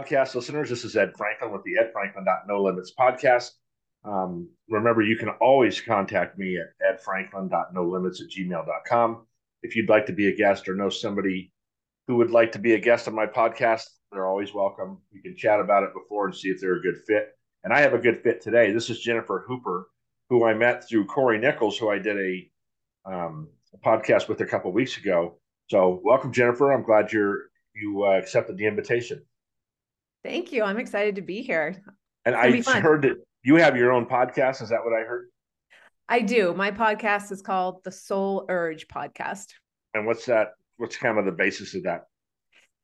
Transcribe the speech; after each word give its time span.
podcast 0.00 0.34
listeners. 0.34 0.70
This 0.70 0.84
is 0.84 0.96
Ed 0.96 1.12
Franklin 1.16 1.52
with 1.52 1.62
the 1.64 1.76
Ed 1.78 1.90
Franklin 1.92 2.24
No 2.48 2.62
Limits 2.62 2.92
podcast. 2.98 3.50
Um, 4.02 4.48
remember, 4.70 5.02
you 5.02 5.16
can 5.16 5.28
always 5.40 5.78
contact 5.80 6.38
me 6.38 6.56
at 6.58 6.98
edfranklin.nolimits 6.98 8.22
at 8.22 8.30
gmail.com. 8.30 9.26
If 9.62 9.76
you'd 9.76 9.90
like 9.90 10.06
to 10.06 10.14
be 10.14 10.28
a 10.28 10.36
guest 10.36 10.68
or 10.68 10.74
know 10.74 10.88
somebody 10.88 11.52
who 12.06 12.16
would 12.16 12.30
like 12.30 12.52
to 12.52 12.58
be 12.58 12.74
a 12.74 12.80
guest 12.80 13.08
on 13.08 13.14
my 13.14 13.26
podcast, 13.26 13.84
they're 14.10 14.26
always 14.26 14.54
welcome. 14.54 15.02
You 15.10 15.20
can 15.20 15.36
chat 15.36 15.60
about 15.60 15.82
it 15.82 15.90
before 15.92 16.26
and 16.26 16.34
see 16.34 16.48
if 16.48 16.60
they're 16.62 16.76
a 16.76 16.82
good 16.82 17.02
fit. 17.06 17.36
And 17.62 17.72
I 17.72 17.80
have 17.80 17.92
a 17.92 17.98
good 17.98 18.22
fit 18.22 18.40
today. 18.40 18.72
This 18.72 18.88
is 18.88 19.00
Jennifer 19.00 19.44
Hooper, 19.46 19.88
who 20.30 20.46
I 20.46 20.54
met 20.54 20.88
through 20.88 21.06
Corey 21.06 21.38
Nichols, 21.38 21.76
who 21.76 21.90
I 21.90 21.98
did 21.98 22.16
a, 22.16 22.50
um, 23.04 23.48
a 23.74 23.78
podcast 23.86 24.28
with 24.28 24.40
a 24.40 24.46
couple 24.46 24.72
weeks 24.72 24.96
ago. 24.96 25.36
So, 25.68 26.00
welcome, 26.02 26.32
Jennifer. 26.32 26.72
I'm 26.72 26.84
glad 26.84 27.12
you're 27.12 27.50
you 27.74 28.04
uh, 28.04 28.18
accepted 28.18 28.56
the 28.56 28.66
invitation. 28.66 29.22
Thank 30.22 30.52
you. 30.52 30.62
I'm 30.62 30.78
excited 30.78 31.16
to 31.16 31.22
be 31.22 31.42
here. 31.42 31.82
And 32.24 32.34
I 32.34 32.60
heard 32.80 33.02
that 33.02 33.16
you 33.42 33.56
have 33.56 33.76
your 33.76 33.92
own 33.92 34.06
podcast. 34.06 34.62
Is 34.62 34.68
that 34.68 34.84
what 34.84 34.92
I 34.92 35.00
heard? 35.04 35.28
I 36.08 36.20
do. 36.20 36.52
My 36.52 36.70
podcast 36.70 37.32
is 37.32 37.40
called 37.40 37.82
the 37.84 37.92
Soul 37.92 38.44
Urge 38.48 38.88
Podcast. 38.88 39.46
And 39.94 40.06
what's 40.06 40.26
that? 40.26 40.48
What's 40.76 40.96
kind 40.96 41.18
of 41.18 41.24
the 41.24 41.32
basis 41.32 41.74
of 41.74 41.84
that? 41.84 42.02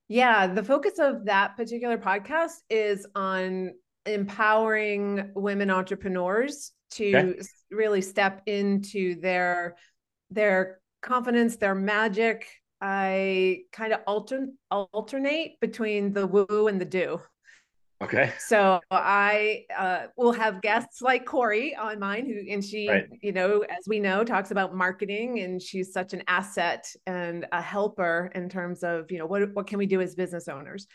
Yeah, 0.09 0.47
the 0.47 0.63
focus 0.63 0.99
of 0.99 1.25
that 1.25 1.57
particular 1.57 1.99
podcast 1.99 2.53
is 2.71 3.07
on 3.15 3.73
empowering 4.07 5.33
women 5.35 5.71
entrepreneurs 5.71 6.73
to 6.93 7.17
okay. 7.17 7.41
really 7.71 8.01
step 8.01 8.43
into 8.47 9.21
their 9.21 9.77
their 10.31 10.79
confidence, 11.03 11.57
their 11.57 11.75
magic, 11.75 12.49
I 12.81 13.63
kind 13.73 13.93
of 13.93 14.01
alter, 14.07 14.49
alternate 14.71 15.59
between 15.61 16.13
the 16.13 16.27
woo 16.27 16.69
and 16.69 16.81
the 16.81 16.85
do. 16.85 17.21
Okay. 18.03 18.33
So 18.39 18.81
I 18.91 19.65
uh, 19.77 20.07
will 20.17 20.33
have 20.33 20.61
guests 20.61 21.01
like 21.01 21.25
Corey 21.25 21.75
on 21.75 21.99
mine, 21.99 22.27
who 22.27 22.53
and 22.53 22.63
she, 22.63 22.89
right. 22.89 23.07
you 23.23 23.33
know, 23.33 23.63
as 23.63 23.89
we 23.89 24.01
know, 24.01 24.23
talks 24.23 24.51
about 24.51 24.75
marketing, 24.75 25.41
and 25.41 25.63
she's 25.63 25.93
such 25.93 26.13
an 26.13 26.23
asset 26.29 26.87
and 27.07 27.47
a 27.53 27.63
helper 27.63 28.31
in 28.35 28.51
terms 28.51 28.83
of 28.83 29.11
you 29.11 29.19
know 29.19 29.27
what 29.27 29.51
what 29.55 29.67
can 29.67 29.79
we 29.79 29.87
do 29.87 30.01
as 30.03 30.15
business 30.15 30.47
owners. 30.47 30.87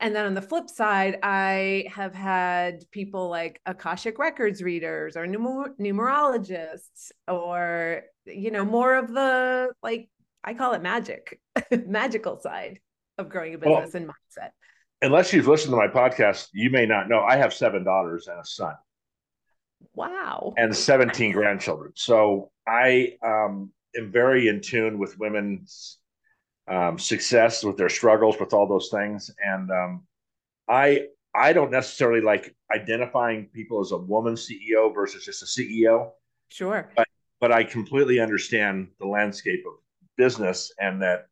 And 0.00 0.14
then 0.14 0.26
on 0.26 0.34
the 0.34 0.42
flip 0.42 0.68
side, 0.68 1.18
I 1.22 1.86
have 1.92 2.14
had 2.14 2.84
people 2.92 3.28
like 3.28 3.60
Akashic 3.66 4.18
Records 4.18 4.62
readers 4.62 5.16
or 5.16 5.26
numer- 5.26 5.76
numerologists 5.80 7.10
or, 7.26 8.02
you 8.24 8.52
know, 8.52 8.64
more 8.64 8.94
of 8.94 9.12
the 9.12 9.72
like 9.82 10.08
I 10.44 10.54
call 10.54 10.74
it 10.74 10.82
magic, 10.82 11.40
magical 11.86 12.38
side 12.38 12.78
of 13.18 13.28
growing 13.28 13.54
a 13.54 13.58
business 13.58 13.92
well, 13.92 14.02
and 14.02 14.10
mindset. 14.10 14.50
Unless 15.00 15.32
you've 15.32 15.46
listened 15.46 15.72
to 15.72 15.76
my 15.76 15.88
podcast, 15.88 16.48
you 16.52 16.70
may 16.70 16.86
not 16.86 17.08
know 17.08 17.20
I 17.20 17.36
have 17.36 17.54
seven 17.54 17.84
daughters 17.84 18.26
and 18.26 18.40
a 18.40 18.44
son. 18.44 18.74
Wow. 19.94 20.54
And 20.56 20.74
17 20.74 21.32
grandchildren. 21.32 21.92
So 21.94 22.50
I 22.66 23.16
um, 23.22 23.70
am 23.96 24.10
very 24.10 24.48
in 24.48 24.60
tune 24.60 24.98
with 24.98 25.18
women's 25.18 25.98
um, 26.66 26.98
success, 26.98 27.64
with 27.64 27.76
their 27.76 27.88
struggles, 27.88 28.38
with 28.40 28.52
all 28.52 28.66
those 28.66 28.88
things. 28.90 29.30
And 29.44 29.70
um, 29.70 30.06
I 30.68 31.06
I 31.34 31.52
don't 31.52 31.70
necessarily 31.70 32.20
like 32.20 32.54
identifying 32.74 33.46
people 33.54 33.80
as 33.80 33.92
a 33.92 33.98
woman 33.98 34.34
CEO 34.34 34.92
versus 34.92 35.24
just 35.24 35.42
a 35.42 35.46
CEO. 35.46 36.10
Sure. 36.48 36.90
But 36.96 37.06
but 37.40 37.52
I 37.52 37.62
completely 37.64 38.18
understand 38.18 38.88
the 38.98 39.06
landscape 39.06 39.64
of 39.66 39.74
business 40.16 40.72
and 40.80 41.00
that 41.02 41.26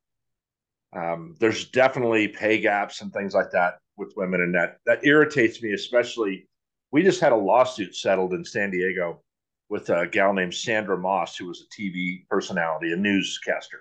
um, 0.93 1.35
there's 1.41 1.69
definitely 1.71 2.29
pay 2.29 2.61
gaps 2.61 3.03
and 3.03 3.13
things 3.13 3.35
like 3.35 3.51
that 3.53 3.79
with 3.97 4.13
women 4.17 4.43
and 4.43 4.55
that 4.55 4.79
that 4.87 5.05
irritates 5.05 5.63
me 5.63 5.73
especially 5.73 6.47
we 6.93 7.03
just 7.03 7.21
had 7.21 7.33
a 7.33 7.37
lawsuit 7.37 7.95
settled 7.95 8.35
in 8.35 8.45
san 8.45 8.71
diego 8.71 9.21
with 9.69 9.89
a 9.91 10.07
gal 10.07 10.33
named 10.33 10.55
sandra 10.55 10.97
Maas 10.97 11.37
who 11.37 11.47
was 11.47 11.63
a 11.63 11.81
tv 11.81 12.27
personality 12.29 12.93
a 12.93 12.97
newscaster. 12.97 13.81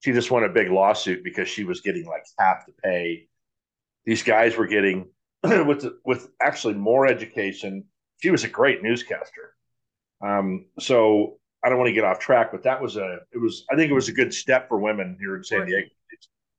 She 0.00 0.12
just 0.12 0.30
won 0.30 0.44
a 0.44 0.50
big 0.50 0.70
lawsuit 0.70 1.24
because 1.24 1.48
she 1.48 1.64
was 1.64 1.80
getting 1.80 2.04
like 2.04 2.26
half 2.38 2.66
the 2.66 2.72
pay. 2.72 3.26
These 4.04 4.22
guys 4.22 4.54
were 4.54 4.66
getting 4.66 5.08
with 5.42 5.86
with 6.04 6.28
actually 6.42 6.74
more 6.74 7.06
education. 7.06 7.84
She 8.22 8.30
was 8.30 8.44
a 8.44 8.48
great 8.48 8.82
newscaster. 8.82 9.54
Um, 10.20 10.66
so 10.78 11.38
I 11.64 11.70
don't 11.70 11.78
want 11.78 11.88
to 11.88 11.94
get 11.94 12.04
off 12.04 12.18
track, 12.18 12.52
but 12.52 12.62
that 12.64 12.82
was 12.82 12.96
a 12.98 13.20
it 13.32 13.38
was 13.38 13.64
I 13.70 13.76
think 13.76 13.90
it 13.90 13.94
was 13.94 14.10
a 14.10 14.12
good 14.12 14.34
step 14.34 14.68
for 14.68 14.78
women 14.78 15.16
here 15.18 15.36
in 15.36 15.44
San 15.44 15.64
Diego. 15.66 15.88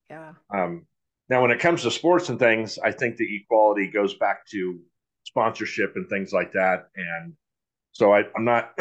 Yeah. 0.10 0.34
Um, 0.54 0.86
now, 1.30 1.42
when 1.42 1.52
it 1.52 1.60
comes 1.60 1.82
to 1.84 1.92
sports 1.92 2.30
and 2.30 2.38
things, 2.38 2.78
I 2.78 2.92
think 2.92 3.18
the 3.18 3.36
equality 3.36 3.88
goes 3.88 4.14
back 4.16 4.46
to 4.48 4.80
sponsorship 5.24 5.94
and 5.96 6.08
things 6.08 6.32
like 6.32 6.52
that. 6.54 6.90
And 6.96 7.34
so 7.92 8.14
I, 8.14 8.24
I'm 8.36 8.46
not 8.46 8.78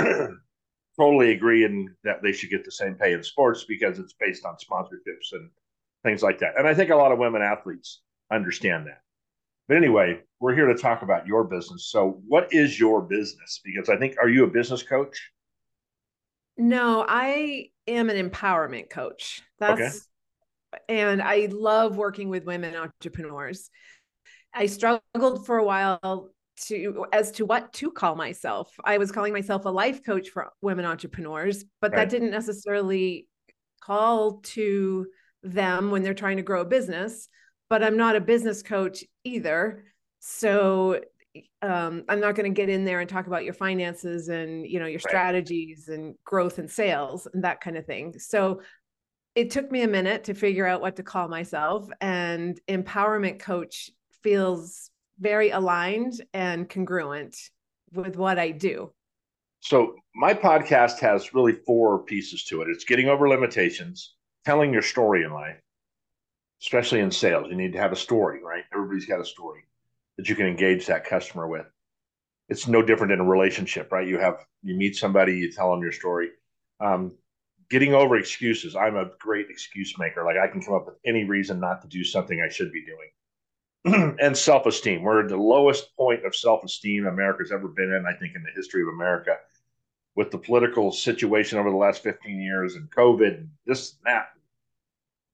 totally 1.00 1.32
agreeing 1.32 1.94
that 2.04 2.22
they 2.22 2.32
should 2.32 2.50
get 2.50 2.64
the 2.64 2.70
same 2.70 2.94
pay 2.94 3.14
in 3.14 3.22
sports 3.22 3.64
because 3.64 3.98
it's 3.98 4.12
based 4.12 4.44
on 4.44 4.56
sponsorships 4.56 5.32
and 5.32 5.48
things 6.02 6.22
like 6.22 6.38
that. 6.40 6.58
And 6.58 6.68
I 6.68 6.74
think 6.74 6.90
a 6.90 6.96
lot 6.96 7.12
of 7.12 7.18
women 7.18 7.42
athletes 7.42 8.02
understand 8.30 8.86
that. 8.86 9.00
But 9.66 9.78
anyway, 9.78 10.20
we're 10.40 10.54
here 10.54 10.66
to 10.66 10.74
talk 10.74 11.02
about 11.02 11.26
your 11.26 11.44
business. 11.44 11.86
So, 11.90 12.20
what 12.28 12.52
is 12.52 12.78
your 12.78 13.00
business? 13.00 13.60
Because 13.64 13.88
I 13.88 13.96
think, 13.96 14.16
are 14.20 14.28
you 14.28 14.44
a 14.44 14.50
business 14.50 14.82
coach? 14.82 15.30
No, 16.58 17.04
I 17.08 17.70
am 17.88 18.10
an 18.10 18.30
empowerment 18.30 18.90
coach. 18.90 19.42
That's 19.58 19.80
okay. 19.80 19.90
And 20.88 21.22
I 21.22 21.48
love 21.50 21.96
working 21.96 22.28
with 22.28 22.44
women 22.44 22.74
entrepreneurs. 22.74 23.70
I 24.52 24.66
struggled 24.66 25.46
for 25.46 25.58
a 25.58 25.64
while 25.64 26.30
to 26.66 27.06
as 27.12 27.32
to 27.32 27.44
what 27.44 27.72
to 27.74 27.90
call 27.90 28.14
myself. 28.14 28.72
I 28.84 28.98
was 28.98 29.10
calling 29.10 29.32
myself 29.32 29.64
a 29.64 29.70
life 29.70 30.04
coach 30.04 30.30
for 30.30 30.52
women 30.62 30.84
entrepreneurs, 30.84 31.64
but 31.80 31.92
right. 31.92 31.98
that 31.98 32.10
didn't 32.10 32.30
necessarily 32.30 33.26
call 33.80 34.40
to 34.42 35.06
them 35.42 35.90
when 35.90 36.02
they're 36.02 36.14
trying 36.14 36.36
to 36.36 36.42
grow 36.42 36.60
a 36.62 36.66
business. 36.66 37.28
But 37.68 37.82
I'm 37.82 37.96
not 37.96 38.16
a 38.16 38.20
business 38.20 38.62
coach 38.62 39.04
either. 39.24 39.84
So 40.20 41.00
um, 41.62 42.04
I'm 42.08 42.20
not 42.20 42.34
going 42.34 42.52
to 42.52 42.56
get 42.56 42.68
in 42.68 42.84
there 42.84 43.00
and 43.00 43.08
talk 43.08 43.26
about 43.26 43.44
your 43.44 43.54
finances 43.54 44.28
and 44.28 44.66
you 44.66 44.78
know 44.78 44.86
your 44.86 45.00
strategies 45.00 45.88
and 45.88 46.14
growth 46.24 46.58
and 46.58 46.70
sales 46.70 47.26
and 47.32 47.42
that 47.44 47.60
kind 47.60 47.76
of 47.76 47.86
thing. 47.86 48.18
So 48.18 48.60
it 49.34 49.50
took 49.50 49.70
me 49.70 49.82
a 49.82 49.88
minute 49.88 50.24
to 50.24 50.34
figure 50.34 50.66
out 50.66 50.80
what 50.80 50.96
to 50.96 51.02
call 51.02 51.28
myself, 51.28 51.88
and 52.00 52.60
empowerment 52.68 53.40
coach 53.40 53.90
feels 54.22 54.90
very 55.18 55.50
aligned 55.50 56.20
and 56.32 56.68
congruent 56.68 57.36
with 57.92 58.16
what 58.16 58.38
I 58.38 58.50
do. 58.50 58.92
So 59.60 59.94
my 60.14 60.34
podcast 60.34 60.98
has 61.00 61.34
really 61.34 61.52
four 61.52 62.04
pieces 62.04 62.44
to 62.44 62.62
it. 62.62 62.68
It's 62.68 62.84
getting 62.84 63.08
over 63.08 63.28
limitations, 63.28 64.14
telling 64.44 64.72
your 64.72 64.82
story 64.82 65.24
in 65.24 65.32
life, 65.32 65.56
especially 66.62 67.00
in 67.00 67.10
sales. 67.10 67.46
You 67.48 67.56
need 67.56 67.72
to 67.72 67.78
have 67.80 67.92
a 67.92 67.96
story, 67.96 68.42
right? 68.42 68.64
Everybody's 68.72 69.06
got 69.06 69.20
a 69.20 69.24
story 69.24 69.62
that 70.16 70.28
you 70.28 70.36
can 70.36 70.46
engage 70.46 70.86
that 70.86 71.06
customer 71.06 71.48
with. 71.48 71.66
It's 72.48 72.68
no 72.68 72.82
different 72.82 73.12
in 73.12 73.20
a 73.20 73.24
relationship, 73.24 73.90
right? 73.90 74.06
You 74.06 74.18
have 74.18 74.44
you 74.62 74.74
meet 74.76 74.96
somebody, 74.96 75.38
you 75.38 75.50
tell 75.50 75.70
them 75.70 75.82
your 75.82 75.92
story. 75.92 76.28
Um, 76.78 77.12
getting 77.70 77.94
over 77.94 78.16
excuses. 78.16 78.76
I'm 78.76 78.96
a 78.96 79.10
great 79.18 79.46
excuse 79.50 79.94
maker. 79.98 80.24
Like 80.24 80.36
I 80.36 80.48
can 80.48 80.62
come 80.62 80.74
up 80.74 80.86
with 80.86 80.96
any 81.04 81.24
reason 81.24 81.60
not 81.60 81.82
to 81.82 81.88
do 81.88 82.04
something 82.04 82.40
I 82.40 82.52
should 82.52 82.72
be 82.72 82.84
doing. 82.84 84.16
and 84.20 84.36
self 84.36 84.66
esteem. 84.66 85.02
We're 85.02 85.24
at 85.24 85.28
the 85.28 85.36
lowest 85.36 85.94
point 85.96 86.24
of 86.24 86.34
self 86.34 86.64
esteem 86.64 87.06
America's 87.06 87.52
ever 87.52 87.68
been 87.68 87.92
in, 87.92 88.04
I 88.06 88.18
think, 88.18 88.34
in 88.34 88.42
the 88.42 88.50
history 88.54 88.82
of 88.82 88.88
America. 88.88 89.36
With 90.16 90.30
the 90.30 90.38
political 90.38 90.92
situation 90.92 91.58
over 91.58 91.70
the 91.70 91.76
last 91.76 92.02
15 92.02 92.40
years 92.40 92.76
and 92.76 92.88
COVID 92.90 93.36
and 93.36 93.50
this 93.66 93.94
and 93.94 94.14
that. 94.14 94.28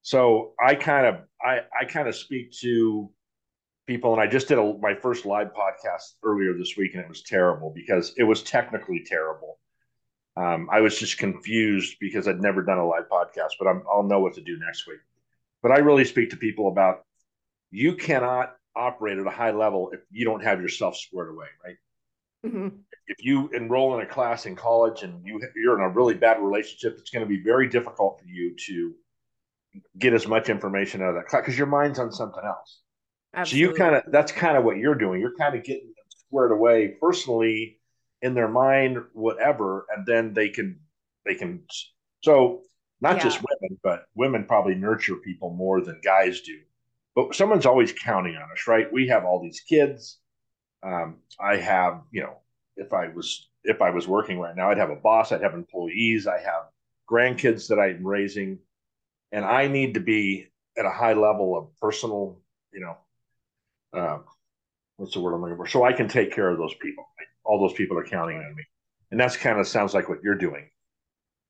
So 0.02 0.54
I 0.64 0.74
kind 0.74 1.06
of 1.06 1.16
I, 1.44 1.60
I 1.78 1.84
kind 1.84 2.08
of 2.08 2.14
speak 2.14 2.52
to 2.60 3.10
people 3.90 4.12
and 4.12 4.20
i 4.20 4.26
just 4.26 4.46
did 4.46 4.56
a, 4.56 4.74
my 4.78 4.94
first 4.94 5.26
live 5.26 5.48
podcast 5.48 6.14
earlier 6.22 6.56
this 6.56 6.76
week 6.76 6.94
and 6.94 7.02
it 7.02 7.08
was 7.08 7.22
terrible 7.22 7.72
because 7.74 8.14
it 8.16 8.22
was 8.22 8.40
technically 8.40 9.02
terrible 9.04 9.58
um, 10.36 10.68
i 10.72 10.80
was 10.80 10.98
just 10.98 11.18
confused 11.18 11.96
because 12.00 12.28
i'd 12.28 12.40
never 12.40 12.62
done 12.62 12.78
a 12.78 12.86
live 12.86 13.08
podcast 13.10 13.52
but 13.58 13.66
i 13.68 13.72
will 13.72 14.02
know 14.02 14.20
what 14.20 14.34
to 14.34 14.40
do 14.40 14.58
next 14.58 14.86
week 14.86 15.00
but 15.62 15.72
i 15.72 15.78
really 15.78 16.04
speak 16.04 16.30
to 16.30 16.36
people 16.36 16.68
about 16.68 17.04
you 17.70 17.94
cannot 17.94 18.54
operate 18.76 19.18
at 19.18 19.26
a 19.26 19.30
high 19.30 19.50
level 19.50 19.90
if 19.92 20.00
you 20.10 20.24
don't 20.24 20.42
have 20.42 20.60
yourself 20.60 20.96
squared 20.96 21.30
away 21.30 21.46
right 21.64 21.76
mm-hmm. 22.46 22.68
if 23.08 23.24
you 23.24 23.48
enroll 23.50 23.94
in 23.98 24.06
a 24.06 24.06
class 24.06 24.46
in 24.46 24.54
college 24.54 25.02
and 25.02 25.26
you, 25.26 25.40
you're 25.56 25.78
in 25.78 25.84
a 25.84 25.88
really 25.88 26.14
bad 26.14 26.40
relationship 26.40 26.96
it's 26.98 27.10
going 27.10 27.24
to 27.24 27.28
be 27.28 27.42
very 27.42 27.68
difficult 27.68 28.20
for 28.20 28.26
you 28.26 28.54
to 28.56 28.94
get 29.98 30.12
as 30.12 30.26
much 30.26 30.48
information 30.48 31.02
out 31.02 31.10
of 31.10 31.14
that 31.16 31.26
class 31.26 31.42
because 31.42 31.58
your 31.58 31.66
mind's 31.66 31.98
on 31.98 32.12
something 32.12 32.44
else 32.44 32.80
Absolutely. 33.34 33.66
So 33.66 33.72
you 33.72 33.78
kind 33.78 33.94
of 33.96 34.12
that's 34.12 34.32
kind 34.32 34.56
of 34.56 34.64
what 34.64 34.76
you're 34.76 34.94
doing. 34.94 35.20
You're 35.20 35.36
kind 35.36 35.54
of 35.54 35.64
getting 35.64 35.92
squared 36.08 36.52
away 36.52 36.96
personally 37.00 37.79
in 38.22 38.34
their 38.34 38.48
mind, 38.48 38.98
whatever, 39.12 39.86
and 39.94 40.06
then 40.06 40.34
they 40.34 40.48
can 40.48 40.80
they 41.24 41.34
can. 41.34 41.64
So 42.22 42.62
not 43.00 43.16
yeah. 43.16 43.22
just 43.22 43.38
women, 43.38 43.78
but 43.82 44.04
women 44.14 44.44
probably 44.44 44.74
nurture 44.74 45.16
people 45.16 45.50
more 45.50 45.80
than 45.80 46.00
guys 46.04 46.42
do. 46.42 46.58
but 47.14 47.34
someone's 47.34 47.66
always 47.66 47.92
counting 47.92 48.36
on 48.36 48.42
us, 48.52 48.66
right? 48.66 48.92
We 48.92 49.08
have 49.08 49.24
all 49.24 49.42
these 49.42 49.60
kids. 49.60 50.18
Um, 50.82 51.16
I 51.38 51.56
have, 51.56 52.02
you 52.10 52.22
know, 52.22 52.38
if 52.76 52.92
I 52.92 53.08
was 53.08 53.48
if 53.64 53.82
I 53.82 53.90
was 53.90 54.08
working 54.08 54.38
right 54.38 54.56
now, 54.56 54.70
I'd 54.70 54.78
have 54.78 54.90
a 54.90 54.96
boss, 54.96 55.32
I'd 55.32 55.42
have 55.42 55.54
employees, 55.54 56.26
I 56.26 56.38
have 56.40 56.64
grandkids 57.10 57.68
that 57.68 57.78
I'm 57.78 58.06
raising, 58.06 58.58
and 59.32 59.44
I 59.44 59.68
need 59.68 59.94
to 59.94 60.00
be 60.00 60.46
at 60.78 60.86
a 60.86 60.90
high 60.90 61.12
level 61.12 61.56
of 61.58 61.76
personal, 61.80 62.40
you 62.72 62.80
know, 62.80 62.96
um, 63.92 64.24
what's 65.00 65.14
the 65.14 65.20
word 65.20 65.34
I'm 65.34 65.40
looking 65.40 65.56
for? 65.56 65.66
So 65.66 65.84
I 65.84 65.92
can 65.92 66.08
take 66.08 66.32
care 66.32 66.50
of 66.50 66.58
those 66.58 66.74
people. 66.74 67.04
All 67.44 67.58
those 67.58 67.72
people 67.72 67.98
are 67.98 68.04
counting 68.04 68.36
on 68.36 68.54
me, 68.54 68.64
and 69.10 69.18
that's 69.18 69.36
kind 69.36 69.58
of 69.58 69.66
sounds 69.66 69.94
like 69.94 70.08
what 70.08 70.18
you're 70.22 70.36
doing. 70.36 70.68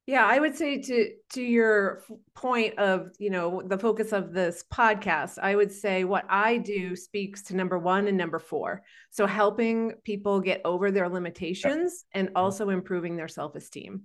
Yeah, 0.07 0.25
I 0.25 0.39
would 0.39 0.57
say 0.57 0.81
to 0.81 1.11
to 1.35 1.43
your 1.43 2.03
point 2.35 2.79
of, 2.79 3.11
you 3.19 3.31
know, 3.31 3.63
the 3.65 3.79
focus 3.79 4.13
of 4.13 4.33
this 4.33 4.65
podcast, 4.73 5.39
I 5.41 5.55
would 5.55 5.71
say 5.71 6.05
what 6.05 6.25
I 6.29 6.57
do 6.59 6.97
speaks 6.97 7.43
to 7.45 7.57
number 7.57 7.79
1 7.79 8.09
and 8.09 8.17
number 8.17 8.39
4. 8.39 8.83
So 9.11 9.27
helping 9.27 9.93
people 10.05 10.41
get 10.41 10.63
over 10.65 10.91
their 10.91 11.09
limitations 11.09 12.05
and 12.13 12.29
mm-hmm. 12.29 12.37
also 12.37 12.71
improving 12.71 13.17
their 13.17 13.29
self-esteem. 13.29 14.03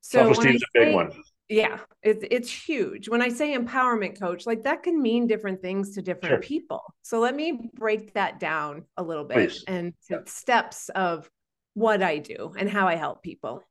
So 0.00 0.18
self-esteem 0.18 0.56
is 0.56 0.62
a 0.62 0.78
big 0.78 0.94
one. 0.94 1.10
Yeah, 1.48 1.78
it's 2.02 2.24
it's 2.30 2.50
huge. 2.50 3.08
When 3.08 3.22
I 3.22 3.30
say 3.30 3.56
empowerment 3.56 4.20
coach, 4.20 4.44
like 4.44 4.64
that 4.64 4.82
can 4.82 5.00
mean 5.00 5.26
different 5.26 5.62
things 5.62 5.94
to 5.94 6.02
different 6.02 6.34
sure. 6.34 6.40
people. 6.40 6.82
So 7.02 7.20
let 7.20 7.34
me 7.34 7.70
break 7.74 8.12
that 8.14 8.38
down 8.38 8.84
a 8.98 9.02
little 9.02 9.24
bit 9.24 9.50
Please. 9.50 9.64
and 9.66 9.94
yeah. 10.10 10.18
steps 10.26 10.90
of 10.90 11.30
what 11.72 12.02
I 12.02 12.18
do 12.18 12.52
and 12.58 12.68
how 12.68 12.86
I 12.86 12.96
help 12.96 13.22
people. 13.22 13.62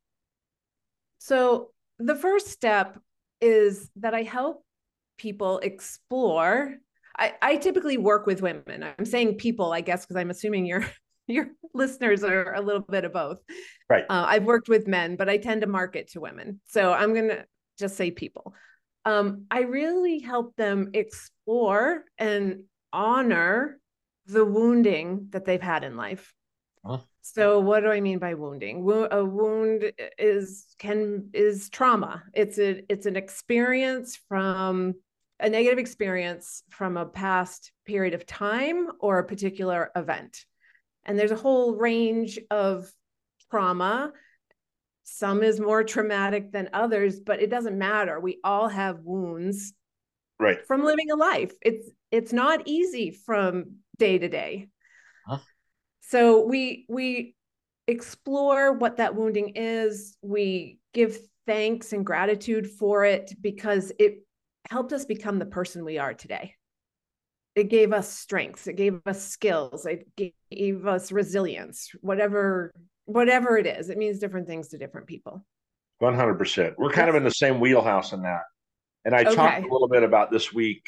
So 1.20 1.70
the 2.00 2.16
first 2.16 2.48
step 2.48 3.00
is 3.42 3.90
that 3.98 4.16
I 4.16 4.24
help 4.24 4.64
people 5.18 5.60
explore. 5.60 6.76
I, 7.18 7.34
I 7.42 7.56
typically 7.58 7.98
work 7.98 8.26
with 8.26 8.42
women. 8.42 8.86
I'm 8.98 9.06
saying 9.06 9.36
people, 9.36 9.74
I 9.74 9.82
guess, 9.82 10.06
because 10.06 10.16
I'm 10.16 10.30
assuming 10.30 10.66
your 10.66 10.86
your 11.28 11.50
listeners 11.74 12.24
are 12.24 12.54
a 12.54 12.62
little 12.62 12.82
bit 12.82 13.04
of 13.04 13.14
both. 13.14 13.40
Right. 13.90 14.06
Uh, 14.10 14.26
I've 14.28 14.46
worked 14.46 14.70
with 14.70 14.88
men, 14.88 15.16
but 15.16 15.30
I 15.30 15.38
tend 15.38 15.62
to 15.62 15.68
market 15.68 16.10
to 16.12 16.22
women. 16.22 16.62
So 16.66 16.94
I'm 16.94 17.14
gonna 17.14 17.46
just 17.78 17.96
say 17.96 18.12
people. 18.12 18.54
Um, 19.06 19.46
I 19.50 19.62
really 19.62 20.20
help 20.20 20.56
them 20.56 20.90
explore 20.94 22.04
and 22.18 22.64
honor 22.92 23.80
the 24.26 24.44
wounding 24.44 25.28
that 25.32 25.46
they've 25.46 25.62
had 25.62 25.84
in 25.84 25.96
life. 25.96 26.34
Huh? 26.86 27.00
So 27.22 27.60
what 27.60 27.82
do 27.82 27.90
I 27.90 28.00
mean 28.00 28.20
by 28.20 28.34
wounding? 28.36 28.86
a 29.12 29.24
wound 29.24 29.92
is 30.18 30.66
can 30.80 31.30
is 31.34 31.70
trauma. 31.70 32.24
It's 32.34 32.58
a 32.58 32.84
it's 32.90 33.06
an 33.06 33.16
experience 33.16 34.18
from 34.30 34.94
a 35.40 35.50
negative 35.50 35.78
experience 35.78 36.64
from 36.70 36.98
a 36.98 37.06
past 37.06 37.72
period 37.86 38.14
of 38.14 38.26
time 38.26 38.88
or 39.00 39.20
a 39.20 39.26
particular 39.26 39.92
event. 39.96 40.46
And 41.06 41.18
there's 41.18 41.32
a 41.32 41.36
whole 41.36 41.76
range 41.76 42.40
of 42.50 42.90
trauma. 43.52 44.14
Some 45.10 45.42
is 45.42 45.58
more 45.58 45.86
traumatic 45.86 46.52
than 46.52 46.70
others, 46.74 47.22
but 47.22 47.42
it 47.42 47.50
doesn't 47.50 47.78
matter. 47.78 48.20
We 48.20 48.40
all 48.44 48.68
have 48.68 49.00
wounds 49.00 49.74
right 50.38 50.60
from 50.68 50.84
living 50.84 51.12
a 51.12 51.16
life. 51.16 51.54
It's 51.62 51.90
it's 52.12 52.34
not 52.34 52.64
easy 52.66 53.12
from 53.12 53.78
day 53.98 54.18
to 54.18 54.28
day. 54.28 54.68
Huh? 55.26 55.38
So 56.02 56.46
we 56.46 56.86
we 56.90 57.36
explore 57.88 58.74
what 58.74 58.98
that 58.98 59.16
wounding 59.16 59.54
is. 59.56 60.18
We 60.22 60.80
give 60.94 61.18
thanks 61.46 61.94
and 61.94 62.06
gratitude 62.06 62.70
for 62.70 63.06
it 63.06 63.34
because 63.40 63.94
it 63.98 64.26
helped 64.70 64.92
us 64.92 65.06
become 65.06 65.40
the 65.40 65.46
person 65.46 65.86
we 65.86 65.98
are 65.98 66.14
today. 66.14 66.54
It 67.56 67.70
gave 67.70 67.94
us 67.94 68.12
strengths, 68.12 68.68
it 68.68 68.76
gave 68.76 69.00
us 69.06 69.26
skills, 69.26 69.86
it 69.86 70.06
gave 70.52 70.86
us 70.86 71.14
resilience, 71.14 71.92
whatever 72.02 72.74
whatever 73.08 73.58
it 73.58 73.66
is. 73.66 73.90
It 73.90 73.98
means 73.98 74.20
different 74.20 74.48
things 74.48 74.70
to 74.70 74.78
different 74.78 75.08
people. 75.08 75.44
100%. 76.02 76.76
We're 76.78 76.92
kind 76.92 77.10
of 77.10 77.16
in 77.16 77.24
the 77.24 77.32
same 77.32 77.60
wheelhouse 77.60 78.14
in 78.14 78.22
that. 78.22 78.44
And 79.04 79.16
I 79.16 79.22
okay. 79.22 79.36
talked 79.36 79.58
a 79.60 79.74
little 79.74 79.88
bit 79.88 80.04
about 80.04 80.32
this 80.32 80.54
week 80.54 80.84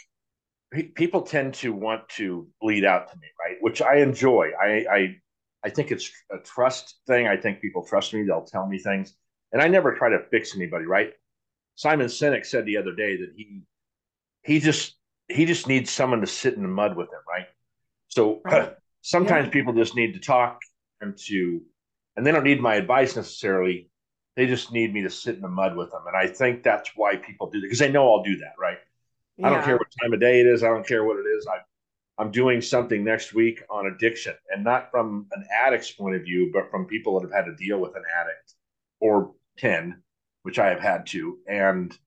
people 0.72 1.22
tend 1.22 1.54
to 1.56 1.74
want 1.74 2.08
to 2.10 2.48
bleed 2.62 2.86
out 2.86 3.10
to 3.12 3.18
me, 3.18 3.28
right? 3.40 3.58
Which 3.62 3.82
I 3.82 3.98
enjoy. 3.98 4.52
I, 4.62 4.86
I 4.92 5.16
I 5.64 5.70
think 5.70 5.92
it's 5.92 6.10
a 6.32 6.38
trust 6.38 7.00
thing. 7.06 7.28
I 7.28 7.36
think 7.36 7.60
people 7.60 7.84
trust 7.84 8.14
me. 8.14 8.24
They'll 8.24 8.46
tell 8.46 8.68
me 8.68 8.80
things, 8.80 9.16
and 9.52 9.62
I 9.62 9.68
never 9.68 9.94
try 9.96 10.10
to 10.10 10.20
fix 10.32 10.56
anybody, 10.56 10.86
right? 10.86 11.12
Simon 11.76 12.08
Sinek 12.08 12.46
said 12.46 12.66
the 12.66 12.78
other 12.78 12.94
day 12.94 13.18
that 13.18 13.32
he 13.36 13.62
he 14.44 14.60
just 14.60 14.96
he 15.28 15.46
just 15.46 15.68
needs 15.68 15.90
someone 15.90 16.22
to 16.22 16.28
sit 16.28 16.54
in 16.54 16.62
the 16.62 16.68
mud 16.68 16.96
with 16.96 17.08
him, 17.08 17.22
right? 17.28 17.48
So 18.08 18.42
right. 18.46 18.74
sometimes 19.02 19.48
yeah. 19.48 19.52
people 19.52 19.74
just 19.74 19.96
need 19.96 20.14
to 20.14 20.20
talk 20.20 20.60
and 21.02 21.18
to, 21.18 21.62
and 22.16 22.26
they 22.26 22.32
don't 22.32 22.44
need 22.44 22.62
my 22.62 22.76
advice 22.76 23.16
necessarily. 23.16 23.90
They 24.36 24.46
just 24.46 24.72
need 24.72 24.94
me 24.94 25.02
to 25.04 25.10
sit 25.10 25.36
in 25.36 25.42
the 25.42 25.50
mud 25.50 25.76
with 25.76 25.92
them, 25.92 26.04
and 26.08 26.16
I 26.16 26.28
think 26.28 26.64
that's 26.64 26.92
why 26.96 27.16
people 27.18 27.50
do 27.50 27.60
that 27.60 27.66
because 27.66 27.80
they 27.80 27.92
know 27.92 28.14
I'll 28.14 28.24
do 28.24 28.38
that, 28.38 28.54
right? 28.60 28.78
Yeah. 29.38 29.48
I 29.48 29.50
don't 29.52 29.64
care 29.64 29.78
what 29.78 29.88
time 30.02 30.14
of 30.14 30.20
day 30.20 30.40
it 30.42 30.48
is. 30.48 30.64
I 30.64 30.68
don't 30.68 30.88
care 30.88 31.04
what 31.04 31.18
it 31.18 31.28
is. 31.28 31.48
I, 31.48 31.58
I'm 32.22 32.32
doing 32.32 32.62
something 32.62 33.04
next 33.04 33.34
week 33.34 33.64
on 33.70 33.88
addiction, 33.88 34.36
and 34.50 34.64
not 34.64 34.92
from 34.92 35.28
an 35.32 35.46
addict's 35.52 35.92
point 35.92 36.16
of 36.16 36.24
view, 36.24 36.52
but 36.54 36.70
from 36.70 36.86
people 36.86 37.20
that 37.20 37.28
have 37.28 37.46
had 37.46 37.52
to 37.52 37.56
deal 37.56 37.80
with 37.80 37.96
an 37.96 38.04
addict 38.18 38.56
or 39.00 39.34
10, 39.60 40.02
which 40.44 40.60
I 40.60 40.70
have 40.70 40.80
had 40.80 41.06
to. 41.08 41.38
And 41.48 41.98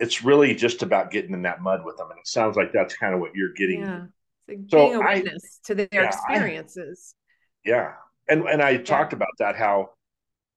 it's 0.00 0.24
really 0.24 0.54
just 0.54 0.82
about 0.82 1.10
getting 1.10 1.32
in 1.32 1.42
that 1.42 1.62
mud 1.62 1.84
with 1.84 1.96
them. 1.96 2.10
And 2.10 2.18
it 2.18 2.26
sounds 2.26 2.56
like 2.56 2.72
that's 2.72 2.96
kind 2.96 3.14
of 3.14 3.20
what 3.20 3.34
you're 3.34 3.52
getting. 3.54 3.80
Yeah. 3.80 4.06
Like 4.48 4.58
so 4.68 4.88
being 4.88 4.94
a 4.94 4.98
witness 5.00 5.60
I, 5.64 5.66
to 5.66 5.74
their 5.74 5.88
yeah, 5.92 6.06
experiences. 6.06 7.14
I, 7.66 7.70
yeah. 7.70 7.92
And 8.28 8.42
and 8.42 8.62
I 8.62 8.70
yeah. 8.70 8.82
talked 8.82 9.12
about 9.12 9.28
that 9.38 9.56
how 9.56 9.90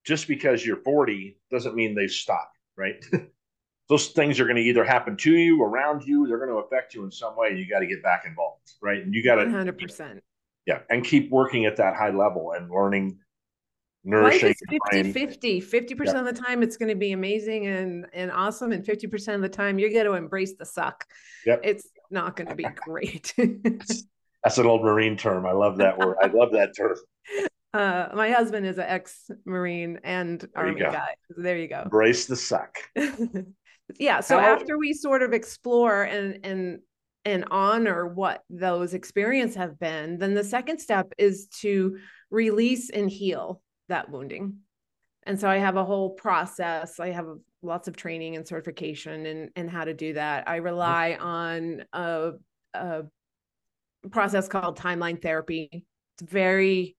just 0.05 0.27
because 0.27 0.65
you're 0.65 0.81
40 0.83 1.37
doesn't 1.51 1.75
mean 1.75 1.95
they 1.95 2.07
stop, 2.07 2.51
right? 2.77 3.03
those 3.89 4.07
things 4.09 4.39
are 4.39 4.45
going 4.45 4.55
to 4.55 4.61
either 4.61 4.83
happen 4.83 5.17
to 5.17 5.31
you, 5.31 5.61
around 5.63 6.03
you, 6.03 6.27
they're 6.27 6.37
going 6.37 6.49
to 6.49 6.57
affect 6.57 6.93
you 6.93 7.03
in 7.03 7.11
some 7.11 7.35
way. 7.35 7.55
You 7.55 7.67
got 7.67 7.79
to 7.79 7.87
get 7.87 8.03
back 8.03 8.23
involved, 8.25 8.73
right? 8.81 9.03
And 9.03 9.13
you 9.13 9.23
got 9.23 9.35
to 9.35 9.45
100%. 9.45 10.19
Yeah. 10.67 10.79
And 10.89 11.03
keep 11.03 11.31
working 11.31 11.65
at 11.65 11.77
that 11.77 11.95
high 11.95 12.11
level 12.11 12.53
and 12.55 12.69
learning, 12.69 13.17
nourishing. 14.03 14.49
Life 14.49 14.57
is 14.93 15.11
50 15.11 15.11
50. 15.11 15.61
50% 15.61 16.05
yeah. 16.05 16.19
of 16.19 16.25
the 16.25 16.33
time, 16.33 16.61
it's 16.61 16.77
going 16.77 16.89
to 16.89 16.95
be 16.95 17.13
amazing 17.13 17.65
and, 17.65 18.05
and 18.13 18.31
awesome. 18.31 18.71
And 18.71 18.85
50% 18.85 19.35
of 19.35 19.41
the 19.41 19.49
time, 19.49 19.79
you're 19.79 19.89
going 19.89 20.05
to 20.05 20.13
embrace 20.13 20.53
the 20.53 20.65
suck. 20.65 21.05
Yep. 21.47 21.61
It's 21.63 21.89
not 22.11 22.35
going 22.35 22.49
to 22.49 22.55
be 22.55 22.67
great. 22.75 23.33
That's 24.43 24.57
an 24.59 24.67
old 24.67 24.83
Marine 24.83 25.17
term. 25.17 25.47
I 25.47 25.51
love 25.51 25.77
that 25.77 25.97
word. 25.97 26.17
I 26.21 26.27
love 26.27 26.51
that 26.51 26.75
term. 26.77 26.95
Uh, 27.73 28.07
my 28.15 28.31
husband 28.31 28.65
is 28.65 28.77
an 28.77 28.85
ex-marine 28.87 29.99
and 30.03 30.47
army 30.55 30.79
guy. 30.79 31.13
So 31.27 31.41
there 31.41 31.57
you 31.57 31.67
go. 31.67 31.87
Brace 31.89 32.25
the 32.25 32.35
suck. 32.35 32.77
yeah 33.97 34.19
so 34.19 34.37
How, 34.37 34.53
after 34.53 34.77
we 34.77 34.93
sort 34.93 35.23
of 35.23 35.33
explore 35.33 36.03
and 36.03 36.39
and 36.43 36.79
and 37.25 37.45
honor 37.51 38.07
what 38.07 38.43
those 38.49 38.93
experiences 38.93 39.57
have 39.57 39.79
been 39.79 40.17
then 40.17 40.33
the 40.33 40.43
second 40.43 40.79
step 40.79 41.11
is 41.17 41.47
to 41.61 41.97
release 42.29 42.89
and 42.89 43.09
heal 43.09 43.61
that 43.87 44.09
wounding 44.09 44.57
and 45.23 45.39
so 45.39 45.49
i 45.49 45.57
have 45.57 45.77
a 45.77 45.85
whole 45.85 46.11
process 46.11 46.99
i 46.99 47.09
have 47.09 47.25
lots 47.61 47.87
of 47.87 47.95
training 47.95 48.35
and 48.35 48.47
certification 48.47 49.25
and 49.25 49.49
and 49.55 49.69
how 49.69 49.83
to 49.83 49.93
do 49.93 50.13
that 50.13 50.47
i 50.47 50.57
rely 50.57 51.17
on 51.19 51.83
a, 51.93 52.31
a 52.73 53.03
process 54.11 54.47
called 54.47 54.77
timeline 54.77 55.21
therapy 55.21 55.85
it's 56.17 56.31
very 56.31 56.95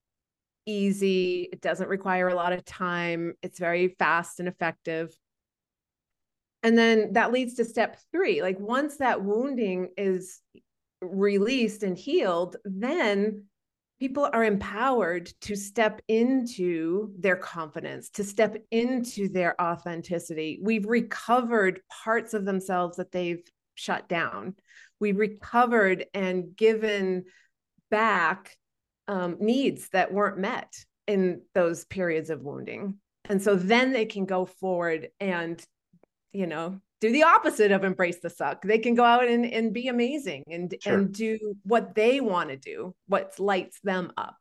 easy 0.67 1.49
it 1.53 1.61
doesn't 1.61 1.89
require 1.89 2.29
a 2.29 2.35
lot 2.35 2.53
of 2.53 2.65
time 2.65 3.35
it's 3.43 3.59
very 3.59 3.89
fast 3.99 4.41
and 4.41 4.49
effective 4.49 5.15
and 6.63 6.77
then 6.77 7.13
that 7.15 7.33
leads 7.33 7.55
to 7.55 7.65
step 7.65 7.99
three. 8.13 8.43
Like 8.43 8.59
once 8.59 8.99
that 8.99 9.25
wounding 9.25 9.89
is 9.97 10.41
released 11.01 11.83
and 11.83 11.97
healed, 11.97 12.57
then 12.65 13.45
people 13.99 14.29
are 14.33 14.45
empowered 14.45 15.27
to 15.43 15.57
step 15.57 16.03
into 16.09 17.13
their 17.19 17.37
confidence, 17.37 18.11
to 18.11 18.25
step 18.25 18.57
into 18.71 19.29
their 19.29 19.61
authenticity. 19.61 20.59
We've 20.63 20.87
recovered 20.87 21.81
parts 22.05 22.35
of 22.35 22.45
themselves 22.45 22.97
that 22.97 23.13
they've 23.13 23.43
shut 23.75 24.09
down. 24.09 24.57
We've 25.01 25.19
recovered 25.19 26.07
and 26.13 26.55
given 26.57 27.25
back 27.91 28.57
um, 29.11 29.37
needs 29.41 29.89
that 29.91 30.13
weren't 30.13 30.39
met 30.39 30.73
in 31.07 31.43
those 31.55 31.85
periods 31.85 32.31
of 32.31 32.43
wounding. 32.43 32.99
And 33.29 33.43
so 33.43 33.55
then 33.57 33.93
they 33.93 34.07
can 34.07 34.25
go 34.25 34.47
forward 34.47 35.09
and 35.21 35.63
you 36.33 36.47
know 36.47 36.81
do 37.01 37.11
the 37.11 37.25
opposite 37.25 37.73
of 37.73 37.83
embrace 37.83 38.21
the 38.21 38.31
suck 38.31 38.63
they 38.63 38.79
can 38.79 38.95
go 38.95 39.03
out 39.03 39.27
and, 39.27 39.45
and 39.45 39.75
be 39.75 39.89
amazing 39.89 40.45
and 40.49 40.73
sure. 40.81 40.95
and 40.99 41.13
do 41.13 41.57
what 41.65 41.93
they 41.97 42.21
want 42.21 42.51
to 42.51 42.57
do 42.57 42.95
what 43.09 43.35
lights 43.41 43.81
them 43.83 44.13
up 44.17 44.37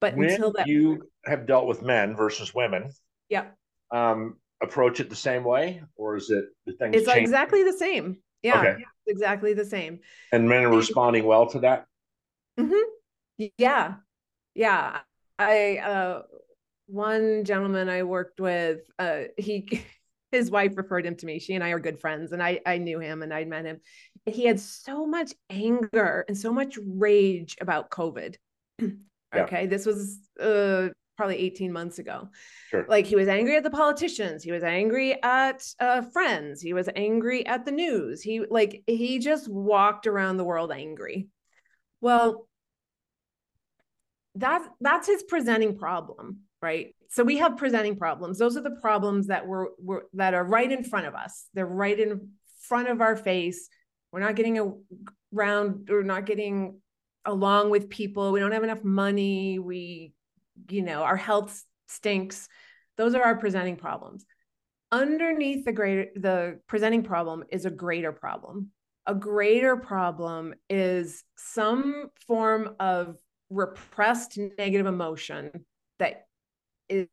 but 0.00 0.16
when 0.16 0.30
until 0.30 0.52
that 0.52 0.66
you 0.66 1.02
have 1.26 1.46
dealt 1.46 1.66
with 1.66 1.82
men 1.82 2.16
versus 2.16 2.54
women 2.54 2.90
yeah 3.28 3.44
um 3.90 4.38
approach 4.62 5.00
it 5.00 5.10
the 5.10 5.16
same 5.16 5.44
way 5.44 5.82
or 5.96 6.16
is 6.16 6.30
it 6.30 6.46
the 6.64 6.72
thing 6.72 6.94
it's 6.94 7.06
exactly 7.06 7.62
the 7.62 7.74
same 7.74 8.16
Yeah, 8.42 8.60
okay. 8.60 8.84
exactly 9.06 9.54
the 9.54 9.64
same. 9.64 10.00
And 10.32 10.48
men 10.48 10.64
are 10.64 10.74
responding 10.74 11.24
well 11.24 11.46
to 11.50 11.60
that. 11.60 11.86
Mm-hmm. 12.58 12.89
Yeah, 13.56 13.94
yeah. 14.54 15.00
I 15.38 15.78
uh, 15.78 16.22
one 16.86 17.44
gentleman 17.44 17.88
I 17.88 18.02
worked 18.02 18.40
with, 18.40 18.80
uh, 18.98 19.22
he 19.38 19.82
his 20.32 20.50
wife 20.50 20.76
referred 20.76 21.06
him 21.06 21.16
to 21.16 21.26
me. 21.26 21.38
She 21.38 21.54
and 21.54 21.64
I 21.64 21.70
are 21.70 21.80
good 21.80 22.00
friends, 22.00 22.32
and 22.32 22.42
I 22.42 22.60
I 22.66 22.78
knew 22.78 23.00
him 23.00 23.22
and 23.22 23.32
I'd 23.32 23.48
met 23.48 23.64
him. 23.64 23.80
He 24.26 24.44
had 24.44 24.60
so 24.60 25.06
much 25.06 25.32
anger 25.48 26.24
and 26.28 26.36
so 26.36 26.52
much 26.52 26.78
rage 26.84 27.56
about 27.60 27.90
COVID. 27.90 28.36
okay, 28.82 28.96
yeah. 29.34 29.66
this 29.66 29.86
was 29.86 30.18
uh, 30.38 30.88
probably 31.16 31.38
18 31.38 31.72
months 31.72 31.98
ago. 31.98 32.28
Sure. 32.70 32.84
Like 32.88 33.06
he 33.06 33.16
was 33.16 33.28
angry 33.28 33.56
at 33.56 33.62
the 33.62 33.70
politicians, 33.70 34.42
he 34.42 34.52
was 34.52 34.62
angry 34.62 35.22
at 35.22 35.62
uh, 35.78 36.02
friends, 36.02 36.60
he 36.60 36.74
was 36.74 36.88
angry 36.94 37.46
at 37.46 37.64
the 37.64 37.72
news. 37.72 38.20
He 38.20 38.40
like 38.50 38.82
he 38.86 39.18
just 39.18 39.48
walked 39.48 40.06
around 40.06 40.36
the 40.36 40.44
world 40.44 40.70
angry. 40.70 41.28
Well, 42.02 42.46
that 44.36 44.62
that's 44.80 45.06
his 45.06 45.22
presenting 45.22 45.76
problem, 45.76 46.40
right? 46.62 46.94
So 47.08 47.24
we 47.24 47.38
have 47.38 47.56
presenting 47.56 47.96
problems. 47.96 48.38
Those 48.38 48.56
are 48.56 48.62
the 48.62 48.78
problems 48.80 49.26
that 49.26 49.46
we're, 49.46 49.68
we're 49.78 50.02
that 50.14 50.34
are 50.34 50.44
right 50.44 50.70
in 50.70 50.84
front 50.84 51.06
of 51.06 51.14
us. 51.14 51.46
They're 51.54 51.66
right 51.66 51.98
in 51.98 52.30
front 52.62 52.88
of 52.88 53.00
our 53.00 53.16
face. 53.16 53.68
We're 54.12 54.20
not 54.20 54.36
getting 54.36 54.82
around. 55.34 55.88
We're 55.90 56.02
not 56.02 56.26
getting 56.26 56.80
along 57.24 57.70
with 57.70 57.90
people. 57.90 58.32
We 58.32 58.40
don't 58.40 58.52
have 58.52 58.64
enough 58.64 58.84
money. 58.84 59.58
We, 59.58 60.12
you 60.68 60.82
know, 60.82 61.02
our 61.02 61.16
health 61.16 61.62
stinks. 61.88 62.48
Those 62.96 63.14
are 63.14 63.22
our 63.22 63.36
presenting 63.36 63.76
problems. 63.76 64.24
Underneath 64.92 65.64
the 65.64 65.72
greater 65.72 66.10
the 66.16 66.60
presenting 66.66 67.02
problem 67.02 67.44
is 67.50 67.64
a 67.64 67.70
greater 67.70 68.12
problem. 68.12 68.70
A 69.06 69.14
greater 69.14 69.76
problem 69.76 70.54
is 70.68 71.24
some 71.36 72.10
form 72.26 72.76
of 72.78 73.16
repressed 73.50 74.38
negative 74.58 74.86
emotion 74.86 75.50
that 75.98 76.26
is 76.88 77.08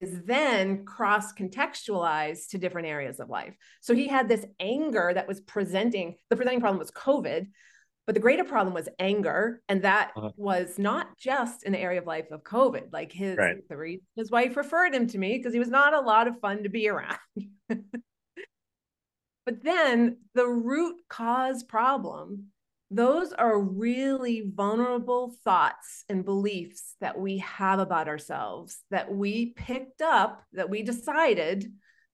is 0.00 0.22
then 0.22 0.84
cross 0.84 1.32
contextualized 1.32 2.48
to 2.48 2.58
different 2.58 2.88
areas 2.88 3.20
of 3.20 3.28
life. 3.28 3.54
So 3.80 3.94
he 3.94 4.08
had 4.08 4.28
this 4.28 4.46
anger 4.58 5.12
that 5.14 5.28
was 5.28 5.40
presenting, 5.42 6.16
the 6.30 6.36
presenting 6.36 6.60
problem 6.60 6.78
was 6.78 6.90
COVID, 6.90 7.48
but 8.06 8.14
the 8.14 8.20
greater 8.20 8.44
problem 8.44 8.74
was 8.74 8.88
anger. 8.98 9.60
And 9.68 9.82
that 9.82 10.12
uh-huh. 10.16 10.30
was 10.36 10.78
not 10.78 11.18
just 11.18 11.64
in 11.64 11.72
the 11.72 11.78
area 11.78 12.00
of 12.00 12.06
life 12.06 12.30
of 12.30 12.42
COVID. 12.42 12.92
Like 12.92 13.12
his, 13.12 13.36
right. 13.36 13.58
his 14.16 14.30
wife 14.30 14.56
referred 14.56 14.94
him 14.94 15.06
to 15.08 15.18
me 15.18 15.36
because 15.36 15.52
he 15.52 15.58
was 15.58 15.68
not 15.68 15.92
a 15.92 16.00
lot 16.00 16.26
of 16.26 16.40
fun 16.40 16.62
to 16.62 16.70
be 16.70 16.88
around. 16.88 17.18
but 17.68 19.62
then 19.62 20.16
the 20.34 20.46
root 20.46 20.96
cause 21.10 21.62
problem 21.62 22.46
those 22.90 23.32
are 23.32 23.58
really 23.58 24.42
vulnerable 24.52 25.32
thoughts 25.44 26.04
and 26.08 26.24
beliefs 26.24 26.96
that 27.00 27.18
we 27.18 27.38
have 27.38 27.78
about 27.78 28.08
ourselves 28.08 28.78
that 28.90 29.12
we 29.12 29.52
picked 29.54 30.02
up, 30.02 30.42
that 30.52 30.68
we 30.68 30.82
decided 30.82 31.72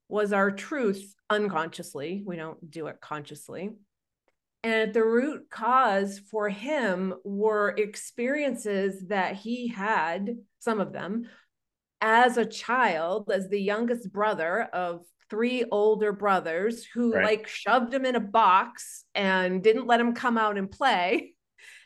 was 0.09 0.33
our 0.33 0.50
truth 0.50 1.14
unconsciously. 1.30 2.23
We 2.25 2.37
don't 2.37 2.71
do 2.71 2.88
it 2.88 3.00
consciously. 3.00 3.71
And 4.62 4.92
the 4.92 5.04
root 5.04 5.47
cause 5.50 6.18
for 6.30 6.49
him 6.49 7.14
were 7.25 7.71
experiences 7.71 9.06
that 9.09 9.37
he 9.37 9.68
had, 9.68 10.37
some 10.59 10.80
of 10.80 10.92
them, 10.92 11.28
as 12.00 12.37
a 12.37 12.47
child, 12.47 13.31
as 13.33 13.49
the 13.49 13.61
youngest 13.61 14.12
brother 14.12 14.62
of 14.73 15.05
three 15.29 15.65
older 15.71 16.12
brothers 16.12 16.85
who 16.85 17.15
right. 17.15 17.25
like 17.25 17.49
shoved 17.49 17.93
him 17.93 18.05
in 18.05 18.17
a 18.17 18.21
box 18.21 19.05
and 19.15 19.62
didn't 19.62 19.87
let 19.87 20.00
him 20.00 20.15
come 20.15 20.38
out 20.38 20.59
and 20.59 20.71
play. 20.71 21.33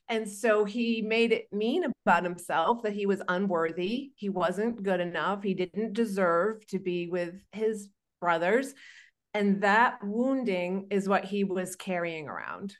And 0.08 0.28
so 0.28 0.64
he 0.64 1.02
made 1.02 1.30
it 1.30 1.46
mean 1.52 1.84
about 2.04 2.24
himself 2.24 2.82
that 2.82 2.94
he 2.94 3.06
was 3.06 3.22
unworthy. 3.28 4.10
He 4.16 4.28
wasn't 4.28 4.82
good 4.82 4.98
enough. 4.98 5.44
He 5.44 5.54
didn't 5.54 5.92
deserve 5.92 6.66
to 6.66 6.80
be 6.80 7.06
with 7.06 7.34
his 7.52 7.90
brothers. 8.20 8.74
And 9.34 9.62
that 9.62 10.02
wounding 10.02 10.88
is 10.90 11.08
what 11.08 11.24
he 11.24 11.44
was 11.44 11.76
carrying 11.76 12.28
around. 12.28 12.74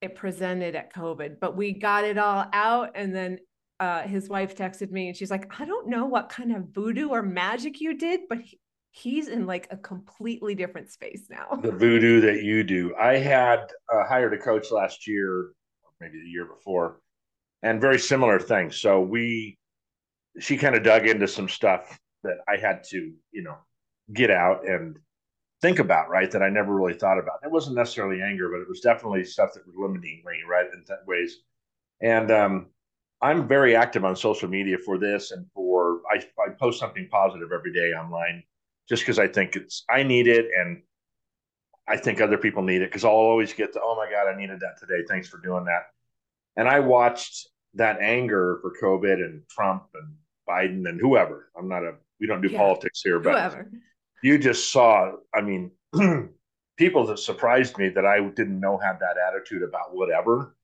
It 0.00 0.16
presented 0.16 0.74
at 0.74 0.92
COVID, 0.92 1.36
but 1.40 1.56
we 1.56 1.72
got 1.72 2.02
it 2.02 2.18
all 2.18 2.44
out. 2.52 2.90
And 2.96 3.14
then 3.14 3.38
uh, 3.80 4.02
his 4.02 4.28
wife 4.28 4.54
texted 4.54 4.90
me 4.90 5.08
and 5.08 5.16
she's 5.16 5.30
like, 5.30 5.50
I 5.58 5.64
don't 5.64 5.88
know 5.88 6.04
what 6.04 6.28
kind 6.28 6.54
of 6.54 6.68
voodoo 6.68 7.08
or 7.08 7.22
magic 7.22 7.80
you 7.80 7.96
did, 7.96 8.20
but 8.28 8.38
he, 8.40 8.60
he's 8.90 9.28
in 9.28 9.46
like 9.46 9.66
a 9.70 9.76
completely 9.76 10.54
different 10.54 10.90
space 10.90 11.22
now. 11.30 11.58
The 11.62 11.72
voodoo 11.72 12.20
that 12.20 12.42
you 12.42 12.62
do. 12.62 12.94
I 13.00 13.16
had 13.16 13.60
uh, 13.92 14.04
hired 14.04 14.34
a 14.34 14.38
coach 14.38 14.70
last 14.70 15.06
year, 15.06 15.52
maybe 15.98 16.20
the 16.20 16.28
year 16.28 16.44
before, 16.44 17.00
and 17.62 17.80
very 17.80 17.98
similar 17.98 18.38
things. 18.38 18.76
So 18.76 19.00
we, 19.00 19.56
she 20.38 20.58
kind 20.58 20.74
of 20.74 20.82
dug 20.82 21.06
into 21.06 21.26
some 21.26 21.48
stuff 21.48 21.98
that 22.22 22.36
I 22.46 22.58
had 22.58 22.84
to, 22.90 23.12
you 23.32 23.42
know, 23.42 23.56
get 24.12 24.30
out 24.30 24.68
and 24.68 24.98
think 25.62 25.78
about, 25.78 26.10
right? 26.10 26.30
That 26.30 26.42
I 26.42 26.50
never 26.50 26.74
really 26.74 26.94
thought 26.94 27.18
about. 27.18 27.40
It 27.42 27.50
wasn't 27.50 27.76
necessarily 27.76 28.20
anger, 28.20 28.50
but 28.50 28.60
it 28.60 28.68
was 28.68 28.80
definitely 28.80 29.24
stuff 29.24 29.54
that 29.54 29.66
was 29.66 29.76
limiting 29.76 30.22
me, 30.26 30.40
right, 30.46 30.66
in 30.66 30.84
that 30.88 31.06
ways. 31.06 31.38
And 32.02 32.30
um, 32.30 32.66
I'm 33.22 33.46
very 33.46 33.76
active 33.76 34.04
on 34.04 34.16
social 34.16 34.48
media 34.48 34.78
for 34.78 34.98
this 34.98 35.30
and 35.30 35.46
for 35.54 36.00
I, 36.10 36.16
I 36.42 36.50
post 36.58 36.80
something 36.80 37.08
positive 37.10 37.50
every 37.52 37.72
day 37.72 37.92
online 37.92 38.42
just 38.88 39.02
because 39.02 39.18
I 39.18 39.28
think 39.28 39.56
it's 39.56 39.84
I 39.90 40.02
need 40.02 40.26
it 40.26 40.46
and 40.58 40.82
I 41.86 41.96
think 41.96 42.20
other 42.20 42.38
people 42.38 42.62
need 42.62 42.82
it 42.82 42.90
because 42.90 43.04
I'll 43.04 43.10
always 43.12 43.52
get 43.52 43.72
to 43.74 43.80
oh 43.82 43.94
my 43.96 44.10
god 44.10 44.32
I 44.32 44.36
needed 44.36 44.60
that 44.60 44.78
today. 44.78 45.04
Thanks 45.08 45.28
for 45.28 45.38
doing 45.38 45.64
that. 45.66 45.82
And 46.56 46.68
I 46.68 46.80
watched 46.80 47.48
that 47.74 48.00
anger 48.00 48.58
for 48.62 48.72
COVID 48.82 49.14
and 49.14 49.42
Trump 49.48 49.84
and 49.94 50.14
Biden 50.48 50.88
and 50.88 51.00
whoever. 51.00 51.50
I'm 51.56 51.68
not 51.68 51.84
a 51.84 51.94
we 52.20 52.26
don't 52.26 52.40
do 52.40 52.48
yeah, 52.48 52.58
politics 52.58 53.02
here 53.02 53.18
but 53.18 53.32
whoever. 53.32 53.70
you 54.22 54.38
just 54.38 54.72
saw 54.72 55.12
I 55.34 55.42
mean 55.42 55.72
people 56.78 57.06
that 57.06 57.18
surprised 57.18 57.76
me 57.76 57.90
that 57.90 58.06
I 58.06 58.20
didn't 58.20 58.60
know 58.60 58.78
had 58.78 58.98
that 59.00 59.16
attitude 59.28 59.62
about 59.62 59.94
whatever 59.94 60.56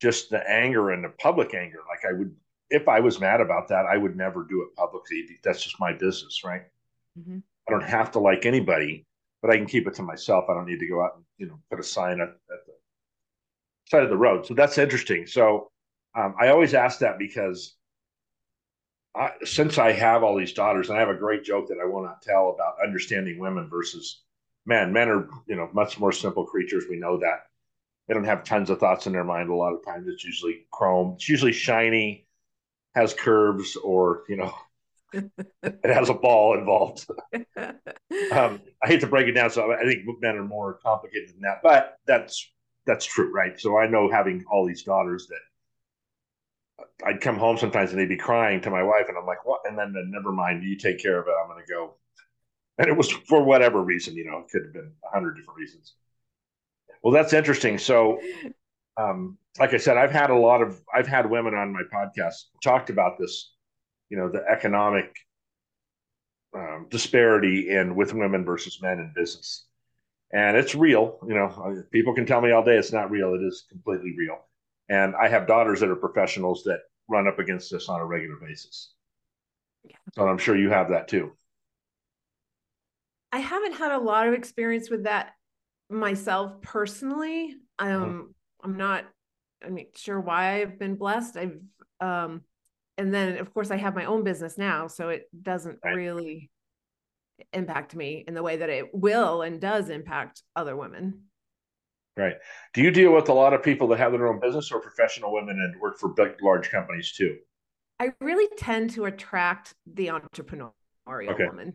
just 0.00 0.30
the 0.30 0.48
anger 0.48 0.90
and 0.90 1.04
the 1.04 1.12
public 1.20 1.54
anger 1.54 1.78
like 1.88 2.04
I 2.08 2.16
would 2.16 2.34
if 2.70 2.88
I 2.88 3.00
was 3.00 3.20
mad 3.20 3.40
about 3.40 3.68
that 3.68 3.86
I 3.86 3.96
would 3.96 4.16
never 4.16 4.44
do 4.44 4.62
it 4.62 4.74
publicly 4.76 5.26
that's 5.42 5.62
just 5.62 5.80
my 5.80 5.92
business 5.92 6.42
right 6.44 6.62
Mm-hmm. 7.18 7.38
I 7.66 7.70
don't 7.70 7.84
have 7.84 8.10
to 8.12 8.18
like 8.18 8.46
anybody, 8.46 9.06
but 9.42 9.50
I 9.50 9.56
can 9.56 9.66
keep 9.66 9.86
it 9.86 9.94
to 9.94 10.02
myself. 10.02 10.46
I 10.48 10.54
don't 10.54 10.66
need 10.66 10.80
to 10.80 10.88
go 10.88 11.02
out 11.02 11.16
and 11.16 11.24
you 11.38 11.46
know 11.46 11.58
put 11.70 11.80
a 11.80 11.84
sign 11.84 12.20
at, 12.20 12.28
at 12.28 12.66
the 12.66 12.72
side 13.90 14.02
of 14.02 14.10
the 14.10 14.16
road. 14.16 14.46
So 14.46 14.54
that's 14.54 14.78
interesting. 14.78 15.26
So 15.26 15.70
um, 16.14 16.34
I 16.40 16.48
always 16.48 16.74
ask 16.74 17.00
that 17.00 17.18
because 17.18 17.74
I, 19.14 19.32
since 19.44 19.78
I 19.78 19.92
have 19.92 20.22
all 20.22 20.36
these 20.36 20.52
daughters, 20.52 20.88
and 20.88 20.96
I 20.96 21.00
have 21.00 21.10
a 21.10 21.14
great 21.14 21.44
joke 21.44 21.68
that 21.68 21.78
I 21.82 21.86
will 21.86 22.02
not 22.02 22.22
tell 22.22 22.50
about 22.50 22.76
understanding 22.84 23.38
women 23.38 23.68
versus 23.68 24.22
men. 24.66 24.92
Men 24.92 25.08
are 25.08 25.28
you 25.46 25.56
know 25.56 25.68
much 25.72 25.98
more 25.98 26.12
simple 26.12 26.44
creatures. 26.44 26.84
We 26.88 26.96
know 26.96 27.18
that 27.18 27.46
they 28.08 28.14
don't 28.14 28.24
have 28.24 28.42
tons 28.42 28.70
of 28.70 28.80
thoughts 28.80 29.06
in 29.06 29.12
their 29.12 29.24
mind. 29.24 29.50
A 29.50 29.54
lot 29.54 29.74
of 29.74 29.84
times, 29.84 30.08
it's 30.08 30.24
usually 30.24 30.66
chrome. 30.72 31.14
It's 31.16 31.28
usually 31.28 31.52
shiny, 31.52 32.26
has 32.94 33.14
curves, 33.14 33.76
or 33.76 34.24
you 34.28 34.36
know 34.36 34.54
it 35.12 35.84
has 35.84 36.08
a 36.08 36.14
ball 36.14 36.58
involved. 36.58 37.06
um, 37.34 38.60
I 38.82 38.86
hate 38.86 39.00
to 39.00 39.06
break 39.06 39.28
it 39.28 39.32
down, 39.32 39.50
so 39.50 39.72
I 39.72 39.84
think 39.84 40.04
men 40.20 40.36
are 40.36 40.44
more 40.44 40.78
complicated 40.82 41.30
than 41.30 41.42
that, 41.42 41.60
but 41.62 41.98
that's 42.06 42.50
that's 42.86 43.04
true, 43.04 43.30
right? 43.32 43.60
So 43.60 43.78
I 43.78 43.86
know 43.86 44.10
having 44.10 44.44
all 44.50 44.66
these 44.66 44.82
daughters 44.82 45.28
that 45.28 45.40
I'd 47.04 47.20
come 47.20 47.36
home 47.36 47.58
sometimes 47.58 47.90
and 47.90 48.00
they'd 48.00 48.08
be 48.08 48.16
crying 48.16 48.60
to 48.62 48.70
my 48.70 48.82
wife, 48.82 49.06
and 49.08 49.16
I'm 49.18 49.26
like, 49.26 49.44
"What?" 49.44 49.60
And 49.66 49.78
then, 49.78 49.92
then 49.92 50.10
never 50.10 50.32
mind, 50.32 50.64
you 50.64 50.76
take 50.76 50.98
care 50.98 51.18
of 51.20 51.26
it. 51.26 51.34
I'm 51.40 51.48
going 51.48 51.64
to 51.64 51.72
go. 51.72 51.94
And 52.78 52.88
it 52.88 52.96
was 52.96 53.10
for 53.10 53.42
whatever 53.42 53.82
reason, 53.82 54.16
you 54.16 54.24
know, 54.24 54.38
it 54.38 54.48
could 54.50 54.62
have 54.64 54.72
been 54.72 54.92
a 55.04 55.10
hundred 55.10 55.34
different 55.36 55.58
reasons. 55.58 55.94
Well, 57.02 57.12
that's 57.12 57.32
interesting. 57.32 57.78
So, 57.78 58.20
um, 58.96 59.38
like 59.58 59.74
I 59.74 59.76
said, 59.76 59.96
I've 59.96 60.10
had 60.10 60.30
a 60.30 60.36
lot 60.36 60.62
of 60.62 60.80
I've 60.94 61.06
had 61.06 61.30
women 61.30 61.54
on 61.54 61.72
my 61.72 61.82
podcast 61.92 62.34
talked 62.62 62.90
about 62.90 63.18
this 63.18 63.52
you 64.10 64.16
know 64.16 64.28
the 64.28 64.44
economic 64.50 65.14
um, 66.54 66.86
disparity 66.90 67.70
in 67.70 67.94
with 67.94 68.14
women 68.14 68.44
versus 68.44 68.80
men 68.80 68.98
in 68.98 69.12
business 69.14 69.66
and 70.32 70.56
it's 70.56 70.74
real 70.74 71.18
you 71.26 71.34
know 71.34 71.82
people 71.92 72.14
can 72.14 72.26
tell 72.26 72.40
me 72.40 72.50
all 72.50 72.64
day 72.64 72.76
it's 72.76 72.92
not 72.92 73.10
real 73.10 73.34
it 73.34 73.42
is 73.42 73.66
completely 73.68 74.14
real 74.16 74.38
and 74.88 75.14
i 75.16 75.28
have 75.28 75.46
daughters 75.46 75.80
that 75.80 75.90
are 75.90 75.96
professionals 75.96 76.62
that 76.64 76.80
run 77.08 77.28
up 77.28 77.38
against 77.38 77.70
this 77.70 77.88
on 77.88 78.00
a 78.00 78.06
regular 78.06 78.36
basis 78.36 78.92
yeah. 79.84 79.96
so 80.14 80.26
i'm 80.26 80.38
sure 80.38 80.56
you 80.56 80.70
have 80.70 80.88
that 80.88 81.06
too 81.06 81.32
i 83.32 83.38
haven't 83.38 83.74
had 83.74 83.92
a 83.92 83.98
lot 83.98 84.26
of 84.26 84.34
experience 84.34 84.88
with 84.88 85.04
that 85.04 85.32
myself 85.90 86.60
personally 86.62 87.54
um 87.78 87.88
mm-hmm. 87.88 88.20
i'm 88.62 88.76
not 88.76 89.04
i'm 89.64 89.74
not 89.74 89.86
sure 89.96 90.20
why 90.20 90.60
i've 90.60 90.78
been 90.78 90.96
blessed 90.96 91.36
i've 91.36 91.58
um 92.00 92.42
and 92.98 93.14
then 93.14 93.38
of 93.38 93.54
course 93.54 93.70
I 93.70 93.76
have 93.76 93.94
my 93.94 94.04
own 94.04 94.24
business 94.24 94.58
now, 94.58 94.88
so 94.88 95.08
it 95.08 95.30
doesn't 95.42 95.78
right. 95.82 95.94
really 95.94 96.50
impact 97.52 97.94
me 97.94 98.24
in 98.26 98.34
the 98.34 98.42
way 98.42 98.56
that 98.56 98.68
it 98.68 98.86
will 98.92 99.42
and 99.42 99.60
does 99.60 99.88
impact 99.88 100.42
other 100.56 100.76
women. 100.76 101.22
Right. 102.16 102.34
Do 102.74 102.82
you 102.82 102.90
deal 102.90 103.14
with 103.14 103.28
a 103.28 103.32
lot 103.32 103.54
of 103.54 103.62
people 103.62 103.86
that 103.88 103.98
have 103.98 104.10
their 104.10 104.26
own 104.26 104.40
business 104.40 104.72
or 104.72 104.80
professional 104.80 105.32
women 105.32 105.56
and 105.60 105.80
work 105.80 106.00
for 106.00 106.08
big, 106.08 106.32
large 106.42 106.68
companies 106.68 107.12
too? 107.12 107.36
I 108.00 108.12
really 108.20 108.48
tend 108.58 108.90
to 108.90 109.04
attract 109.04 109.74
the 109.86 110.08
entrepreneurial 110.08 110.72
okay. 111.30 111.46
woman. 111.46 111.74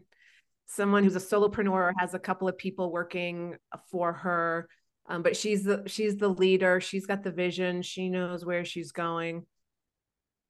Someone 0.65 1.03
who's 1.03 1.15
a 1.15 1.19
solopreneur 1.19 1.93
has 1.97 2.13
a 2.13 2.19
couple 2.19 2.47
of 2.47 2.57
people 2.57 2.91
working 2.91 3.55
for 3.91 4.13
her, 4.13 4.67
um, 5.07 5.21
but 5.21 5.35
she's 5.35 5.63
the 5.63 5.83
she's 5.87 6.17
the 6.17 6.29
leader. 6.29 6.79
She's 6.79 7.05
got 7.05 7.23
the 7.23 7.31
vision. 7.31 7.81
She 7.81 8.09
knows 8.09 8.45
where 8.45 8.65
she's 8.65 8.91
going. 8.91 9.45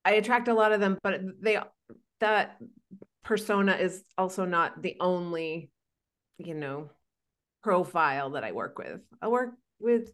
I 0.05 0.13
attract 0.13 0.48
a 0.48 0.53
lot 0.53 0.72
of 0.72 0.79
them, 0.79 0.98
but 1.01 1.22
they 1.41 1.60
that 2.20 2.58
persona 3.24 3.74
is 3.74 4.03
also 4.17 4.46
not 4.46 4.82
the 4.82 4.98
only, 5.00 5.70
you 6.38 6.53
know, 6.53 6.89
profile 7.63 8.32
that 8.32 8.43
I 8.43 8.51
work 8.51 8.77
with. 8.77 9.01
I 9.22 9.27
work 9.27 9.51
with 9.79 10.12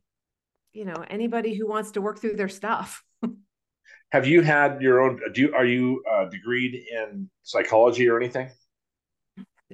you 0.73 0.85
know 0.85 1.03
anybody 1.09 1.53
who 1.55 1.67
wants 1.67 1.91
to 1.91 2.01
work 2.01 2.19
through 2.19 2.35
their 2.35 2.49
stuff 2.49 3.03
have 4.11 4.27
you 4.27 4.41
had 4.41 4.81
your 4.81 5.01
own 5.01 5.19
do 5.33 5.41
you 5.41 5.53
are 5.53 5.65
you 5.65 6.03
uh, 6.11 6.25
degreed 6.25 6.73
in 6.91 7.29
psychology 7.43 8.07
or 8.07 8.17
anything 8.17 8.49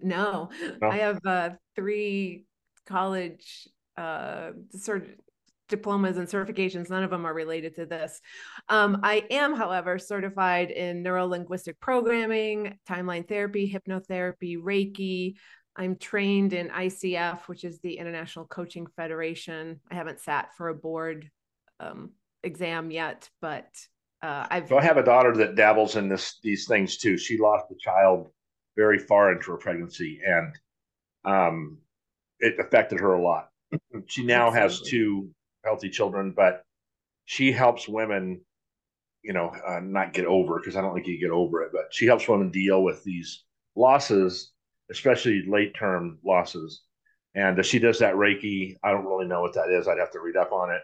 no, 0.02 0.50
no? 0.82 0.90
i 0.90 0.98
have 0.98 1.20
uh, 1.26 1.50
three 1.76 2.46
college 2.86 3.68
uh 3.98 4.52
sort 4.72 5.08
diplomas 5.68 6.18
and 6.18 6.28
certifications 6.28 6.90
none 6.90 7.04
of 7.04 7.10
them 7.10 7.26
are 7.26 7.34
related 7.34 7.76
to 7.76 7.86
this 7.86 8.22
um, 8.70 9.00
i 9.04 9.26
am 9.32 9.56
however 9.56 9.98
certified 9.98 10.70
in 10.70 11.02
neuro-linguistic 11.02 11.80
programming 11.80 12.78
timeline 12.88 13.28
therapy 13.28 13.72
hypnotherapy 13.72 14.58
reiki 14.58 15.36
I'm 15.76 15.98
trained 15.98 16.54
in 16.54 16.70
ICF, 16.70 17.48
which 17.48 17.64
is 17.64 17.80
the 17.80 17.98
International 17.98 18.46
Coaching 18.46 18.88
Federation. 18.96 19.82
I 19.92 19.96
haven't 19.96 20.22
sat 20.22 20.56
for 20.56 20.70
a 20.70 20.76
board 20.76 21.30
um, 21.80 22.12
exam 22.44 22.92
yet, 22.92 23.30
but 23.42 23.68
uh, 24.22 24.48
I've. 24.50 24.70
So 24.70 24.78
I 24.78 24.84
have 24.84 24.98
a 24.98 25.04
daughter 25.04 25.36
that 25.38 25.56
dabbles 25.56 25.98
in 25.98 26.08
this 26.08 26.40
these 26.42 26.66
things 26.66 26.98
too. 26.98 27.18
She 27.18 27.38
lost 27.38 27.66
a 27.72 27.76
child 27.78 28.30
very 28.76 29.00
far 29.00 29.32
into 29.32 29.52
her 29.52 29.58
pregnancy, 29.58 30.22
and 30.26 30.54
um, 31.26 31.78
it 32.40 32.60
affected 32.60 33.00
her 33.00 33.14
a 33.14 33.22
lot. 33.22 33.50
She 34.08 34.24
now 34.24 34.48
Absolutely. 34.48 34.62
has 34.62 34.82
two 34.82 35.30
healthy 35.64 35.90
children, 35.90 36.34
but 36.36 36.64
she 37.26 37.52
helps 37.52 37.88
women, 37.88 38.42
you 39.24 39.34
know, 39.34 39.52
uh, 39.68 39.80
not 39.82 40.14
get 40.14 40.26
over 40.26 40.60
because 40.60 40.76
I 40.76 40.82
don't 40.82 40.94
think 40.94 41.08
you 41.08 41.20
get 41.20 41.32
over 41.32 41.64
it, 41.64 41.72
but 41.74 41.86
she 41.92 42.06
helps 42.06 42.28
women 42.28 42.52
deal 42.52 42.84
with 42.84 43.04
these 43.04 43.44
losses 43.76 44.52
especially 44.92 45.44
late 45.48 45.76
term 45.76 46.20
losses. 46.24 46.82
And 47.34 47.64
she 47.66 47.80
does 47.80 48.00
that 48.00 48.16
Reiki. 48.16 48.78
I 48.84 48.92
don't 48.92 49.06
really 49.06 49.28
know 49.28 49.42
what 49.42 49.54
that 49.56 49.70
is. 49.70 49.88
I'd 49.88 50.00
have 50.00 50.12
to 50.12 50.22
read 50.22 50.38
up 50.38 50.52
on 50.52 50.72
it. 50.72 50.82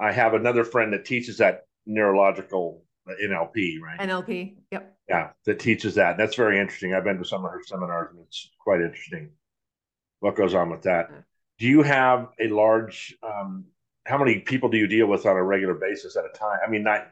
I 0.00 0.12
have 0.12 0.34
another 0.34 0.64
friend 0.64 0.92
that 0.92 1.04
teaches 1.04 1.38
that 1.38 1.62
neurological 1.86 2.84
NLP, 3.14 3.80
right? 3.80 4.00
NLP. 4.00 4.56
Yep. 4.70 4.96
Yeah, 5.08 5.30
that 5.44 5.60
teaches 5.60 5.94
that. 5.94 6.16
That's 6.16 6.34
very 6.34 6.58
interesting. 6.58 6.94
I've 6.94 7.04
been 7.04 7.18
to 7.18 7.24
some 7.24 7.44
of 7.44 7.50
her 7.50 7.62
seminars 7.64 8.08
and 8.10 8.20
it's 8.26 8.50
quite 8.58 8.80
interesting 8.80 9.30
what 10.20 10.34
goes 10.34 10.54
on 10.54 10.70
with 10.70 10.82
that. 10.82 11.10
Do 11.58 11.66
you 11.66 11.82
have 11.82 12.28
a 12.40 12.48
large, 12.48 13.16
um, 13.22 13.66
how 14.04 14.18
many 14.18 14.40
people 14.40 14.68
do 14.68 14.76
you 14.76 14.86
deal 14.86 15.06
with 15.06 15.26
on 15.26 15.36
a 15.36 15.42
regular 15.42 15.74
basis 15.74 16.16
at 16.16 16.24
a 16.24 16.36
time? 16.36 16.58
I 16.66 16.70
mean, 16.70 16.82
not, 16.82 17.08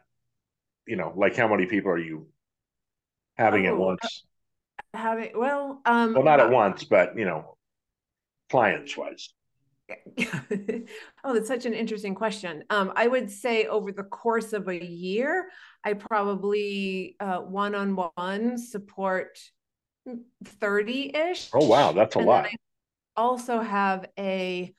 you 0.87 0.97
know, 0.97 1.13
like 1.17 1.37
how 1.37 1.49
many 1.49 1.67
people 1.67 1.91
are 1.91 1.99
you 1.99 2.27
having 3.37 3.67
oh, 3.67 3.71
at 3.71 3.77
once? 3.77 4.25
having 4.95 5.31
well 5.35 5.81
um 5.85 6.15
well 6.15 6.23
not 6.23 6.41
at 6.41 6.51
once 6.51 6.85
but 6.85 7.19
you 7.19 7.25
know 7.25 7.57
clients 8.51 8.97
wise 8.97 9.31
oh 11.25 11.35
that's 11.35 11.49
such 11.49 11.67
an 11.67 11.75
interesting 11.75 12.15
question 12.15 12.65
um 12.71 12.93
i 12.97 13.07
would 13.07 13.31
say 13.31 13.67
over 13.67 13.93
the 13.93 14.03
course 14.05 14.55
of 14.55 14.67
a 14.69 14.85
year 14.85 15.49
i 15.85 15.93
probably 15.93 17.17
uh 17.21 17.39
one-on-one 17.39 18.57
support 18.57 19.39
30-ish 20.61 21.51
oh 21.53 21.67
wow 21.67 21.93
that's 21.93 22.17
a 22.17 22.19
lot 22.19 22.47
I 22.47 22.57
also 23.17 23.61
have 23.61 24.07
a 24.19 24.75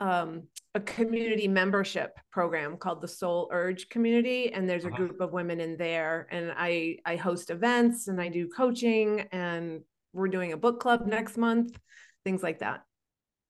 um 0.00 0.44
a 0.74 0.80
community 0.80 1.48
membership 1.48 2.18
program 2.30 2.76
called 2.76 3.00
the 3.00 3.08
Soul 3.08 3.48
Urge 3.50 3.88
Community, 3.88 4.52
and 4.52 4.68
there's 4.68 4.84
a 4.84 4.88
uh-huh. 4.88 4.96
group 4.96 5.20
of 5.20 5.32
women 5.32 5.60
in 5.60 5.76
there. 5.76 6.28
And 6.30 6.52
I 6.56 6.98
I 7.04 7.16
host 7.16 7.50
events 7.50 8.08
and 8.08 8.20
I 8.20 8.28
do 8.28 8.48
coaching, 8.48 9.22
and 9.32 9.80
we're 10.12 10.28
doing 10.28 10.52
a 10.52 10.56
book 10.56 10.80
club 10.80 11.06
next 11.06 11.36
month, 11.36 11.76
things 12.24 12.42
like 12.42 12.60
that. 12.60 12.82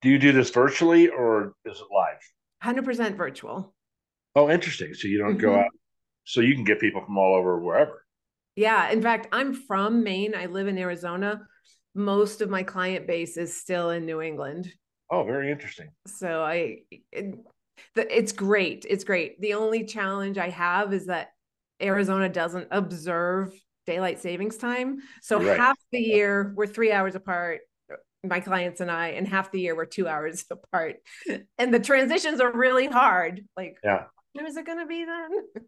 Do 0.03 0.09
you 0.09 0.19
do 0.19 0.33
this 0.33 0.51
virtually 0.51 1.09
or 1.09 1.55
is 1.65 1.79
it 1.79 1.87
live? 1.93 2.19
Hundred 2.63 2.85
percent 2.85 3.17
virtual. 3.17 3.75
Oh, 4.35 4.51
interesting. 4.51 4.95
So 4.95 5.09
you 5.09 5.19
don't 5.19 5.33
mm-hmm. 5.33 5.41
go 5.41 5.55
out, 5.57 5.71
so 6.25 6.41
you 6.41 6.55
can 6.55 6.65
get 6.65 6.81
people 6.81 7.05
from 7.05 7.19
all 7.19 7.35
over 7.35 7.59
wherever. 7.59 8.05
Yeah. 8.57 8.91
In 8.91 9.03
fact, 9.03 9.29
I'm 9.33 9.55
from 9.55 10.03
Maine. 10.03 10.35
I 10.35 10.47
live 10.47 10.69
in 10.69 10.79
Arizona. 10.79 11.43
Most 11.95 12.41
of 12.41 12.51
my 12.51 12.63
client 12.63 13.07
base 13.07 13.37
is 13.37 13.61
still 13.61 13.91
in 13.91 14.07
New 14.07 14.21
England. 14.21 14.73
Oh, 15.11 15.25
very 15.25 15.51
interesting. 15.51 15.89
So 16.07 16.43
I, 16.43 16.79
it, 17.13 17.35
the, 17.95 18.17
it's 18.17 18.33
great. 18.33 18.85
It's 18.89 19.05
great. 19.05 19.41
The 19.41 19.55
only 19.55 19.85
challenge 19.85 20.39
I 20.39 20.51
have 20.51 20.93
is 20.93 21.07
that 21.07 21.29
Arizona 21.81 22.29
doesn't 22.29 22.69
observe 22.71 23.53
daylight 23.87 24.21
savings 24.21 24.57
time. 24.59 24.99
So 25.23 25.41
right. 25.41 25.57
half 25.57 25.79
the 25.93 26.01
year 26.01 26.53
we're 26.57 26.67
three 26.67 26.93
hours 26.93 27.15
apart, 27.15 27.61
my 28.25 28.41
clients 28.41 28.81
and 28.81 28.91
I, 28.91 29.09
and 29.09 29.27
half 29.27 29.53
the 29.53 29.61
year 29.61 29.77
we're 29.77 29.87
two 29.87 30.09
hours 30.09 30.45
apart. 30.51 30.97
And 31.59 31.73
the 31.73 31.81
transitions 31.81 32.41
are 32.41 32.53
really 32.53 32.87
hard. 32.87 33.45
Like, 33.57 33.79
yeah, 33.85 34.05
when 34.33 34.47
is 34.47 34.57
it 34.57 34.67
going 34.67 34.79
to 34.79 34.87
be 34.87 35.05
then? 35.05 35.65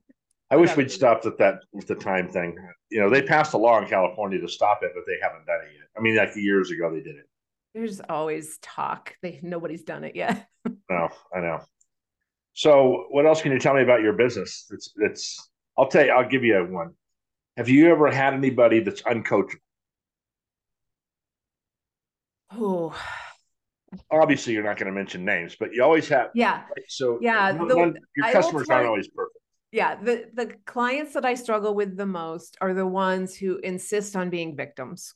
I 0.51 0.57
wish 0.57 0.77
we'd 0.77 0.91
stopped 0.91 1.27
at 1.27 1.39
that 1.39 1.61
with 1.73 1.87
the 1.87 1.95
time 1.95 2.29
thing. 2.29 2.57
You 2.91 3.01
know, 3.01 3.09
they 3.09 3.23
passed 3.23 3.55
a 3.55 3.59
law 3.59 3.81
in 3.81 3.87
California 3.87 4.41
to 4.41 4.49
stop 4.49 4.81
it, 4.83 4.91
but 4.95 5.05
they 5.07 5.17
haven't 5.23 5.47
done 5.47 5.61
it 5.61 5.75
yet. 5.75 5.87
I 5.97 6.01
mean, 6.01 6.17
like 6.17 6.35
years 6.35 6.73
ago 6.73 6.91
they 6.91 7.01
did 7.01 7.17
it. 7.17 7.29
There's 7.73 8.01
always 8.09 8.59
talk. 8.61 9.15
They 9.23 9.39
nobody's 9.43 9.85
done 9.85 10.03
it 10.03 10.17
yet. 10.17 10.49
no, 10.91 11.09
I 11.35 11.41
know. 11.41 11.61
So, 12.53 13.07
what 13.11 13.27
else 13.27 13.43
can 13.43 13.53
you 13.53 13.61
tell 13.61 13.75
me 13.75 13.83
about 13.83 14.03
your 14.03 14.13
business? 14.13 14.67
It's 14.73 14.93
it's. 14.97 15.51
I'll 15.79 15.87
tell 15.87 16.05
you. 16.05 16.11
I'll 16.11 16.29
give 16.29 16.43
you 16.43 16.59
one. 16.69 16.95
Have 17.57 17.69
you 17.69 17.89
ever 17.91 18.11
had 18.11 18.35
anybody 18.35 18.81
that's 18.81 19.03
uncoachable? 19.03 19.61
Oh. 22.53 22.95
Obviously, 24.11 24.53
you're 24.53 24.63
not 24.63 24.77
going 24.77 24.87
to 24.87 24.93
mention 24.93 25.25
names, 25.25 25.57
but 25.59 25.73
you 25.73 25.83
always 25.83 26.09
have. 26.09 26.31
Yeah. 26.35 26.63
Right? 26.63 26.85
So 26.89 27.19
yeah, 27.21 27.53
the, 27.53 27.77
one, 27.77 27.97
your 28.17 28.33
customers 28.33 28.69
aren't 28.69 28.87
always 28.87 29.09
perfect. 29.09 29.37
Yeah, 29.73 29.97
the 30.03 30.27
the 30.35 30.55
clients 30.65 31.15
that 31.15 31.25
I 31.25 31.35
struggle 31.35 31.75
with 31.75 31.97
the 31.97 32.07
most 32.07 32.57
are 32.61 32.75
the 32.75 32.87
ones 32.87 33.37
who 33.37 33.59
insist 33.59 34.17
on 34.17 34.31
being 34.31 34.57
victims 34.57 35.15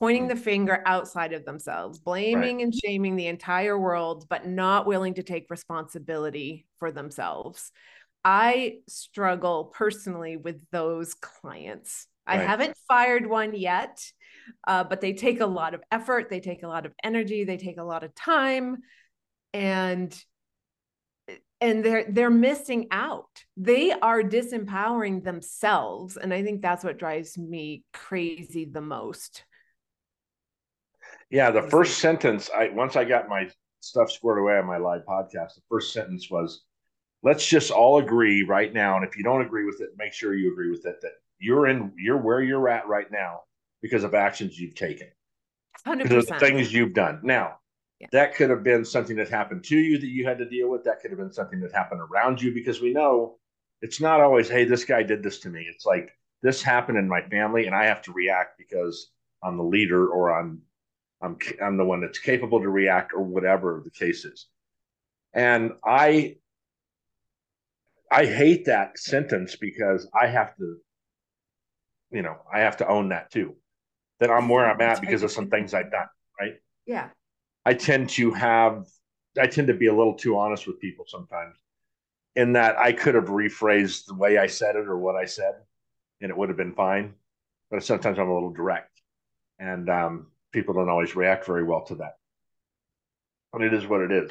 pointing 0.00 0.26
mm. 0.26 0.28
the 0.28 0.36
finger 0.36 0.82
outside 0.86 1.32
of 1.32 1.44
themselves, 1.44 1.98
blaming 1.98 2.56
right. 2.56 2.64
and 2.64 2.74
shaming 2.74 3.16
the 3.16 3.26
entire 3.26 3.78
world, 3.78 4.26
but 4.28 4.46
not 4.46 4.86
willing 4.86 5.14
to 5.14 5.22
take 5.22 5.50
responsibility 5.50 6.66
for 6.78 6.90
themselves. 6.92 7.72
I 8.24 8.78
struggle 8.88 9.66
personally 9.66 10.36
with 10.36 10.60
those 10.70 11.14
clients. 11.14 12.08
Right. 12.28 12.40
I 12.40 12.42
haven't 12.42 12.76
fired 12.88 13.26
one 13.26 13.54
yet, 13.54 14.04
uh, 14.66 14.84
but 14.84 15.00
they 15.00 15.12
take 15.12 15.40
a 15.40 15.46
lot 15.46 15.74
of 15.74 15.82
effort, 15.90 16.28
they 16.30 16.40
take 16.40 16.62
a 16.62 16.68
lot 16.68 16.86
of 16.86 16.92
energy, 17.02 17.44
they 17.44 17.56
take 17.56 17.78
a 17.78 17.84
lot 17.84 18.04
of 18.04 18.14
time, 18.14 18.78
and 19.52 20.16
and 21.60 21.84
they're 21.84 22.04
they're 22.10 22.30
missing 22.30 22.88
out. 22.90 23.44
They 23.56 23.92
are 23.92 24.22
disempowering 24.22 25.24
themselves, 25.24 26.16
and 26.16 26.32
I 26.32 26.42
think 26.42 26.62
that's 26.62 26.84
what 26.84 26.98
drives 26.98 27.38
me 27.38 27.84
crazy 27.92 28.64
the 28.64 28.80
most. 28.80 29.44
Yeah, 31.30 31.50
the 31.50 31.62
first 31.62 31.98
sentence 31.98 32.50
I 32.54 32.68
once 32.68 32.96
I 32.96 33.04
got 33.04 33.28
my 33.28 33.48
stuff 33.80 34.10
squared 34.10 34.38
away 34.38 34.58
on 34.58 34.66
my 34.66 34.78
live 34.78 35.02
podcast, 35.08 35.54
the 35.54 35.62
first 35.68 35.92
sentence 35.92 36.30
was, 36.30 36.64
"Let's 37.22 37.46
just 37.46 37.70
all 37.70 37.98
agree 37.98 38.42
right 38.42 38.72
now, 38.72 38.96
and 38.96 39.04
if 39.04 39.16
you 39.16 39.24
don't 39.24 39.42
agree 39.42 39.64
with 39.64 39.80
it, 39.80 39.90
make 39.96 40.12
sure 40.12 40.34
you 40.34 40.52
agree 40.52 40.70
with 40.70 40.84
it 40.86 41.00
that 41.02 41.12
you're 41.38 41.66
in 41.66 41.92
you're 41.96 42.20
where 42.20 42.42
you're 42.42 42.68
at 42.68 42.86
right 42.86 43.10
now 43.10 43.40
because 43.82 44.04
of 44.04 44.14
actions 44.14 44.58
you've 44.58 44.74
taken, 44.74 45.08
100%. 45.86 46.02
because 46.02 46.30
of 46.30 46.38
things 46.38 46.72
you've 46.72 46.94
done. 46.94 47.20
Now, 47.22 47.58
yeah. 48.00 48.08
that 48.12 48.34
could 48.34 48.50
have 48.50 48.62
been 48.62 48.84
something 48.84 49.16
that 49.16 49.28
happened 49.28 49.64
to 49.64 49.76
you 49.76 49.98
that 49.98 50.06
you 50.06 50.26
had 50.26 50.38
to 50.38 50.48
deal 50.48 50.68
with. 50.70 50.84
That 50.84 51.00
could 51.00 51.10
have 51.10 51.18
been 51.18 51.32
something 51.32 51.60
that 51.60 51.72
happened 51.72 52.00
around 52.00 52.40
you 52.40 52.52
because 52.52 52.80
we 52.80 52.92
know 52.92 53.38
it's 53.82 54.00
not 54.00 54.20
always, 54.20 54.48
hey, 54.48 54.64
this 54.64 54.84
guy 54.84 55.02
did 55.02 55.22
this 55.22 55.40
to 55.40 55.50
me. 55.50 55.66
It's 55.68 55.86
like 55.86 56.10
this 56.42 56.62
happened 56.62 56.98
in 56.98 57.08
my 57.08 57.22
family, 57.22 57.66
and 57.66 57.74
I 57.74 57.86
have 57.86 58.02
to 58.02 58.12
react 58.12 58.58
because 58.58 59.10
I'm 59.42 59.56
the 59.56 59.64
leader 59.64 60.08
or 60.08 60.38
I'm 60.38 60.62
I'm 61.22 61.38
I'm 61.62 61.76
the 61.76 61.84
one 61.84 62.00
that's 62.00 62.18
capable 62.18 62.60
to 62.60 62.68
react 62.68 63.12
or 63.14 63.22
whatever 63.22 63.82
the 63.84 63.90
case 63.90 64.24
is. 64.24 64.46
And 65.32 65.72
I 65.84 66.36
I 68.10 68.26
hate 68.26 68.66
that 68.66 68.98
sentence 68.98 69.56
because 69.56 70.08
I 70.18 70.26
have 70.26 70.56
to, 70.56 70.76
you 72.10 72.22
know, 72.22 72.36
I 72.52 72.60
have 72.60 72.76
to 72.78 72.88
own 72.88 73.08
that 73.10 73.30
too. 73.30 73.56
That 74.20 74.30
I'm 74.30 74.48
where 74.48 74.70
I'm 74.70 74.80
at 74.80 75.00
because 75.00 75.22
of 75.22 75.30
some 75.30 75.48
things 75.50 75.74
I've 75.74 75.90
done, 75.90 76.06
right? 76.40 76.54
Yeah. 76.86 77.08
I 77.64 77.74
tend 77.74 78.10
to 78.10 78.30
have, 78.32 78.86
I 79.38 79.46
tend 79.46 79.68
to 79.68 79.74
be 79.74 79.86
a 79.86 79.94
little 79.94 80.14
too 80.14 80.38
honest 80.38 80.66
with 80.66 80.80
people 80.80 81.04
sometimes 81.08 81.56
in 82.34 82.52
that 82.52 82.78
I 82.78 82.92
could 82.92 83.14
have 83.14 83.26
rephrased 83.26 84.06
the 84.06 84.14
way 84.14 84.38
I 84.38 84.46
said 84.46 84.76
it 84.76 84.86
or 84.86 84.98
what 84.98 85.16
I 85.16 85.24
said 85.24 85.54
and 86.20 86.30
it 86.30 86.36
would 86.36 86.48
have 86.48 86.56
been 86.56 86.74
fine. 86.74 87.14
But 87.70 87.82
sometimes 87.82 88.18
I'm 88.18 88.28
a 88.28 88.34
little 88.34 88.52
direct 88.52 89.00
and 89.58 89.90
um, 89.90 90.28
people 90.52 90.74
don't 90.74 90.88
always 90.88 91.16
react 91.16 91.46
very 91.46 91.64
well 91.64 91.84
to 91.86 91.96
that. 91.96 92.16
But 93.52 93.62
it 93.62 93.74
is 93.74 93.86
what 93.86 94.00
it 94.00 94.12
is. 94.12 94.30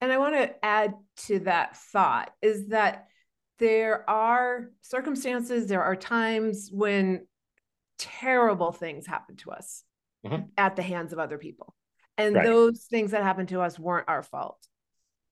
And 0.00 0.12
I 0.12 0.18
want 0.18 0.34
to 0.34 0.64
add 0.64 0.94
to 1.26 1.38
that 1.40 1.76
thought 1.76 2.32
is 2.42 2.68
that 2.68 3.06
there 3.58 4.08
are 4.10 4.70
circumstances, 4.80 5.66
there 5.66 5.82
are 5.82 5.96
times 5.96 6.70
when 6.72 7.26
terrible 8.02 8.72
things 8.72 9.06
happen 9.06 9.36
to 9.36 9.50
us 9.52 9.84
mm-hmm. 10.26 10.42
at 10.58 10.76
the 10.76 10.82
hands 10.82 11.12
of 11.12 11.18
other 11.18 11.38
people. 11.38 11.74
And 12.18 12.34
right. 12.34 12.44
those 12.44 12.86
things 12.90 13.12
that 13.12 13.22
happened 13.22 13.48
to 13.50 13.60
us 13.60 13.78
weren't 13.78 14.08
our 14.08 14.22
fault. 14.22 14.58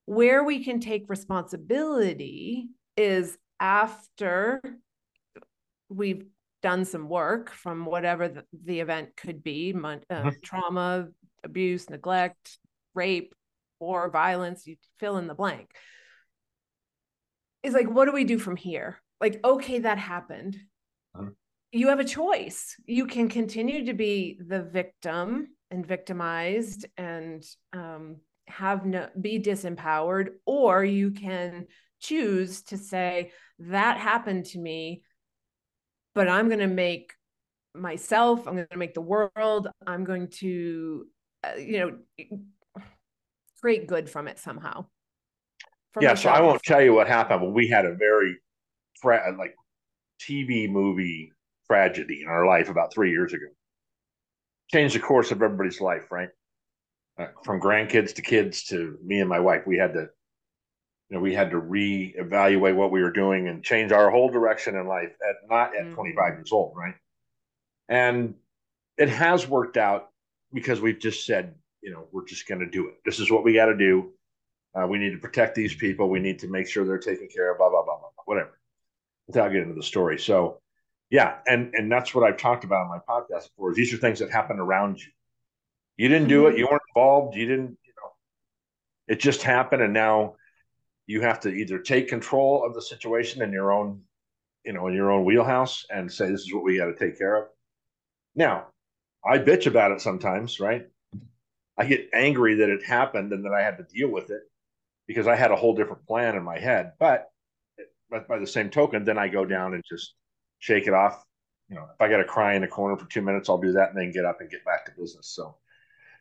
Where 0.06 0.44
we 0.44 0.64
can 0.64 0.80
take 0.80 1.04
responsibility 1.08 2.68
is 2.96 3.36
after 3.58 4.60
we've 5.88 6.24
done 6.62 6.84
some 6.84 7.08
work 7.08 7.50
from 7.50 7.84
whatever 7.84 8.28
the, 8.28 8.44
the 8.64 8.80
event 8.80 9.16
could 9.16 9.42
be 9.42 9.72
uh, 9.74 9.76
mm-hmm. 9.76 10.28
trauma, 10.42 11.08
abuse, 11.44 11.88
neglect, 11.90 12.58
rape, 12.94 13.34
or 13.78 14.10
violence, 14.10 14.66
you 14.66 14.76
fill 14.98 15.16
in 15.16 15.26
the 15.26 15.34
blank. 15.34 15.70
Is 17.62 17.74
like, 17.74 17.90
what 17.90 18.06
do 18.06 18.12
we 18.12 18.24
do 18.24 18.38
from 18.38 18.56
here? 18.56 19.00
Like, 19.20 19.40
okay, 19.44 19.80
that 19.80 19.98
happened. 19.98 20.58
You 21.72 21.88
have 21.88 22.00
a 22.00 22.04
choice. 22.04 22.76
You 22.86 23.06
can 23.06 23.28
continue 23.28 23.86
to 23.86 23.94
be 23.94 24.38
the 24.44 24.62
victim 24.62 25.48
and 25.70 25.86
victimized 25.86 26.86
and 26.96 27.44
um, 27.72 28.16
have 28.48 28.84
no 28.84 29.08
be 29.20 29.40
disempowered, 29.40 30.30
or 30.44 30.84
you 30.84 31.12
can 31.12 31.66
choose 32.00 32.62
to 32.62 32.76
say, 32.76 33.32
that 33.58 33.98
happened 33.98 34.46
to 34.46 34.58
me, 34.58 35.04
but 36.14 36.28
I'm 36.28 36.48
going 36.48 36.60
to 36.60 36.66
make 36.66 37.12
myself, 37.74 38.48
I'm 38.48 38.54
going 38.56 38.66
to 38.70 38.76
make 38.76 38.94
the 38.94 39.00
world, 39.00 39.68
I'm 39.86 40.04
going 40.04 40.28
to, 40.38 41.06
uh, 41.44 41.56
you 41.56 41.78
know, 41.78 42.38
create 43.60 43.86
good 43.86 44.08
from 44.08 44.26
it 44.28 44.38
somehow. 44.38 44.86
yeah, 46.00 46.14
so 46.14 46.30
I 46.30 46.40
won't 46.40 46.62
tell 46.62 46.80
you 46.80 46.94
what 46.94 47.06
happened, 47.06 47.40
but 47.40 47.50
we 47.50 47.68
had 47.68 47.84
a 47.84 47.94
very 47.94 48.36
like 49.04 49.54
TV 50.20 50.68
movie 50.68 51.32
tragedy 51.70 52.22
in 52.22 52.28
our 52.28 52.46
life 52.46 52.68
about 52.68 52.92
three 52.92 53.12
years 53.12 53.32
ago. 53.32 53.46
Changed 54.72 54.96
the 54.96 55.00
course 55.00 55.30
of 55.30 55.40
everybody's 55.40 55.80
life, 55.80 56.10
right? 56.10 56.30
Uh, 57.16 57.26
from 57.44 57.60
grandkids 57.60 58.14
to 58.14 58.22
kids 58.22 58.64
to 58.64 58.98
me 59.04 59.20
and 59.20 59.28
my 59.28 59.38
wife. 59.38 59.62
We 59.66 59.76
had 59.76 59.94
to, 59.94 60.00
you 60.00 61.16
know, 61.16 61.20
we 61.20 61.32
had 61.32 61.52
to 61.52 61.60
reevaluate 61.60 62.74
what 62.74 62.90
we 62.90 63.02
were 63.02 63.12
doing 63.12 63.46
and 63.46 63.62
change 63.62 63.92
our 63.92 64.10
whole 64.10 64.30
direction 64.30 64.74
in 64.74 64.88
life 64.88 65.12
at 65.28 65.48
not 65.48 65.76
at 65.76 65.84
mm-hmm. 65.84 65.94
25 65.94 66.34
years 66.34 66.50
old, 66.50 66.74
right? 66.76 66.94
And 67.88 68.34
it 68.98 69.08
has 69.08 69.46
worked 69.46 69.76
out 69.76 70.08
because 70.52 70.80
we've 70.80 70.98
just 70.98 71.24
said, 71.24 71.54
you 71.82 71.92
know, 71.92 72.08
we're 72.10 72.26
just 72.26 72.48
going 72.48 72.60
to 72.60 72.68
do 72.68 72.88
it. 72.88 72.94
This 73.04 73.20
is 73.20 73.30
what 73.30 73.44
we 73.44 73.54
got 73.54 73.66
to 73.66 73.76
do. 73.76 74.10
Uh, 74.74 74.86
we 74.88 74.98
need 74.98 75.10
to 75.10 75.18
protect 75.18 75.54
these 75.54 75.74
people. 75.74 76.08
We 76.08 76.20
need 76.20 76.40
to 76.40 76.48
make 76.48 76.68
sure 76.68 76.84
they're 76.84 76.98
taken 76.98 77.28
care 77.28 77.52
of. 77.52 77.58
Blah 77.58 77.70
blah 77.70 77.84
blah 77.84 77.98
blah, 77.98 78.08
blah 78.14 78.24
whatever. 78.24 78.58
Without 79.28 79.48
getting 79.48 79.68
into 79.68 79.74
the 79.74 79.82
story, 79.82 80.18
so 80.18 80.60
yeah, 81.10 81.38
and 81.46 81.74
and 81.74 81.90
that's 81.90 82.14
what 82.14 82.24
I've 82.24 82.36
talked 82.36 82.64
about 82.64 82.86
on 82.86 82.88
my 82.88 82.98
podcast 82.98 83.48
before. 83.50 83.74
These 83.74 83.92
are 83.92 83.96
things 83.96 84.20
that 84.20 84.30
happen 84.30 84.60
around 84.60 85.00
you. 85.00 85.10
You 85.96 86.08
didn't 86.08 86.28
do 86.28 86.46
it. 86.46 86.50
Mm-hmm. 86.50 86.58
You 86.58 86.68
weren't 86.70 86.82
involved. 86.94 87.36
You 87.36 87.46
didn't. 87.46 87.78
You 87.84 87.92
know, 87.96 88.12
it 89.08 89.18
just 89.18 89.42
happened, 89.42 89.82
and 89.82 89.92
now 89.92 90.36
you 91.06 91.20
have 91.22 91.40
to 91.40 91.48
either 91.48 91.80
take 91.80 92.08
control 92.08 92.64
of 92.64 92.74
the 92.74 92.82
situation 92.82 93.42
in 93.42 93.52
your 93.52 93.72
own, 93.72 94.02
you 94.64 94.72
know, 94.72 94.86
in 94.86 94.94
your 94.94 95.10
own 95.10 95.24
wheelhouse, 95.24 95.84
and 95.90 96.10
say 96.10 96.30
this 96.30 96.42
is 96.42 96.54
what 96.54 96.62
we 96.62 96.78
got 96.78 96.86
to 96.86 96.94
take 96.94 97.18
care 97.18 97.36
of. 97.36 97.48
Now, 98.36 98.66
I 99.28 99.38
bitch 99.38 99.66
about 99.66 99.90
it 99.90 100.00
sometimes, 100.00 100.60
right? 100.60 100.86
I 101.76 101.86
get 101.86 102.10
angry 102.12 102.56
that 102.56 102.68
it 102.68 102.84
happened 102.84 103.32
and 103.32 103.44
that 103.44 103.52
I 103.52 103.62
had 103.62 103.78
to 103.78 103.84
deal 103.84 104.08
with 104.08 104.30
it 104.30 104.42
because 105.08 105.26
I 105.26 105.34
had 105.34 105.50
a 105.50 105.56
whole 105.56 105.74
different 105.74 106.06
plan 106.06 106.36
in 106.36 106.42
my 106.44 106.58
head. 106.58 106.92
But, 107.00 107.30
but 108.10 108.28
by 108.28 108.38
the 108.38 108.46
same 108.46 108.70
token, 108.70 109.04
then 109.04 109.18
I 109.18 109.28
go 109.28 109.44
down 109.44 109.74
and 109.74 109.82
just 109.88 110.14
shake 110.60 110.86
it 110.86 110.94
off. 110.94 111.24
You 111.68 111.76
know, 111.76 111.84
if 111.92 112.00
I 112.00 112.08
got 112.08 112.18
to 112.18 112.24
cry 112.24 112.54
in 112.54 112.62
a 112.62 112.68
corner 112.68 112.96
for 112.96 113.06
two 113.06 113.22
minutes, 113.22 113.48
I'll 113.48 113.58
do 113.58 113.72
that 113.72 113.90
and 113.90 113.98
then 113.98 114.12
get 114.12 114.24
up 114.24 114.40
and 114.40 114.50
get 114.50 114.64
back 114.64 114.86
to 114.86 114.92
business. 114.98 115.28
So, 115.28 115.56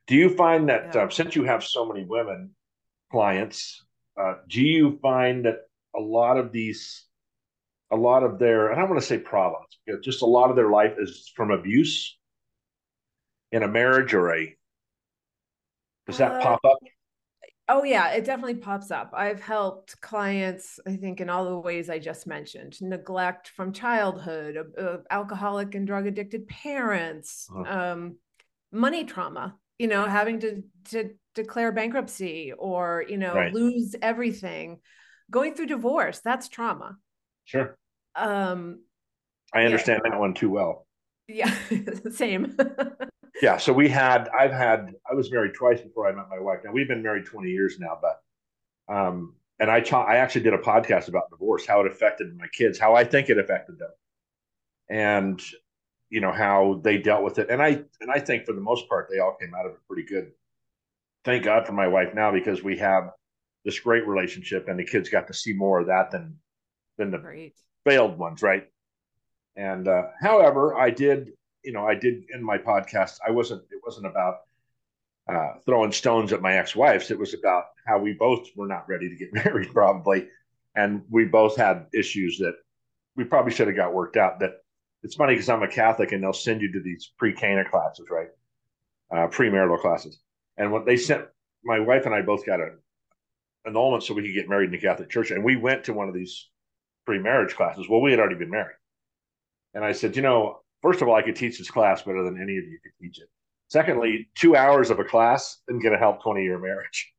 do 0.08 0.16
you 0.16 0.36
find 0.36 0.70
that 0.70 0.96
yeah. 0.96 1.04
uh, 1.04 1.10
since 1.10 1.36
you 1.36 1.44
have 1.44 1.64
so 1.64 1.86
many 1.86 2.04
women 2.06 2.52
clients, 3.12 3.86
uh, 4.20 4.36
do 4.48 4.62
you 4.62 5.00
find 5.02 5.46
that 5.46 5.62
a 5.96 6.00
lot 6.00 6.38
of 6.38 6.52
these, 6.52 7.06
a 7.92 7.96
lot 7.96 8.24
of 8.24 8.40
their, 8.40 8.70
and 8.70 8.76
I 8.76 8.82
don't 8.82 8.90
want 8.90 9.02
to 9.02 9.08
say 9.08 9.18
problems, 9.18 9.68
just 10.02 10.22
a 10.22 10.28
lot 10.28 10.50
of 10.50 10.56
their 10.56 10.70
life 10.70 10.96
is 11.00 11.32
from 11.36 11.52
abuse 11.52 12.18
in 13.52 13.64
a 13.64 13.68
marriage 13.68 14.14
or 14.14 14.34
a 14.34 14.56
does 16.10 16.18
that 16.18 16.32
uh, 16.32 16.42
pop 16.42 16.60
up? 16.66 16.80
Oh, 17.72 17.84
yeah, 17.84 18.10
it 18.14 18.26
definitely 18.26 18.56
pops 18.56 18.90
up. 18.90 19.12
I've 19.14 19.40
helped 19.40 20.02
clients, 20.02 20.80
I 20.88 20.96
think, 20.96 21.22
in 21.22 21.30
all 21.30 21.46
the 21.46 21.60
ways 21.60 21.88
I 21.88 22.00
just 22.00 22.26
mentioned 22.26 22.82
neglect 22.82 23.50
from 23.50 23.72
childhood, 23.74 24.58
uh, 24.76 24.98
alcoholic 25.12 25.76
and 25.76 25.86
drug 25.86 26.08
addicted 26.08 26.48
parents, 26.48 27.48
uh-huh. 27.56 27.92
um, 27.92 28.18
money 28.72 29.06
trauma, 29.06 29.56
you 29.78 29.88
know, 29.88 30.06
having 30.06 30.40
to, 30.40 30.64
to 30.86 31.12
declare 31.36 31.72
bankruptcy 31.72 32.54
or, 32.58 33.06
you 33.08 33.18
know, 33.18 33.36
right. 33.36 33.54
lose 33.54 33.96
everything, 34.02 34.80
going 35.30 35.54
through 35.54 35.68
divorce. 35.68 36.22
That's 36.22 36.50
trauma. 36.50 36.98
Sure. 37.46 37.78
Um, 38.16 38.82
I 39.54 39.66
understand 39.66 40.02
yeah. 40.04 40.12
that 40.12 40.20
one 40.20 40.34
too 40.34 40.50
well. 40.50 40.88
Yeah, 41.28 41.56
same. 42.12 42.58
yeah 43.42 43.58
so 43.58 43.72
we 43.74 43.88
had 43.90 44.30
i've 44.30 44.52
had 44.52 44.94
i 45.10 45.14
was 45.14 45.32
married 45.32 45.54
twice 45.54 45.82
before 45.82 46.08
i 46.08 46.12
met 46.12 46.28
my 46.30 46.40
wife. 46.40 46.60
Now 46.64 46.72
we've 46.72 46.88
been 46.88 47.04
married 47.04 47.26
20 47.26 47.50
years 47.50 47.78
now 47.80 47.98
but 48.02 48.22
um 48.94 49.36
and 49.60 49.70
i 49.70 49.80
ta- 49.82 50.04
i 50.04 50.16
actually 50.18 50.42
did 50.42 50.54
a 50.54 50.58
podcast 50.58 51.08
about 51.08 51.30
divorce 51.30 51.66
how 51.66 51.82
it 51.82 51.88
affected 51.88 52.36
my 52.38 52.48
kids 52.48 52.80
how 52.80 52.96
i 52.96 53.04
think 53.04 53.30
it 53.30 53.38
affected 53.38 53.78
them. 53.80 53.92
And 54.90 55.42
you 56.10 56.22
know 56.22 56.32
how 56.32 56.82
they 56.84 56.98
dealt 56.98 57.24
with 57.24 57.38
it. 57.40 57.50
And 57.50 57.62
i 57.62 57.84
and 58.02 58.12
i 58.12 58.20
think 58.20 58.46
for 58.46 58.54
the 58.54 58.62
most 58.62 58.90
part 58.90 59.08
they 59.12 59.20
all 59.20 59.36
came 59.40 59.54
out 59.54 59.66
of 59.66 59.74
it 59.74 59.80
pretty 59.88 60.08
good. 60.08 60.32
Thank 61.24 61.44
god 61.44 61.66
for 61.68 61.74
my 61.74 61.88
wife 61.88 62.14
now 62.14 62.32
because 62.32 62.64
we 62.64 62.78
have 62.78 63.12
this 63.66 63.80
great 63.80 64.08
relationship 64.08 64.68
and 64.68 64.80
the 64.80 64.86
kids 64.86 65.10
got 65.10 65.28
to 65.28 65.34
see 65.34 65.54
more 65.54 65.82
of 65.82 65.88
that 65.88 66.12
than 66.12 66.38
than 66.98 67.12
the 67.12 67.20
great. 67.20 67.56
failed 67.86 68.18
ones 68.18 68.42
right? 68.42 68.68
And 69.56 69.88
uh 69.88 70.04
however 70.20 70.76
i 70.76 70.90
did 70.90 71.34
you 71.64 71.74
know, 71.74 71.86
I 71.86 71.96
did 71.96 72.24
in 72.34 72.44
my 72.44 72.58
podcast, 72.58 73.20
I 73.26 73.32
wasn't, 73.32 73.64
it 73.72 73.82
wasn't 73.84 74.08
about 74.08 74.38
uh, 75.30 75.54
throwing 75.66 75.92
stones 75.92 76.34
at 76.34 76.42
my 76.42 76.56
ex-wives. 76.56 77.12
It 77.12 77.20
was 77.20 77.34
about 77.34 77.66
how 77.86 78.00
we 78.00 78.14
both 78.14 78.48
were 78.56 78.68
not 78.68 78.90
ready 78.90 79.10
to 79.10 79.16
get 79.16 79.34
married, 79.46 79.72
probably, 79.74 80.28
and 80.76 81.04
we 81.10 81.26
both 81.26 81.56
had 81.56 81.86
issues 81.94 82.38
that 82.40 82.56
we 83.16 83.24
probably 83.24 83.52
should 83.52 83.68
have 83.68 83.76
got 83.76 83.94
worked 83.94 84.18
out. 84.18 84.40
That 84.40 84.54
it's 85.04 85.16
funny 85.16 85.34
because 85.34 85.50
I'm 85.50 85.64
a 85.64 85.68
Catholic, 85.68 86.12
and 86.12 86.24
they'll 86.24 86.34
send 86.34 86.62
you 86.62 86.72
to 86.74 86.82
these 86.82 87.12
pre-Cana 87.18 87.70
classes, 87.70 88.08
right? 88.10 88.30
Uh, 89.12 89.28
premarital 89.28 89.80
classes, 89.80 90.20
and 90.58 90.72
what 90.72 90.86
they 90.86 90.98
sent 90.98 91.26
my 91.64 91.80
wife 91.80 92.06
and 92.06 92.16
I 92.16 92.22
both 92.22 92.46
got 92.46 92.60
an 92.60 92.78
annulment 93.66 94.04
so 94.04 94.14
we 94.14 94.24
could 94.24 94.34
get 94.34 94.50
married 94.50 94.68
in 94.68 94.72
the 94.72 94.78
Catholic 94.80 95.10
Church, 95.10 95.32
and 95.32 95.44
we 95.44 95.56
went 95.56 95.84
to 95.86 95.94
one 95.94 96.08
of 96.08 96.14
these 96.14 96.48
pre-marriage 97.06 97.56
classes. 97.56 97.88
Well, 97.90 98.02
we 98.02 98.12
had 98.12 98.20
already 98.20 98.36
been 98.36 98.52
married, 98.52 98.78
and 99.74 99.84
I 99.84 99.92
said, 99.92 100.16
you 100.16 100.22
know, 100.22 100.62
first 100.82 101.02
of 101.02 101.08
all, 101.08 101.16
I 101.16 101.22
could 101.22 101.36
teach 101.36 101.58
this 101.58 101.70
class 101.70 102.02
better 102.04 102.24
than 102.24 102.42
any 102.42 102.58
of 102.58 102.64
you 102.64 102.80
could 102.82 102.92
teach 103.02 103.20
it. 103.20 103.30
Secondly, 103.70 104.28
two 104.36 104.56
hours 104.56 104.90
of 104.90 105.00
a 105.00 105.04
class 105.04 105.60
isn't 105.70 105.82
going 105.82 105.94
to 105.94 106.00
help 106.00 106.24
20 106.24 106.44
year 106.44 106.58
marriage. 106.58 107.14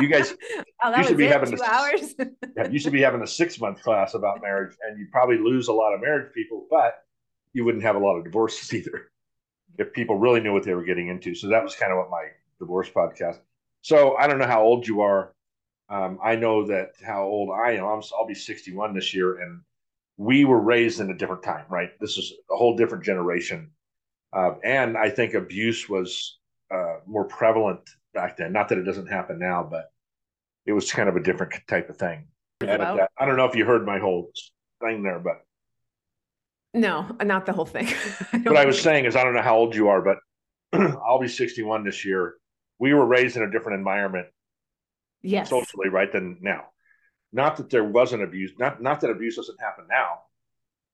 you 0.00 0.08
guys, 0.08 0.34
oh, 0.84 0.96
you 0.96 1.04
should 1.04 1.16
be 1.16 1.26
having 1.26 1.50
two 1.50 1.62
a, 1.62 1.66
hours. 1.66 2.14
yeah, 2.56 2.68
you 2.68 2.78
should 2.78 2.92
be 2.92 3.02
having 3.02 3.22
a 3.22 3.26
six 3.26 3.60
month 3.60 3.82
class 3.82 4.14
about 4.14 4.42
marriage, 4.42 4.76
and 4.82 4.98
you'd 4.98 5.10
probably 5.10 5.38
lose 5.38 5.68
a 5.68 5.72
lot 5.72 5.94
of 5.94 6.00
marriage 6.00 6.32
people, 6.34 6.66
but 6.70 7.04
you 7.52 7.64
wouldn't 7.64 7.84
have 7.84 7.96
a 7.96 7.98
lot 7.98 8.16
of 8.16 8.24
divorces 8.24 8.72
either 8.74 9.10
if 9.78 9.92
people 9.92 10.18
really 10.18 10.40
knew 10.40 10.52
what 10.52 10.62
they 10.62 10.74
were 10.74 10.84
getting 10.84 11.08
into. 11.08 11.34
So 11.34 11.48
that 11.48 11.62
was 11.62 11.74
kind 11.74 11.92
of 11.92 11.98
what 11.98 12.10
my 12.10 12.24
divorce 12.58 12.88
podcast. 12.88 13.38
So 13.82 14.16
I 14.16 14.26
don't 14.26 14.38
know 14.38 14.46
how 14.46 14.62
old 14.62 14.86
you 14.86 15.00
are. 15.02 15.32
Um, 15.88 16.18
I 16.22 16.34
know 16.34 16.66
that 16.66 16.92
how 17.06 17.24
old 17.24 17.50
I'm, 17.50 18.02
I'll 18.18 18.26
be 18.26 18.34
61 18.34 18.94
this 18.94 19.14
year, 19.14 19.40
and 19.40 19.60
we 20.16 20.44
were 20.44 20.60
raised 20.60 21.00
in 21.00 21.10
a 21.10 21.16
different 21.16 21.42
time, 21.42 21.66
right? 21.68 21.90
This 22.00 22.16
is 22.16 22.32
a 22.50 22.56
whole 22.56 22.76
different 22.76 23.04
generation. 23.04 23.70
Uh, 24.32 24.52
and 24.64 24.96
I 24.96 25.10
think 25.10 25.34
abuse 25.34 25.88
was 25.88 26.38
uh, 26.72 26.96
more 27.06 27.24
prevalent 27.24 27.80
back 28.14 28.36
then. 28.36 28.52
Not 28.52 28.68
that 28.70 28.78
it 28.78 28.84
doesn't 28.84 29.06
happen 29.06 29.38
now, 29.38 29.66
but 29.70 29.90
it 30.64 30.72
was 30.72 30.90
kind 30.90 31.08
of 31.08 31.16
a 31.16 31.22
different 31.22 31.54
type 31.68 31.88
of 31.90 31.96
thing. 31.96 32.26
I 32.62 33.26
don't 33.26 33.36
know 33.36 33.44
if 33.44 33.54
you 33.54 33.64
heard 33.64 33.84
my 33.84 33.98
whole 33.98 34.30
thing 34.82 35.02
there, 35.02 35.18
but 35.18 35.42
No, 36.72 37.06
not 37.22 37.46
the 37.46 37.52
whole 37.52 37.66
thing. 37.66 37.86
I 38.32 38.38
what 38.38 38.56
I 38.56 38.64
was 38.64 38.80
saying 38.80 39.04
is, 39.04 39.16
I 39.16 39.22
don't 39.22 39.34
know 39.34 39.42
how 39.42 39.56
old 39.56 39.74
you 39.74 39.88
are, 39.88 40.02
but 40.02 40.18
I'll 41.06 41.20
be 41.20 41.28
61 41.28 41.84
this 41.84 42.04
year. 42.04 42.36
We 42.78 42.94
were 42.94 43.06
raised 43.06 43.36
in 43.36 43.42
a 43.42 43.50
different 43.50 43.78
environment, 43.78 44.26
yes, 45.22 45.50
socially, 45.50 45.88
right, 45.90 46.10
than 46.10 46.38
now. 46.40 46.64
Not 47.32 47.56
that 47.56 47.70
there 47.70 47.84
wasn't 47.84 48.22
abuse, 48.22 48.52
not 48.58 48.80
not 48.80 49.00
that 49.00 49.10
abuse 49.10 49.36
doesn't 49.36 49.60
happen 49.60 49.86
now, 49.90 50.20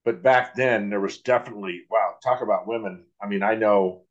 but 0.04 0.22
back 0.22 0.54
then 0.54 0.90
there 0.90 1.00
was 1.00 1.18
definitely 1.18 1.82
wow. 1.90 2.14
Talk 2.22 2.42
about 2.42 2.66
women. 2.66 3.04
I 3.20 3.26
mean, 3.26 3.42
I 3.42 3.54
know 3.54 4.02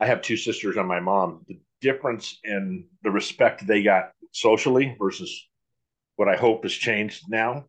I 0.00 0.06
have 0.06 0.22
two 0.22 0.36
sisters 0.36 0.76
and 0.76 0.88
my 0.88 1.00
mom. 1.00 1.44
The 1.48 1.58
difference 1.80 2.38
in 2.44 2.86
the 3.02 3.10
respect 3.10 3.66
they 3.66 3.82
got 3.82 4.12
socially 4.32 4.96
versus 4.98 5.46
what 6.16 6.28
I 6.28 6.36
hope 6.36 6.62
has 6.64 6.72
changed 6.72 7.24
now. 7.28 7.66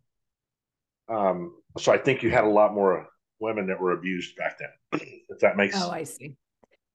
Um, 1.10 1.56
so 1.78 1.92
I 1.92 1.98
think 1.98 2.24
you 2.24 2.30
had 2.30 2.44
a 2.44 2.50
lot 2.50 2.74
more 2.74 3.08
women 3.40 3.68
that 3.68 3.80
were 3.80 3.92
abused 3.92 4.36
back 4.36 4.58
then. 4.60 5.02
if 5.30 5.40
that 5.40 5.58
makes 5.58 5.76
oh, 5.80 5.92
I 5.92 6.04
see. 6.04 6.36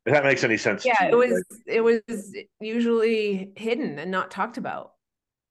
If 0.04 0.12
that 0.12 0.24
makes 0.24 0.42
any 0.42 0.56
sense. 0.56 0.84
Yeah, 0.84 1.04
it 1.04 1.14
was 1.14 1.30
right? 1.30 1.76
it 1.76 1.80
was 1.80 2.36
usually 2.60 3.52
hidden 3.56 3.98
and 3.98 4.10
not 4.10 4.30
talked 4.30 4.56
about 4.56 4.92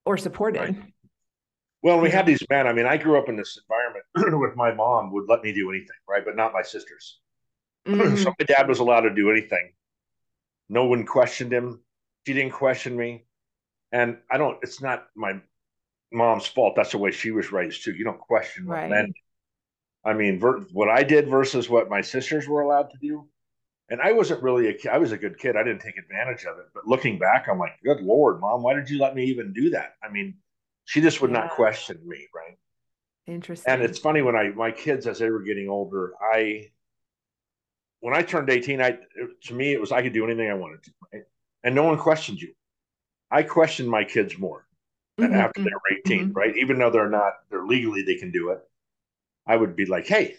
or 0.06 0.18
supported. 0.18 0.60
Right. 0.60 0.76
Well, 1.84 2.00
we 2.00 2.12
had 2.12 2.26
these 2.26 2.44
men. 2.50 2.67
I 2.67 2.74
mean, 2.74 2.86
I 2.86 2.98
grew 2.98 3.17
up 3.17 3.28
in 3.28 3.36
this 3.36 3.58
environment 3.58 4.39
with 4.41 4.56
my 4.56 4.74
mom 4.74 5.12
would 5.13 5.28
let 5.28 5.44
me 5.44 5.52
do 5.52 5.70
anything, 5.70 5.88
right? 6.08 6.24
But 6.24 6.36
not 6.36 6.54
my 6.54 6.62
sisters. 6.62 7.20
Mm-hmm. 7.88 8.15
so 8.24 8.34
my 8.38 8.46
dad 8.46 8.67
was 8.67 8.80
allowed 8.80 9.02
to 9.02 9.13
do 9.13 9.32
anything. 9.32 9.74
No 10.70 10.86
one 10.86 11.06
questioned 11.06 11.52
him. 11.52 11.82
She 12.28 12.34
didn't 12.34 12.54
question 12.54 12.96
me. 12.96 13.26
And 13.91 14.17
I 14.30 14.38
don't, 14.38 14.58
it's 14.62 14.82
not 14.82 15.08
my 15.15 15.41
mom's 16.13 16.46
fault. 16.46 16.76
That's 16.76 16.91
the 16.91 16.98
way 16.98 17.12
she 17.12 17.32
was 17.32 17.52
raised 17.52 17.84
too. 17.84 17.94
You 17.94 18.06
don't 18.06 18.20
question 18.20 18.67
right. 18.67 18.89
men 18.89 19.13
I 20.04 20.13
mean, 20.13 20.39
ver- 20.39 20.62
what 20.74 20.89
I 20.89 21.04
did 21.04 21.28
versus 21.28 21.70
what 21.70 21.89
my 21.89 22.02
sisters 22.02 22.48
were 22.48 22.62
allowed 22.62 22.89
to 22.91 22.98
do. 23.00 23.28
And 23.89 24.02
I 24.02 24.13
wasn't 24.13 24.41
really 24.41 24.67
a 24.70 24.74
kid. 24.74 24.91
I 24.91 24.98
was 24.98 25.12
a 25.12 25.17
good 25.17 25.38
kid. 25.38 25.56
I 25.58 25.63
didn't 25.63 25.82
take 25.82 25.98
advantage 25.98 26.46
of 26.46 26.58
it. 26.60 26.65
But 26.74 26.88
looking 26.88 27.20
back, 27.20 27.48
I'm 27.50 27.60
like, 27.60 27.74
good 27.84 28.02
Lord, 28.02 28.39
mom, 28.39 28.63
why 28.63 28.74
did 28.74 28.89
you 28.89 29.00
let 29.00 29.15
me 29.15 29.26
even 29.26 29.54
do 29.54 29.72
that? 29.72 29.96
I 30.02 30.10
mean, 30.10 30.36
she 30.86 31.02
just 31.02 31.22
would 31.22 31.32
yeah. 31.32 31.39
not 31.39 31.52
question 31.52 32.00
me. 32.06 32.28
Right. 32.34 32.58
Interesting. 33.28 33.72
And 33.72 33.82
it's 33.82 34.00
funny 34.00 34.22
when 34.22 34.36
I, 34.36 34.50
my 34.50 34.72
kids, 34.72 35.08
as 35.08 35.20
they 35.20 35.30
were 35.30 35.44
getting 35.44 35.70
older, 35.70 36.13
I, 36.22 36.72
when 38.00 38.15
I 38.15 38.24
turned 38.24 38.50
18, 38.50 38.82
I, 38.82 38.98
to 39.44 39.54
me, 39.54 39.74
it 39.74 39.80
was, 39.80 39.91
I 39.91 40.02
could 40.02 40.13
do 40.13 40.26
anything 40.26 40.50
I 40.50 40.56
wanted 40.56 40.84
to. 40.84 40.91
Right? 41.13 41.24
And 41.63 41.76
no 41.76 41.84
one 41.84 41.98
questioned 41.98 42.41
you. 42.41 42.54
I 43.30 43.44
questioned 43.44 43.89
my 43.89 44.04
kids 44.04 44.38
more 44.38 44.65
mm-hmm. 45.20 45.34
after 45.34 45.62
they're 45.62 46.00
18, 46.06 46.20
mm-hmm. 46.20 46.32
right? 46.34 46.58
Even 46.58 46.80
though 46.80 46.89
they're 46.89 47.10
not, 47.10 47.34
they're 47.50 47.65
legally, 47.65 48.02
they 48.02 48.15
can 48.15 48.32
do 48.32 48.50
it 48.50 48.60
I 49.46 49.56
would 49.56 49.76
be 49.76 49.86
like, 49.86 50.08
hey, 50.08 50.36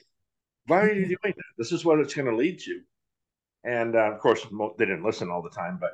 why 0.67 0.83
are 0.83 0.93
you 0.93 1.07
doing 1.07 1.35
that? 1.37 1.53
This 1.59 1.73
is 1.73 1.85
what 1.85 1.99
it's 1.99 2.15
going 2.15 2.31
to 2.31 2.37
lead 2.37 2.61
to. 2.61 2.81
And 3.65 3.95
uh, 3.95 4.13
of 4.13 4.21
course, 4.21 4.47
they 4.79 4.85
didn't 4.85 5.05
listen 5.05 5.31
all 5.31 5.43
the 5.43 5.51
time, 5.51 5.79
but 5.81 5.93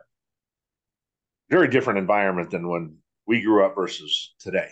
very 1.50 1.68
different 1.68 1.98
environment 1.98 2.50
than 2.50 2.68
when 2.68 2.96
we 3.28 3.42
grew 3.42 3.64
up 3.64 3.76
versus 3.76 4.34
today. 4.40 4.70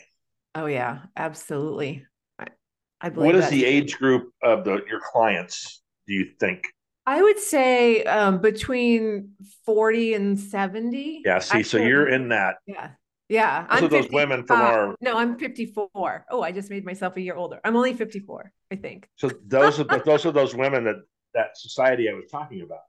Oh 0.57 0.66
yeah, 0.66 1.01
absolutely. 1.16 2.05
I, 2.38 2.47
I 3.01 3.11
believe. 3.11 3.27
What 3.27 3.37
is 3.37 3.51
the 3.51 3.64
age 3.64 3.99
group 3.99 4.33
of 4.42 4.64
the 4.64 4.83
your 4.88 5.01
clients? 5.12 5.83
Do 6.09 6.14
you 6.14 6.31
think? 6.40 6.64
I 7.05 7.23
would 7.23 7.38
say 7.38 8.03
um, 8.05 8.40
between 8.40 9.35
forty 9.64 10.14
and 10.14 10.40
seventy. 10.40 11.23
Yeah. 11.25 11.38
See, 11.38 11.62
so 11.62 11.77
you're 11.77 12.09
in 12.09 12.31
that. 12.31 12.57
Yeah. 12.66 12.90
Yeah. 13.29 13.66
I'm 13.69 13.88
those 13.88 14.09
women 14.11 14.45
from 14.45 14.61
our. 14.61 14.97
No, 15.01 15.19
I'm 15.19 15.37
54. 15.37 16.27
Oh, 16.31 16.42
I 16.42 16.53
just 16.53 16.71
made 16.71 16.85
myself 16.85 17.16
a 17.16 17.21
year 17.21 17.35
older. 17.35 17.61
I'm 17.64 17.75
only 17.75 17.92
54, 17.92 18.53
I 18.71 18.77
think. 18.77 19.09
So 19.16 19.31
those 19.47 19.81
are 19.81 19.85
those 20.05 20.25
are 20.27 20.33
those 20.33 20.55
women 20.55 20.85
that 20.85 20.97
that 21.35 21.59
society 21.59 22.09
I 22.09 22.14
was 22.14 22.31
talking 22.31 22.62
about. 22.62 22.81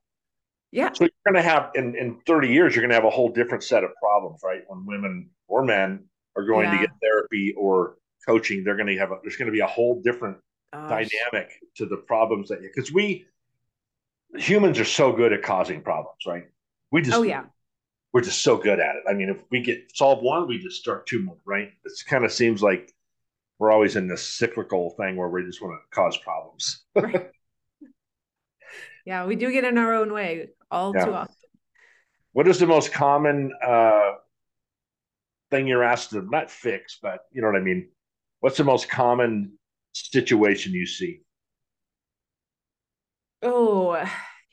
Yeah. 0.72 0.92
So 0.94 1.06
you're 1.06 1.34
going 1.34 1.44
to 1.44 1.50
have 1.50 1.72
in 1.76 1.96
in 1.96 2.20
30 2.26 2.50
years, 2.50 2.76
you're 2.76 2.82
going 2.82 2.90
to 2.90 2.96
have 2.96 3.06
a 3.06 3.10
whole 3.10 3.30
different 3.30 3.64
set 3.64 3.84
of 3.84 3.92
problems, 4.02 4.42
right? 4.44 4.64
When 4.68 4.86
women 4.86 5.30
or 5.48 5.64
men 5.64 6.06
are 6.36 6.46
going 6.46 6.66
yeah. 6.66 6.74
to 6.74 6.88
get 6.88 6.90
therapy 7.02 7.54
or 7.58 7.98
coaching, 8.26 8.64
they're 8.64 8.76
going 8.76 8.88
to 8.88 8.98
have 8.98 9.12
a, 9.12 9.18
there's 9.24 9.38
going 9.38 9.48
to 9.48 9.54
be 9.54 9.62
a 9.62 9.68
whole 9.68 10.02
different 10.02 10.38
Gosh. 10.74 10.90
dynamic 10.90 11.52
to 11.78 11.86
the 11.86 11.98
problems 11.98 12.50
that 12.50 12.62
you 12.62 12.70
because 12.74 12.92
we 12.92 13.26
humans 14.36 14.80
are 14.80 14.86
so 14.86 15.14
good 15.14 15.32
at 15.34 15.42
causing 15.42 15.82
problems, 15.82 16.18
right? 16.28 16.48
We 16.92 17.02
just 17.02 17.18
oh 17.18 17.24
yeah 17.24 17.46
we're 18.14 18.22
just 18.22 18.42
so 18.42 18.58
good 18.58 18.80
at 18.80 18.96
it. 18.96 19.04
I 19.08 19.14
mean, 19.14 19.30
if 19.30 19.44
we 19.52 19.62
get 19.62 19.96
solve 19.96 20.24
one, 20.24 20.48
we 20.48 20.58
just 20.58 20.80
start 20.80 21.06
two 21.06 21.22
more, 21.24 21.38
right? 21.46 21.70
It 21.86 21.92
kind 22.08 22.26
of 22.26 22.32
seems 22.32 22.64
like 22.64 22.94
we're 23.60 23.72
always 23.72 23.96
in 23.96 24.08
this 24.08 24.24
cyclical 24.24 24.92
thing 24.92 25.16
where 25.16 25.30
we 25.30 25.44
just 25.44 25.62
want 25.62 25.80
to 25.80 25.96
cause 25.96 26.18
problems. 26.18 26.84
right. 26.96 27.30
Yeah, 29.08 29.26
we 29.26 29.36
do 29.36 29.52
get 29.52 29.64
in 29.64 29.78
our 29.78 29.94
own 29.94 30.12
way 30.12 30.50
all 30.70 30.94
yeah. 30.94 31.06
too 31.06 31.14
often. 31.14 31.36
What 32.34 32.48
is 32.48 32.60
the 32.60 32.68
most 32.68 32.92
common 32.92 33.52
uh, 33.66 34.12
thing 35.50 35.66
you're 35.66 35.84
asked 35.84 36.12
to 36.12 36.22
not 36.22 36.52
fix, 36.52 37.00
but 37.02 37.22
you 37.32 37.42
know 37.42 37.48
what 37.48 37.56
I 37.56 37.64
mean? 37.64 37.90
What's 38.42 38.58
the 38.58 38.64
most 38.64 38.90
common 38.90 39.54
situation 39.94 40.74
you 40.74 40.86
see? 40.86 41.22
Oh, 43.42 44.06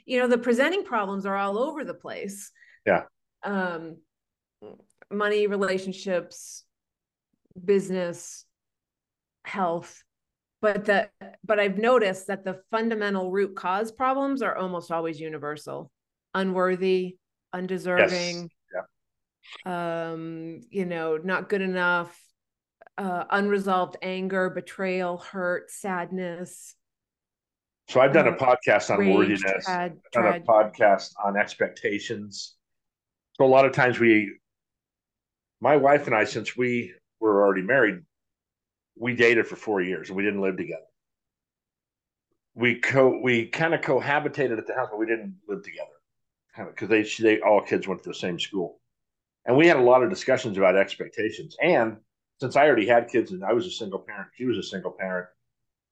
you 0.06 0.20
know, 0.20 0.28
the 0.28 0.38
presenting 0.38 0.84
problems 0.84 1.26
are 1.26 1.36
all 1.36 1.58
over 1.58 1.84
the 1.84 1.94
place. 1.94 2.50
Yeah 2.86 3.02
um, 3.44 3.98
money, 5.10 5.46
relationships, 5.46 6.64
business, 7.62 8.44
health. 9.44 10.02
But 10.64 10.86
the 10.86 11.10
but 11.44 11.60
I've 11.60 11.76
noticed 11.76 12.28
that 12.28 12.42
the 12.42 12.62
fundamental 12.70 13.30
root 13.30 13.54
cause 13.54 13.92
problems 13.92 14.40
are 14.40 14.56
almost 14.56 14.90
always 14.90 15.20
universal. 15.20 15.90
Unworthy, 16.32 17.18
undeserving, 17.52 18.48
yes. 18.72 18.84
yeah. 19.66 20.12
um, 20.12 20.62
you 20.70 20.86
know, 20.86 21.18
not 21.22 21.50
good 21.50 21.60
enough, 21.60 22.18
uh, 22.96 23.24
unresolved 23.28 23.98
anger, 24.00 24.48
betrayal, 24.48 25.18
hurt, 25.18 25.70
sadness. 25.70 26.74
So 27.88 28.00
I've 28.00 28.14
done 28.14 28.28
a 28.28 28.30
uh, 28.30 28.38
podcast 28.38 28.90
on 28.90 29.00
rage, 29.00 29.14
worthiness. 29.14 29.68
I've 29.68 29.98
done 30.12 30.24
a 30.24 30.40
podcast 30.40 31.10
on 31.22 31.36
expectations. 31.36 32.56
So 33.34 33.44
a 33.44 33.52
lot 33.52 33.66
of 33.66 33.72
times 33.72 34.00
we, 34.00 34.32
my 35.60 35.76
wife 35.76 36.06
and 36.06 36.16
I, 36.16 36.24
since 36.24 36.56
we 36.56 36.94
were 37.20 37.44
already 37.44 37.60
married, 37.60 37.96
we 38.96 39.14
dated 39.14 39.46
for 39.46 39.56
four 39.56 39.80
years 39.80 40.08
and 40.08 40.16
we 40.16 40.22
didn't 40.22 40.40
live 40.40 40.56
together. 40.56 40.82
We 42.54 42.76
co 42.76 43.20
we 43.22 43.46
kind 43.46 43.74
of 43.74 43.80
cohabitated 43.80 44.58
at 44.58 44.66
the 44.66 44.74
house, 44.74 44.88
but 44.90 44.98
we 44.98 45.06
didn't 45.06 45.36
live 45.48 45.62
together, 45.62 45.90
kind 46.54 46.68
of 46.68 46.74
because 46.74 46.88
they 46.88 47.02
they 47.22 47.40
all 47.40 47.60
kids 47.60 47.88
went 47.88 48.02
to 48.04 48.08
the 48.08 48.14
same 48.14 48.38
school, 48.38 48.80
and 49.44 49.56
we 49.56 49.66
had 49.66 49.76
a 49.76 49.82
lot 49.82 50.04
of 50.04 50.10
discussions 50.10 50.56
about 50.56 50.76
expectations. 50.76 51.56
And 51.60 51.96
since 52.40 52.54
I 52.54 52.66
already 52.66 52.86
had 52.86 53.08
kids 53.08 53.32
and 53.32 53.44
I 53.44 53.52
was 53.52 53.66
a 53.66 53.70
single 53.70 53.98
parent, 53.98 54.28
she 54.36 54.44
was 54.44 54.58
a 54.58 54.62
single 54.62 54.92
parent, 54.92 55.26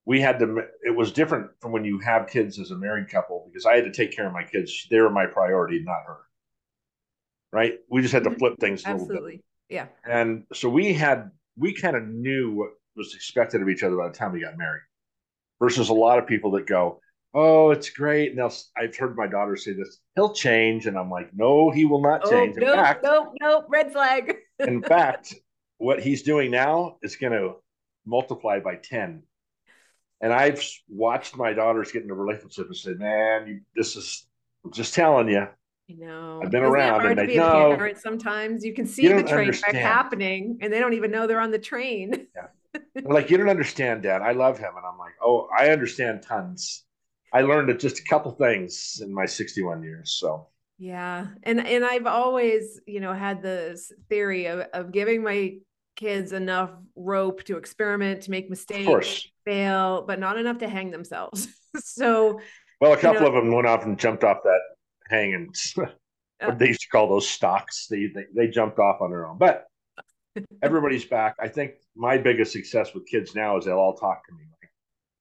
we 0.04 0.20
had 0.20 0.38
to. 0.38 0.62
It 0.84 0.94
was 0.94 1.10
different 1.10 1.50
from 1.60 1.72
when 1.72 1.84
you 1.84 1.98
have 1.98 2.28
kids 2.28 2.60
as 2.60 2.70
a 2.70 2.76
married 2.76 3.08
couple 3.10 3.44
because 3.48 3.66
I 3.66 3.74
had 3.74 3.84
to 3.84 3.92
take 3.92 4.14
care 4.14 4.28
of 4.28 4.32
my 4.32 4.44
kids. 4.44 4.86
They 4.88 5.00
were 5.00 5.10
my 5.10 5.26
priority, 5.26 5.82
not 5.82 6.04
her 6.06 6.18
right? 7.52 7.74
We 7.88 8.02
just 8.02 8.12
had 8.12 8.24
to 8.24 8.30
mm-hmm. 8.30 8.38
flip 8.38 8.54
things 8.58 8.84
a 8.84 8.88
Absolutely. 8.88 9.42
Yeah. 9.68 9.86
And 10.04 10.44
so 10.52 10.68
we 10.68 10.92
had 10.92 11.30
we 11.56 11.74
kind 11.74 11.96
of 11.96 12.08
knew 12.08 12.52
what 12.52 12.70
was 12.96 13.14
expected 13.14 13.62
of 13.62 13.68
each 13.68 13.82
other 13.82 13.96
by 13.96 14.08
the 14.08 14.14
time 14.14 14.32
we 14.32 14.40
got 14.40 14.58
married. 14.58 14.82
Versus 15.60 15.88
a 15.88 15.94
lot 15.94 16.18
of 16.18 16.26
people 16.26 16.50
that 16.52 16.66
go, 16.66 17.00
"Oh, 17.34 17.70
it's 17.70 17.90
great." 17.90 18.30
And 18.30 18.38
they'll, 18.38 18.52
I've 18.76 18.96
heard 18.96 19.16
my 19.16 19.26
daughter 19.26 19.56
say 19.56 19.72
this, 19.72 20.00
"He'll 20.16 20.32
change," 20.32 20.86
and 20.86 20.98
I'm 20.98 21.10
like, 21.10 21.30
"No, 21.34 21.70
he 21.70 21.84
will 21.84 22.02
not 22.02 22.22
oh, 22.24 22.30
change." 22.30 22.56
In 22.56 22.64
nope, 22.64 22.76
fact, 22.76 23.04
nope, 23.04 23.32
nope, 23.40 23.66
red 23.68 23.92
flag. 23.92 24.36
in 24.58 24.82
fact, 24.82 25.34
what 25.78 26.00
he's 26.00 26.22
doing 26.22 26.50
now 26.50 26.96
is 27.02 27.16
going 27.16 27.32
to 27.32 27.54
multiply 28.04 28.58
by 28.58 28.76
ten. 28.76 29.22
And 30.20 30.32
I've 30.32 30.64
watched 30.88 31.36
my 31.36 31.52
daughters 31.52 31.92
get 31.92 32.02
into 32.02 32.14
relationships 32.14 32.68
and 32.68 32.76
said, 32.76 32.98
"Man, 32.98 33.46
you, 33.46 33.60
this 33.76 33.96
is 33.96 34.26
I'm 34.64 34.72
just 34.72 34.94
telling 34.94 35.28
you, 35.28 35.46
I 35.90 35.94
know. 35.94 36.40
I've 36.42 36.50
been 36.50 36.62
around 36.62 37.00
hard 37.00 37.18
and 37.18 37.18
to 37.18 37.22
I 37.22 37.26
be 37.26 37.36
know. 37.36 37.72
A 37.72 37.76
parent 37.76 37.98
sometimes 37.98 38.64
you 38.64 38.74
can 38.74 38.86
see 38.86 39.02
you 39.04 39.16
the 39.16 39.28
train 39.28 39.50
wreck 39.50 39.74
happening 39.74 40.58
and 40.60 40.72
they 40.72 40.78
don't 40.78 40.94
even 40.94 41.10
know 41.10 41.26
they're 41.26 41.40
on 41.40 41.50
the 41.50 41.58
train. 41.58 42.26
Yeah. 42.34 42.46
Like 43.02 43.30
you 43.30 43.36
don't 43.36 43.48
understand, 43.48 44.02
Dad. 44.02 44.22
I 44.22 44.32
love 44.32 44.58
him, 44.58 44.72
and 44.76 44.84
I'm 44.86 44.98
like, 44.98 45.14
oh, 45.22 45.48
I 45.56 45.70
understand 45.70 46.22
tons. 46.22 46.84
I 47.32 47.42
learned 47.42 47.78
just 47.80 48.00
a 48.00 48.04
couple 48.04 48.32
things 48.32 49.00
in 49.02 49.12
my 49.12 49.24
61 49.24 49.82
years. 49.82 50.12
So 50.12 50.48
yeah, 50.78 51.28
and 51.42 51.64
and 51.64 51.84
I've 51.84 52.06
always, 52.06 52.80
you 52.86 53.00
know, 53.00 53.12
had 53.12 53.42
this 53.42 53.92
theory 54.08 54.46
of 54.46 54.60
of 54.72 54.92
giving 54.92 55.22
my 55.22 55.56
kids 55.96 56.32
enough 56.32 56.70
rope 56.96 57.44
to 57.44 57.56
experiment, 57.56 58.22
to 58.22 58.30
make 58.30 58.50
mistakes, 58.50 59.26
fail, 59.44 60.02
but 60.06 60.18
not 60.18 60.38
enough 60.38 60.58
to 60.58 60.68
hang 60.68 60.90
themselves. 60.90 61.48
so 61.76 62.40
well, 62.80 62.92
a 62.92 62.96
couple 62.96 63.22
you 63.22 63.30
know, 63.30 63.36
of 63.38 63.44
them 63.44 63.54
went 63.54 63.66
off 63.66 63.84
and 63.84 63.98
jumped 63.98 64.24
off 64.24 64.38
that 64.44 64.60
hanging. 65.08 65.52
Uh. 66.40 66.46
what 66.46 66.58
they 66.58 66.66
used 66.66 66.80
to 66.80 66.88
call 66.88 67.08
those 67.08 67.28
stocks. 67.28 67.86
They, 67.86 68.06
they 68.06 68.24
they 68.34 68.48
jumped 68.48 68.80
off 68.80 69.00
on 69.00 69.10
their 69.10 69.28
own, 69.28 69.38
but 69.38 69.66
everybody's 70.62 71.04
back. 71.04 71.36
I 71.40 71.48
think 71.48 71.72
my 71.96 72.18
biggest 72.18 72.52
success 72.52 72.94
with 72.94 73.06
kids 73.06 73.34
now 73.34 73.56
is 73.58 73.64
they'll 73.64 73.78
all 73.78 73.96
talk 73.96 74.26
to 74.26 74.34
me. 74.34 74.44
Like 74.62 74.70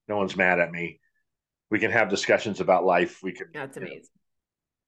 no 0.08 0.18
one's 0.18 0.36
mad 0.36 0.60
at 0.60 0.72
me. 0.72 1.00
We 1.70 1.80
can 1.80 1.92
have 1.92 2.10
discussions 2.10 2.60
about 2.60 2.86
life. 2.86 3.20
We 3.24 3.32
can. 3.32 3.48
That's 3.54 3.78
amazing. 3.78 3.98
Know, 4.00 4.08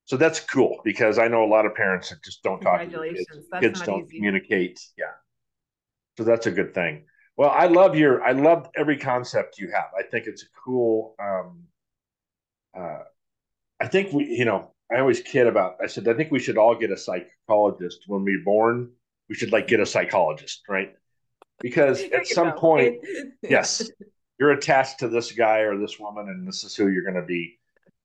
so 0.06 0.16
that's 0.16 0.40
cool 0.40 0.80
because 0.84 1.18
I 1.18 1.28
know 1.28 1.44
a 1.44 1.48
lot 1.48 1.64
of 1.64 1.74
parents 1.74 2.10
that 2.10 2.22
just 2.22 2.42
don't 2.42 2.60
talk 2.60 2.80
Congratulations. 2.80 3.26
to 3.26 3.60
kids. 3.60 3.78
kids 3.78 3.86
don't 3.86 4.04
easy. 4.04 4.16
communicate. 4.16 4.80
Yeah. 4.98 5.06
So 6.18 6.24
that's 6.24 6.46
a 6.46 6.50
good 6.50 6.74
thing. 6.74 7.04
Well, 7.36 7.50
I 7.50 7.66
love 7.66 7.96
your 7.96 8.22
I 8.22 8.32
love 8.32 8.68
every 8.76 8.98
concept 8.98 9.58
you 9.58 9.70
have. 9.72 9.86
I 9.98 10.02
think 10.02 10.26
it's 10.26 10.42
a 10.42 10.46
cool 10.64 11.14
um 11.18 11.64
uh 12.78 13.02
I 13.80 13.88
think 13.88 14.12
we 14.12 14.26
you 14.26 14.44
know, 14.44 14.72
I 14.94 15.00
always 15.00 15.20
kid 15.20 15.46
about 15.46 15.76
I 15.82 15.86
said 15.86 16.06
I 16.06 16.14
think 16.14 16.30
we 16.30 16.38
should 16.38 16.58
all 16.58 16.76
get 16.76 16.90
a 16.92 16.96
psychologist 16.96 18.04
when 18.06 18.24
we're 18.24 18.44
born. 18.44 18.90
We 19.28 19.34
should 19.34 19.52
like 19.52 19.66
get 19.66 19.80
a 19.80 19.86
psychologist, 19.86 20.62
right? 20.68 20.94
Because 21.60 22.02
at 22.02 22.26
some 22.26 22.48
know. 22.48 22.54
point, 22.54 22.96
yes, 23.42 23.90
you're 24.38 24.52
attached 24.52 25.00
to 25.00 25.08
this 25.08 25.32
guy 25.32 25.60
or 25.60 25.78
this 25.78 25.98
woman, 25.98 26.28
and 26.28 26.46
this 26.46 26.64
is 26.64 26.74
who 26.74 26.88
you're 26.88 27.04
going 27.04 27.14
to 27.14 27.26
be 27.26 27.58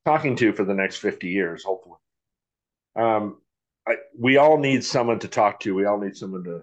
talking 0.05 0.35
to 0.37 0.53
for 0.53 0.63
the 0.63 0.73
next 0.73 0.97
50 0.97 1.27
years, 1.27 1.63
hopefully. 1.63 1.97
Um, 2.95 3.41
I, 3.87 3.95
we 4.17 4.37
all 4.37 4.57
need 4.57 4.83
someone 4.83 5.19
to 5.19 5.27
talk 5.27 5.59
to. 5.61 5.75
We 5.75 5.85
all 5.85 5.99
need 5.99 6.15
someone 6.15 6.43
to 6.43 6.61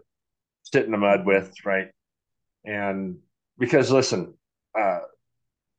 sit 0.62 0.84
in 0.84 0.92
the 0.92 0.98
mud 0.98 1.26
with, 1.26 1.52
right? 1.64 1.88
And 2.64 3.18
because 3.58 3.90
listen, 3.90 4.34
uh, 4.78 5.00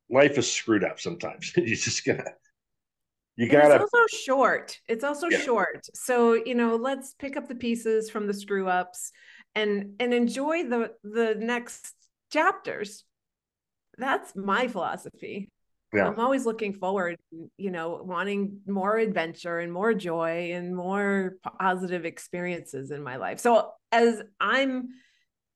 life 0.10 0.38
is 0.38 0.52
screwed 0.52 0.84
up 0.84 1.00
sometimes. 1.00 1.54
you 1.58 1.76
just 1.76 2.06
gotta, 2.06 2.34
you 3.38 3.50
gotta. 3.50 3.76
It's 3.76 3.94
also 3.94 4.08
short. 4.08 4.80
It's 4.88 5.04
also 5.04 5.28
yeah. 5.30 5.40
short. 5.40 5.88
So 5.94 6.34
you 6.34 6.56
know, 6.56 6.76
let's 6.76 7.14
pick 7.14 7.38
up 7.38 7.48
the 7.48 7.56
pieces 7.56 8.10
from 8.10 8.28
the 8.28 8.34
screw 8.34 8.68
ups 8.68 9.12
and 9.56 9.94
and 10.00 10.14
enjoy 10.14 10.64
the 10.64 10.92
the 11.04 11.36
next 11.38 11.94
chapters. 12.32 13.06
That's 13.98 14.36
my 14.36 14.68
philosophy 14.68 15.50
yeah. 15.94 16.08
I'm 16.08 16.20
always 16.20 16.46
looking 16.46 16.74
forward, 16.74 17.18
you 17.58 17.72
know, 17.72 18.02
wanting 18.04 18.60
more 18.68 18.98
adventure 18.98 19.60
and 19.60 19.72
more 19.72 19.94
joy 19.94 20.52
and 20.52 20.76
more 20.76 21.38
positive 21.60 22.06
experiences 22.06 22.92
in 22.92 23.02
my 23.02 23.16
life. 23.16 23.40
So 23.40 23.72
as 23.92 24.22
I'm 24.40 24.90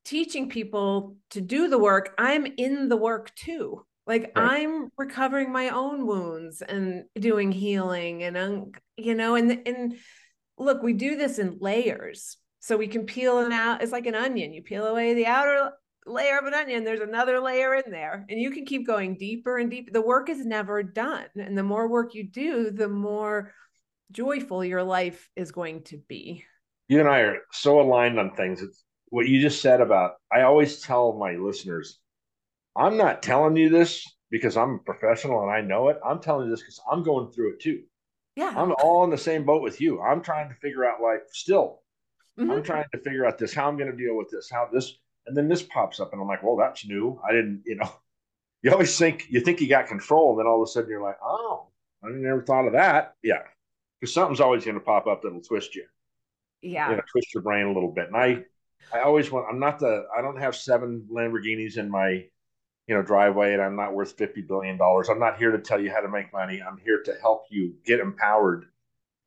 teaching 0.05 0.49
people 0.49 1.17
to 1.31 1.41
do 1.41 1.67
the 1.67 1.77
work, 1.77 2.13
I'm 2.17 2.45
in 2.45 2.87
the 2.87 2.95
work 2.95 3.35
too. 3.35 3.85
Like 4.11 4.33
right. 4.35 4.51
I'm 4.51 4.89
recovering 4.97 5.53
my 5.53 5.69
own 5.69 6.05
wounds 6.05 6.61
and 6.61 7.05
doing 7.17 7.49
healing 7.49 8.23
and 8.23 8.75
you 8.97 9.15
know 9.15 9.35
and 9.35 9.65
and 9.65 9.95
look, 10.57 10.83
we 10.83 10.91
do 10.91 11.15
this 11.15 11.39
in 11.39 11.59
layers. 11.61 12.35
So 12.59 12.75
we 12.75 12.87
can 12.87 13.05
peel 13.05 13.39
it 13.39 13.53
out. 13.53 13.81
It's 13.81 13.93
like 13.93 14.05
an 14.07 14.15
onion. 14.15 14.51
You 14.51 14.63
peel 14.63 14.85
away 14.85 15.13
the 15.13 15.27
outer 15.27 15.71
layer 16.05 16.37
of 16.37 16.45
an 16.45 16.53
onion, 16.53 16.83
there's 16.83 16.99
another 16.99 17.39
layer 17.39 17.73
in 17.75 17.89
there. 17.89 18.25
And 18.27 18.37
you 18.37 18.51
can 18.51 18.65
keep 18.65 18.85
going 18.85 19.15
deeper 19.15 19.57
and 19.57 19.71
deeper. 19.71 19.91
The 19.93 20.01
work 20.01 20.29
is 20.29 20.45
never 20.45 20.83
done. 20.83 21.27
And 21.39 21.57
the 21.57 21.63
more 21.63 21.87
work 21.87 22.13
you 22.13 22.27
do, 22.27 22.69
the 22.69 22.89
more 22.89 23.53
joyful 24.11 24.65
your 24.65 24.83
life 24.83 25.29
is 25.37 25.53
going 25.53 25.83
to 25.85 25.97
be. 26.09 26.43
You 26.89 26.99
and 26.99 27.07
I 27.07 27.19
are 27.19 27.37
so 27.53 27.79
aligned 27.79 28.19
on 28.19 28.35
things. 28.35 28.61
It's 28.61 28.83
what 29.07 29.29
you 29.29 29.39
just 29.39 29.61
said 29.61 29.79
about, 29.79 30.15
I 30.33 30.41
always 30.41 30.81
tell 30.81 31.17
my 31.17 31.35
listeners, 31.35 31.99
I'm 32.75 32.97
not 32.97 33.23
telling 33.23 33.55
you 33.55 33.69
this 33.69 34.05
because 34.29 34.57
I'm 34.57 34.75
a 34.75 34.79
professional 34.79 35.41
and 35.41 35.51
I 35.51 35.61
know 35.61 35.89
it. 35.89 35.99
I'm 36.05 36.21
telling 36.21 36.45
you 36.45 36.51
this 36.51 36.61
because 36.61 36.79
I'm 36.89 37.03
going 37.03 37.31
through 37.31 37.53
it 37.53 37.61
too. 37.61 37.83
Yeah. 38.35 38.53
I'm 38.55 38.73
all 38.83 39.03
in 39.03 39.09
the 39.09 39.17
same 39.17 39.45
boat 39.45 39.61
with 39.61 39.81
you. 39.81 40.01
I'm 40.01 40.21
trying 40.21 40.49
to 40.49 40.55
figure 40.55 40.85
out 40.85 41.01
life 41.01 41.21
still. 41.31 41.81
Mm-hmm. 42.39 42.51
I'm 42.51 42.63
trying 42.63 42.85
to 42.93 42.99
figure 43.01 43.25
out 43.25 43.37
this, 43.37 43.53
how 43.53 43.67
I'm 43.67 43.77
going 43.77 43.91
to 43.91 43.97
deal 43.97 44.15
with 44.15 44.29
this, 44.31 44.49
how 44.49 44.69
this 44.71 44.93
and 45.27 45.37
then 45.37 45.47
this 45.47 45.63
pops 45.63 45.99
up, 45.99 46.11
and 46.13 46.21
I'm 46.21 46.27
like, 46.27 46.43
well, 46.43 46.57
that's 46.57 46.85
new. 46.85 47.19
I 47.27 47.31
didn't, 47.31 47.63
you 47.65 47.75
know, 47.75 47.91
you 48.63 48.71
always 48.71 48.97
think 48.97 49.25
you 49.29 49.39
think 49.39 49.61
you 49.61 49.67
got 49.67 49.87
control, 49.87 50.31
and 50.31 50.39
then 50.39 50.47
all 50.47 50.61
of 50.61 50.67
a 50.67 50.71
sudden 50.71 50.89
you're 50.89 51.01
like, 51.01 51.17
oh, 51.23 51.67
I 52.03 52.07
never 52.09 52.43
thought 52.43 52.67
of 52.67 52.73
that. 52.73 53.15
Yeah, 53.23 53.41
because 53.99 54.13
something's 54.13 54.41
always 54.41 54.65
going 54.65 54.75
to 54.75 54.81
pop 54.81 55.07
up 55.07 55.21
that'll 55.21 55.41
twist 55.41 55.75
you. 55.75 55.85
Yeah, 56.61 56.89
you 56.89 56.95
know, 56.97 57.01
twist 57.11 57.33
your 57.33 57.43
brain 57.43 57.65
a 57.65 57.73
little 57.73 57.91
bit. 57.91 58.07
And 58.07 58.15
I, 58.15 58.43
I 58.93 59.01
always 59.01 59.31
want. 59.31 59.47
I'm 59.49 59.59
not 59.59 59.79
the. 59.79 60.05
I 60.15 60.21
don't 60.21 60.39
have 60.39 60.55
seven 60.55 61.07
Lamborghinis 61.11 61.77
in 61.77 61.89
my, 61.89 62.25
you 62.87 62.95
know, 62.95 63.01
driveway, 63.01 63.53
and 63.53 63.61
I'm 63.61 63.75
not 63.75 63.93
worth 63.93 64.17
fifty 64.17 64.41
billion 64.41 64.77
dollars. 64.77 65.09
I'm 65.09 65.19
not 65.19 65.37
here 65.37 65.51
to 65.51 65.59
tell 65.59 65.79
you 65.79 65.91
how 65.91 66.01
to 66.01 66.09
make 66.09 66.33
money. 66.33 66.61
I'm 66.61 66.77
here 66.77 67.01
to 67.03 67.13
help 67.21 67.45
you 67.49 67.75
get 67.85 67.99
empowered 67.99 68.65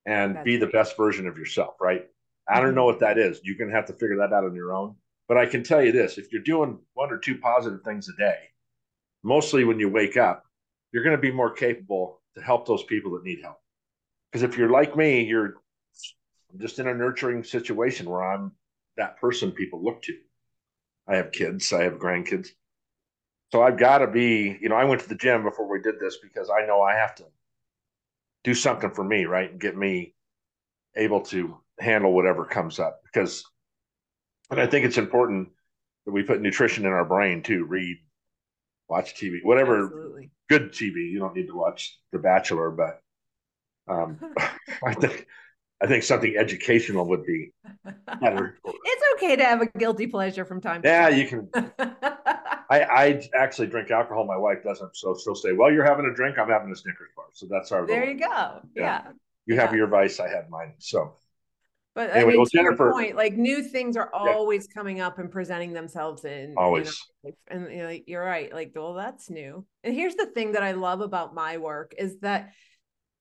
and 0.07 0.37
That's 0.37 0.45
be 0.45 0.57
the 0.57 0.67
best 0.67 0.97
version 0.97 1.27
of 1.27 1.39
yourself. 1.39 1.75
Right. 1.81 2.07
I 2.49 2.57
don't 2.57 2.69
mm-hmm. 2.69 2.77
know 2.77 2.85
what 2.85 3.01
that 3.01 3.19
is. 3.19 3.41
You're 3.43 3.57
going 3.57 3.71
to 3.71 3.77
have 3.77 3.87
to 3.87 3.95
figure 3.95 4.19
that 4.19 4.33
out 4.33 4.45
on 4.45 4.55
your 4.55 4.75
own. 4.75 4.97
But 5.29 5.39
I 5.39 5.47
can 5.47 5.63
tell 5.63 5.83
you 5.83 5.93
this 5.93 6.19
if 6.19 6.33
you're 6.33 6.43
doing 6.43 6.79
one 6.93 7.11
or 7.11 7.19
two 7.19 7.39
positive 7.39 7.83
things 7.83 8.09
a 8.09 8.17
day, 8.17 8.37
mostly 9.23 9.65
when 9.65 9.81
you 9.81 9.89
wake 9.89 10.17
up, 10.17 10.45
you're 10.93 11.05
going 11.05 11.17
to 11.17 11.23
be 11.23 11.33
more 11.33 11.51
capable 11.51 12.21
to 12.35 12.43
help 12.43 12.67
those 12.67 12.85
people 12.85 13.13
that 13.13 13.25
need 13.25 13.41
help. 13.43 13.59
Because 14.31 14.43
if 14.43 14.59
you're 14.59 14.71
like 14.71 14.97
me, 14.97 15.25
you're 15.25 15.55
just 16.59 16.79
in 16.79 16.89
a 16.89 16.95
nurturing 16.95 17.43
situation 17.43 18.09
where 18.09 18.23
I'm 18.23 18.53
that 18.97 19.19
person 19.19 19.51
people 19.51 19.83
look 19.83 20.03
to. 20.03 20.17
I 21.09 21.17
have 21.17 21.33
kids, 21.33 21.73
I 21.73 21.85
have 21.85 21.95
grandkids. 21.95 22.49
So 23.55 23.63
I've 23.63 23.79
got 23.79 23.99
to 23.99 24.09
be, 24.09 24.59
you 24.61 24.69
know, 24.69 24.75
I 24.75 24.83
went 24.83 25.01
to 25.03 25.09
the 25.09 25.15
gym 25.15 25.45
before 25.45 25.71
we 25.71 25.81
did 25.81 26.01
this 26.01 26.19
because 26.21 26.51
I 26.51 26.67
know 26.67 26.83
I 26.83 26.95
have 26.97 27.15
to 27.15 27.25
do 28.43 28.53
something 28.53 28.91
for 28.91 29.05
me, 29.05 29.27
right? 29.27 29.49
And 29.49 29.61
get 29.61 29.77
me 29.77 30.17
able 30.97 31.21
to 31.27 31.57
handle 31.79 32.13
whatever 32.13 32.45
comes 32.47 32.81
up 32.81 33.03
because 33.05 33.45
and 34.51 34.61
I 34.61 34.67
think 34.67 34.85
it's 34.85 34.99
important 34.99 35.51
that 36.05 36.11
we 36.11 36.25
put 36.25 36.41
nutrition 36.41 36.85
in 36.85 36.91
our 36.91 37.05
brain 37.05 37.45
too. 37.45 37.65
Read, 37.65 37.99
watch 38.89 39.15
TV, 39.15 39.39
whatever 39.45 39.85
Absolutely. 39.85 40.31
good 40.51 40.73
TV. 40.73 41.13
You 41.13 41.21
don't 41.21 41.37
need 41.37 41.47
to 41.47 41.55
watch 41.55 41.97
The 42.11 42.19
Bachelor, 42.19 42.73
but 42.73 43.03
um, 43.87 44.19
I 44.85 44.95
think 44.95 45.29
I 45.81 45.87
think 45.87 46.03
something 46.03 46.37
educational 46.37 47.07
would 47.07 47.25
be 47.25 47.53
better. 48.21 48.59
It's 48.67 49.03
okay 49.15 49.37
to 49.37 49.45
have 49.45 49.63
a 49.63 49.67
guilty 49.79 50.09
pleasure 50.09 50.45
from 50.45 50.61
time 50.61 50.83
to 50.83 50.89
yeah, 50.89 51.09
time. 51.09 51.19
you 51.19 51.29
can. 51.29 52.19
I, 52.71 52.83
I 52.83 53.31
actually 53.35 53.69
drink 53.69 53.91
alcohol. 53.91 54.25
My 54.27 54.37
wife 54.37 54.63
doesn't, 54.63 54.97
so 54.97 55.17
she'll 55.23 55.35
say, 55.35 55.53
"Well, 55.53 55.73
you're 55.73 55.85
having 55.85 56.07
a 56.07 56.15
drink. 56.15 56.39
I'm 56.39 56.49
having 56.49 56.71
a 56.71 56.77
Snickers 56.77 57.11
bar." 57.17 57.27
So 57.33 57.47
that's 57.49 57.73
our. 57.73 57.87
There 57.87 58.05
you 58.05 58.19
go. 58.19 58.27
Yeah. 58.27 58.61
yeah. 58.75 59.03
You 59.47 59.57
have 59.59 59.75
your 59.75 59.87
vice. 59.87 60.21
I 60.21 60.29
have 60.29 60.49
mine. 60.49 60.75
So 60.79 61.17
but 61.95 62.11
anyway, 62.11 62.21
I 62.21 62.27
mean, 62.27 62.37
well, 62.39 62.47
Jennifer, 62.47 62.91
point, 62.91 63.15
like 63.15 63.35
new 63.35 63.63
things 63.63 63.97
are 63.97 64.13
always 64.13 64.67
yeah. 64.69 64.75
coming 64.75 65.01
up 65.01 65.21
and 65.21 65.31
presenting 65.31 65.73
themselves 65.73 66.25
in 66.25 66.55
always. 66.57 67.01
You 67.23 67.31
know, 67.31 67.37
and 67.49 67.73
you 67.73 67.83
know, 67.85 67.99
you're 68.07 68.25
right. 68.25 68.53
Like, 68.53 68.73
well, 68.75 68.95
that's 68.95 69.31
new. 69.31 69.65
And 69.85 69.95
here's 69.95 70.17
the 70.17 70.27
thing 70.27 70.53
that 70.53 70.63
I 70.65 70.73
love 70.73 71.01
about 71.01 71.35
my 71.35 71.59
work 71.59 71.95
is 71.97 72.19
that, 72.21 72.51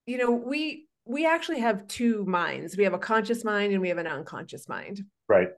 you 0.06 0.18
know, 0.18 0.32
we 0.32 0.88
we 1.04 1.24
actually 1.24 1.60
have 1.60 1.86
two 1.86 2.24
minds. 2.24 2.76
We 2.76 2.82
have 2.84 2.94
a 2.94 2.98
conscious 2.98 3.44
mind 3.44 3.72
and 3.72 3.80
we 3.80 3.90
have 3.90 3.98
an 3.98 4.08
unconscious 4.08 4.68
mind. 4.68 5.04
Right. 5.28 5.50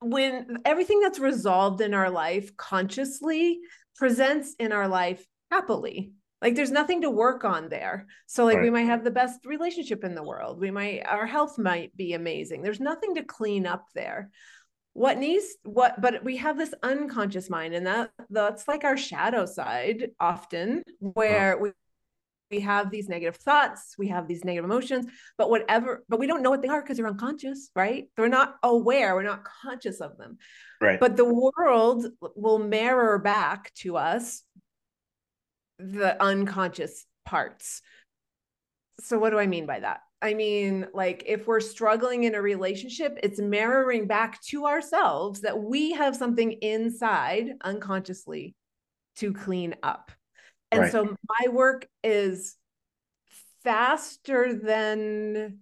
When 0.00 0.58
everything 0.64 1.00
that's 1.00 1.18
resolved 1.18 1.80
in 1.80 1.94
our 1.94 2.10
life 2.10 2.56
consciously 2.56 3.60
presents 3.96 4.54
in 4.58 4.72
our 4.72 4.88
life 4.88 5.24
happily. 5.50 6.12
Like 6.42 6.56
there's 6.56 6.70
nothing 6.70 7.02
to 7.02 7.10
work 7.10 7.44
on 7.44 7.68
there. 7.68 8.06
So 8.26 8.44
like 8.44 8.56
right. 8.56 8.64
we 8.64 8.70
might 8.70 8.82
have 8.82 9.02
the 9.02 9.10
best 9.10 9.46
relationship 9.46 10.04
in 10.04 10.14
the 10.14 10.22
world. 10.22 10.60
We 10.60 10.70
might 10.70 11.02
our 11.06 11.26
health 11.26 11.58
might 11.58 11.96
be 11.96 12.12
amazing. 12.12 12.62
There's 12.62 12.80
nothing 12.80 13.14
to 13.14 13.22
clean 13.22 13.66
up 13.66 13.86
there. 13.94 14.30
What 14.92 15.18
needs 15.18 15.46
what 15.62 16.00
but 16.00 16.22
we 16.22 16.36
have 16.36 16.58
this 16.58 16.74
unconscious 16.82 17.48
mind 17.48 17.74
and 17.74 17.86
that 17.86 18.10
that's 18.30 18.68
like 18.68 18.84
our 18.84 18.96
shadow 18.96 19.46
side 19.46 20.10
often 20.20 20.80
uh-huh. 20.80 21.10
where 21.14 21.58
we 21.58 21.70
we 22.50 22.60
have 22.60 22.90
these 22.90 23.08
negative 23.08 23.36
thoughts 23.36 23.94
we 23.98 24.08
have 24.08 24.28
these 24.28 24.44
negative 24.44 24.64
emotions 24.64 25.06
but 25.38 25.50
whatever 25.50 26.04
but 26.08 26.20
we 26.20 26.26
don't 26.26 26.42
know 26.42 26.50
what 26.50 26.62
they 26.62 26.68
are 26.68 26.82
because 26.82 26.96
they're 26.96 27.06
unconscious 27.06 27.70
right 27.74 28.08
they're 28.16 28.28
not 28.28 28.56
aware 28.62 29.14
we're 29.14 29.22
not 29.22 29.44
conscious 29.44 30.00
of 30.00 30.16
them 30.18 30.36
right 30.80 31.00
but 31.00 31.16
the 31.16 31.24
world 31.24 32.06
will 32.36 32.58
mirror 32.58 33.18
back 33.18 33.72
to 33.74 33.96
us 33.96 34.42
the 35.78 36.20
unconscious 36.22 37.06
parts. 37.24 37.82
So, 39.00 39.18
what 39.18 39.30
do 39.30 39.38
I 39.38 39.46
mean 39.46 39.66
by 39.66 39.80
that? 39.80 40.00
I 40.22 40.34
mean, 40.34 40.86
like, 40.94 41.24
if 41.26 41.46
we're 41.46 41.60
struggling 41.60 42.24
in 42.24 42.34
a 42.34 42.40
relationship, 42.40 43.18
it's 43.22 43.40
mirroring 43.40 44.06
back 44.06 44.40
to 44.44 44.66
ourselves 44.66 45.40
that 45.40 45.58
we 45.58 45.92
have 45.92 46.16
something 46.16 46.52
inside 46.52 47.50
unconsciously 47.62 48.54
to 49.16 49.32
clean 49.32 49.74
up. 49.82 50.12
And 50.74 50.82
right. 50.82 50.92
so, 50.92 51.04
my 51.40 51.48
work 51.48 51.86
is 52.02 52.56
faster 53.62 54.54
than 54.54 55.58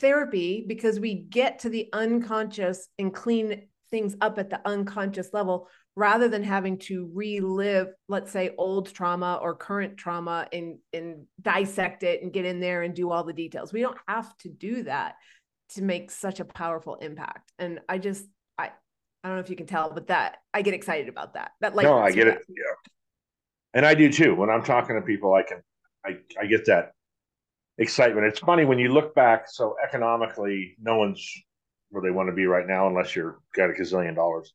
therapy 0.00 0.64
because 0.66 1.00
we 1.00 1.14
get 1.14 1.60
to 1.60 1.68
the 1.68 1.88
unconscious 1.92 2.88
and 2.98 3.12
clean 3.12 3.68
things 3.90 4.16
up 4.20 4.38
at 4.38 4.50
the 4.50 4.60
unconscious 4.66 5.30
level 5.32 5.68
rather 5.96 6.28
than 6.28 6.42
having 6.42 6.78
to 6.78 7.08
relive 7.14 7.88
let's 8.08 8.32
say 8.32 8.50
old 8.58 8.92
trauma 8.92 9.38
or 9.40 9.54
current 9.54 9.96
trauma 9.96 10.48
and 10.52 10.78
and 10.92 11.24
dissect 11.40 12.02
it 12.02 12.22
and 12.22 12.32
get 12.32 12.44
in 12.44 12.60
there 12.60 12.82
and 12.82 12.94
do 12.94 13.10
all 13.10 13.24
the 13.24 13.32
details. 13.32 13.72
We 13.72 13.82
don't 13.82 13.98
have 14.08 14.36
to 14.38 14.48
do 14.48 14.82
that 14.84 15.14
to 15.70 15.82
make 15.82 16.10
such 16.10 16.40
a 16.40 16.44
powerful 16.44 16.96
impact. 16.96 17.52
And 17.58 17.80
i 17.88 17.98
just 17.98 18.26
i 18.58 18.70
i 19.22 19.28
don't 19.28 19.36
know 19.36 19.42
if 19.42 19.50
you 19.50 19.56
can 19.56 19.66
tell 19.66 19.92
but 19.92 20.08
that 20.08 20.38
i 20.52 20.62
get 20.62 20.74
excited 20.74 21.08
about 21.08 21.34
that. 21.34 21.52
That 21.60 21.74
like 21.74 21.84
no 21.84 21.98
i 21.98 22.10
get 22.10 22.26
it. 22.26 22.42
yeah 22.48 22.74
And 23.74 23.84
I 23.84 23.94
do 23.94 24.10
too. 24.10 24.34
When 24.34 24.50
I'm 24.50 24.62
talking 24.62 24.96
to 24.96 25.02
people, 25.02 25.34
I 25.34 25.42
can, 25.42 25.62
I, 26.06 26.18
I 26.40 26.46
get 26.46 26.66
that 26.66 26.92
excitement. 27.76 28.26
It's 28.26 28.38
funny 28.38 28.64
when 28.64 28.78
you 28.78 28.92
look 28.92 29.14
back. 29.14 29.46
So 29.48 29.76
economically, 29.82 30.76
no 30.80 30.96
one's 30.96 31.28
where 31.90 32.02
they 32.02 32.10
want 32.10 32.28
to 32.28 32.34
be 32.34 32.46
right 32.46 32.66
now 32.66 32.86
unless 32.86 33.14
you're 33.14 33.38
got 33.54 33.70
a 33.70 33.72
gazillion 33.72 34.14
dollars. 34.14 34.52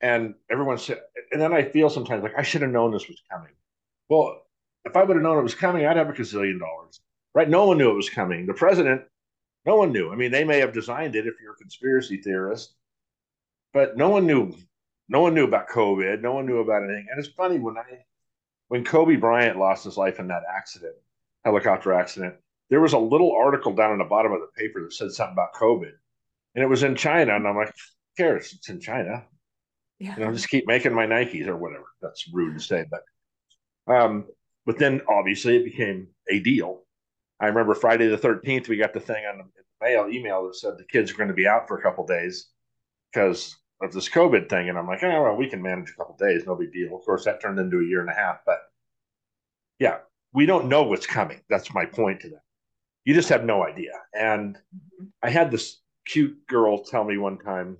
And 0.00 0.34
everyone 0.50 0.78
said, 0.78 1.00
and 1.32 1.40
then 1.40 1.52
I 1.52 1.64
feel 1.64 1.90
sometimes 1.90 2.22
like 2.22 2.34
I 2.36 2.42
should 2.42 2.62
have 2.62 2.70
known 2.70 2.92
this 2.92 3.08
was 3.08 3.20
coming. 3.30 3.52
Well, 4.08 4.42
if 4.84 4.96
I 4.96 5.02
would 5.02 5.16
have 5.16 5.22
known 5.22 5.38
it 5.38 5.42
was 5.42 5.54
coming, 5.54 5.86
I'd 5.86 5.96
have 5.96 6.08
a 6.08 6.12
gazillion 6.12 6.60
dollars. 6.60 7.00
Right? 7.34 7.48
No 7.48 7.66
one 7.66 7.78
knew 7.78 7.90
it 7.90 7.96
was 7.96 8.10
coming. 8.10 8.46
The 8.46 8.54
president, 8.54 9.02
no 9.66 9.76
one 9.76 9.92
knew. 9.92 10.12
I 10.12 10.16
mean, 10.16 10.30
they 10.30 10.44
may 10.44 10.60
have 10.60 10.72
designed 10.72 11.16
it 11.16 11.26
if 11.26 11.34
you're 11.42 11.54
a 11.54 11.56
conspiracy 11.56 12.18
theorist, 12.18 12.74
but 13.72 13.96
no 13.96 14.08
one 14.08 14.26
knew. 14.26 14.54
No 15.08 15.20
one 15.20 15.34
knew 15.34 15.44
about 15.44 15.68
COVID. 15.68 16.20
No 16.20 16.32
one 16.32 16.46
knew 16.46 16.58
about 16.58 16.82
anything. 16.84 17.06
And 17.10 17.18
it's 17.18 17.34
funny 17.34 17.58
when 17.58 17.76
I, 17.76 18.04
when 18.68 18.84
Kobe 18.84 19.16
Bryant 19.16 19.58
lost 19.58 19.84
his 19.84 19.96
life 19.96 20.18
in 20.18 20.28
that 20.28 20.42
accident, 20.48 20.94
helicopter 21.44 21.92
accident, 21.92 22.34
there 22.70 22.80
was 22.80 22.94
a 22.94 22.98
little 22.98 23.32
article 23.32 23.74
down 23.74 23.92
in 23.92 23.98
the 23.98 24.04
bottom 24.04 24.32
of 24.32 24.40
the 24.40 24.48
paper 24.56 24.82
that 24.82 24.92
said 24.92 25.12
something 25.12 25.34
about 25.34 25.54
COVID, 25.54 25.92
and 26.54 26.64
it 26.64 26.68
was 26.68 26.82
in 26.82 26.96
China. 26.96 27.36
And 27.36 27.46
I'm 27.46 27.56
like, 27.56 27.74
cares? 28.16 28.52
It's 28.54 28.68
in 28.68 28.80
China. 28.80 29.24
Yeah. 29.98 30.16
You 30.16 30.24
know, 30.24 30.32
just 30.32 30.48
keep 30.48 30.66
making 30.66 30.94
my 30.94 31.06
Nikes 31.06 31.46
or 31.46 31.56
whatever. 31.56 31.84
That's 32.00 32.28
rude 32.32 32.54
to 32.54 32.60
say, 32.60 32.86
but 32.90 33.02
um, 33.86 34.26
but 34.66 34.78
then 34.78 35.02
obviously 35.08 35.56
it 35.56 35.64
became 35.64 36.08
a 36.30 36.40
deal. 36.40 36.82
I 37.38 37.46
remember 37.46 37.74
Friday 37.74 38.08
the 38.08 38.16
13th, 38.16 38.68
we 38.68 38.76
got 38.76 38.94
the 38.94 39.00
thing 39.00 39.24
on 39.26 39.38
the 39.38 39.44
mail 39.84 40.08
email 40.08 40.46
that 40.46 40.56
said 40.56 40.78
the 40.78 40.84
kids 40.84 41.12
are 41.12 41.16
going 41.16 41.28
to 41.28 41.34
be 41.34 41.46
out 41.46 41.68
for 41.68 41.78
a 41.78 41.82
couple 41.82 42.06
days 42.06 42.46
because 43.12 43.56
of 43.80 43.92
this 43.92 44.08
COVID 44.08 44.48
thing. 44.48 44.68
And 44.68 44.78
I'm 44.78 44.86
like, 44.86 45.02
oh, 45.02 45.22
well, 45.22 45.36
we 45.36 45.48
can 45.48 45.62
manage 45.62 45.90
a 45.90 45.94
couple 45.94 46.16
days, 46.16 46.44
no 46.46 46.54
big 46.54 46.72
deal. 46.72 46.96
Of 46.96 47.04
course, 47.04 47.24
that 47.24 47.40
turned 47.40 47.58
into 47.58 47.80
a 47.80 47.84
year 47.84 48.00
and 48.00 48.10
a 48.10 48.14
half. 48.14 48.38
But 48.46 48.60
yeah, 49.78 49.98
we 50.32 50.46
don't 50.46 50.68
know 50.68 50.84
what's 50.84 51.06
coming. 51.06 51.40
That's 51.48 51.74
my 51.74 51.84
point 51.84 52.20
to 52.20 52.30
that. 52.30 52.42
You 53.04 53.14
just 53.14 53.28
have 53.28 53.44
no 53.44 53.64
idea. 53.64 53.92
And 54.12 54.56
mm-hmm. 54.56 55.04
I 55.22 55.30
had 55.30 55.50
this 55.50 55.80
cute 56.06 56.46
girl 56.46 56.82
tell 56.84 57.04
me 57.04 57.18
one 57.18 57.38
time 57.38 57.78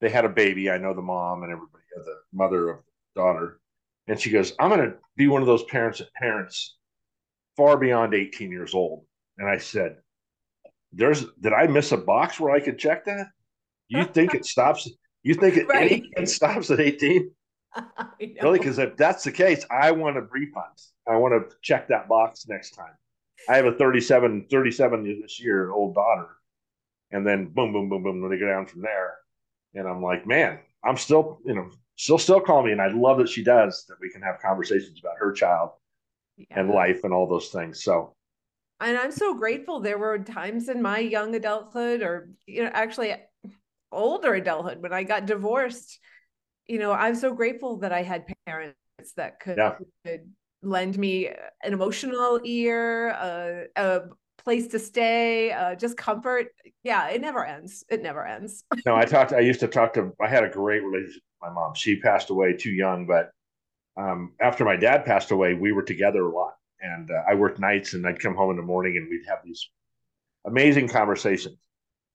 they 0.00 0.08
had 0.08 0.24
a 0.24 0.30
baby. 0.30 0.70
I 0.70 0.78
know 0.78 0.94
the 0.94 1.02
mom 1.02 1.42
and 1.42 1.52
everybody, 1.52 1.84
the 1.96 2.16
mother 2.32 2.68
of 2.70 2.78
the 3.14 3.20
daughter. 3.20 3.60
And 4.06 4.18
she 4.18 4.30
goes, 4.30 4.54
I'm 4.58 4.70
going 4.70 4.90
to 4.90 4.96
be 5.16 5.28
one 5.28 5.42
of 5.42 5.48
those 5.48 5.64
parents 5.64 5.98
that 5.98 6.12
parents 6.14 6.76
far 7.56 7.76
beyond 7.76 8.14
18 8.14 8.50
years 8.50 8.74
old. 8.74 9.04
And 9.36 9.48
I 9.48 9.58
said, 9.58 9.96
There's 10.92 11.26
did 11.40 11.52
I 11.52 11.66
miss 11.66 11.92
a 11.92 11.96
box 11.96 12.40
where 12.40 12.54
I 12.54 12.60
could 12.60 12.78
check 12.78 13.04
that? 13.04 13.26
You 13.88 14.04
think 14.04 14.34
it 14.34 14.44
stops? 14.44 14.88
You 15.22 15.34
think 15.34 15.56
it, 15.56 15.68
right. 15.68 16.04
it 16.16 16.28
stops 16.28 16.70
at 16.70 16.80
18? 16.80 17.30
really? 18.42 18.58
Because 18.58 18.78
if 18.78 18.96
that's 18.96 19.24
the 19.24 19.32
case, 19.32 19.64
I 19.70 19.90
want 19.90 20.16
a 20.16 20.22
refund. 20.22 20.78
I 21.06 21.16
want 21.16 21.34
to 21.34 21.56
check 21.62 21.88
that 21.88 22.08
box 22.08 22.46
next 22.48 22.72
time. 22.72 22.94
I 23.48 23.56
have 23.56 23.66
a 23.66 23.72
37, 23.72 24.46
37 24.50 25.20
this 25.22 25.40
year 25.40 25.70
old 25.70 25.94
daughter. 25.94 26.28
And 27.10 27.26
then 27.26 27.46
boom, 27.46 27.72
boom, 27.72 27.88
boom, 27.88 28.02
boom, 28.02 28.20
when 28.20 28.30
they 28.30 28.38
go 28.38 28.46
down 28.46 28.66
from 28.66 28.82
there. 28.82 29.14
And 29.74 29.88
I'm 29.88 30.02
like, 30.02 30.26
man, 30.26 30.58
I'm 30.84 30.96
still, 30.96 31.40
you 31.44 31.54
know, 31.54 31.70
she'll 31.96 32.18
still 32.18 32.40
call 32.40 32.62
me. 32.62 32.72
And 32.72 32.82
I 32.82 32.88
love 32.88 33.18
that 33.18 33.28
she 33.28 33.42
does, 33.42 33.86
that 33.88 33.96
we 34.00 34.10
can 34.10 34.22
have 34.22 34.40
conversations 34.40 35.00
about 35.00 35.16
her 35.18 35.32
child 35.32 35.70
yeah. 36.36 36.46
and 36.50 36.70
life 36.70 37.04
and 37.04 37.12
all 37.12 37.28
those 37.28 37.48
things. 37.48 37.82
So, 37.82 38.14
and 38.80 38.96
I'm 38.96 39.12
so 39.12 39.34
grateful. 39.34 39.80
There 39.80 39.98
were 39.98 40.18
times 40.18 40.68
in 40.68 40.80
my 40.80 40.98
young 40.98 41.34
adulthood, 41.34 42.02
or 42.02 42.30
you 42.46 42.62
know, 42.62 42.70
actually 42.72 43.14
older 43.92 44.34
adulthood, 44.34 44.82
when 44.82 44.92
I 44.92 45.02
got 45.04 45.26
divorced. 45.26 45.98
You 46.66 46.78
know, 46.78 46.92
I'm 46.92 47.14
so 47.14 47.32
grateful 47.32 47.78
that 47.78 47.92
I 47.92 48.02
had 48.02 48.24
parents 48.46 48.76
that 49.16 49.40
could, 49.40 49.56
yeah. 49.56 49.76
could 50.04 50.30
lend 50.62 50.98
me 50.98 51.28
an 51.62 51.72
emotional 51.72 52.40
ear, 52.44 53.08
a, 53.08 53.64
a 53.76 54.00
place 54.38 54.68
to 54.68 54.78
stay, 54.78 55.52
uh, 55.52 55.74
just 55.74 55.96
comfort. 55.96 56.48
Yeah, 56.82 57.08
it 57.08 57.20
never 57.20 57.44
ends. 57.44 57.84
It 57.88 58.02
never 58.02 58.26
ends. 58.26 58.64
no, 58.86 58.96
I 58.96 59.04
talked. 59.04 59.32
I 59.32 59.40
used 59.40 59.60
to 59.60 59.68
talk 59.68 59.94
to. 59.94 60.12
I 60.20 60.28
had 60.28 60.44
a 60.44 60.48
great 60.48 60.82
relationship 60.82 61.22
with 61.40 61.48
my 61.48 61.54
mom. 61.54 61.74
She 61.74 62.00
passed 62.00 62.30
away 62.30 62.54
too 62.54 62.70
young, 62.70 63.06
but 63.06 63.30
um, 63.96 64.32
after 64.40 64.64
my 64.64 64.76
dad 64.76 65.04
passed 65.04 65.30
away, 65.30 65.54
we 65.54 65.72
were 65.72 65.82
together 65.82 66.22
a 66.22 66.34
lot, 66.34 66.54
and 66.80 67.10
uh, 67.10 67.22
I 67.28 67.34
worked 67.34 67.58
nights, 67.58 67.94
and 67.94 68.06
I'd 68.06 68.20
come 68.20 68.34
home 68.34 68.50
in 68.50 68.56
the 68.56 68.62
morning, 68.62 68.96
and 68.96 69.08
we'd 69.08 69.26
have 69.28 69.40
these 69.44 69.68
amazing 70.46 70.88
conversations 70.88 71.58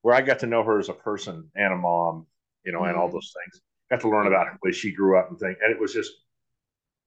where 0.03 0.13
I 0.13 0.21
got 0.21 0.39
to 0.39 0.47
know 0.47 0.63
her 0.63 0.77
as 0.77 0.89
a 0.89 0.93
person 0.93 1.49
and 1.55 1.73
a 1.73 1.77
mom, 1.77 2.27
you 2.63 2.71
know, 2.71 2.79
mm-hmm. 2.79 2.89
and 2.89 2.97
all 2.97 3.07
mm-hmm. 3.07 3.15
those 3.15 3.33
things. 3.33 3.61
Got 3.89 4.01
to 4.01 4.09
learn 4.09 4.27
about 4.27 4.47
the 4.51 4.59
way 4.61 4.71
she 4.71 4.93
grew 4.93 5.17
up 5.17 5.29
and 5.29 5.39
things, 5.39 5.57
and 5.63 5.73
it 5.73 5.79
was 5.79 5.93
just 5.93 6.11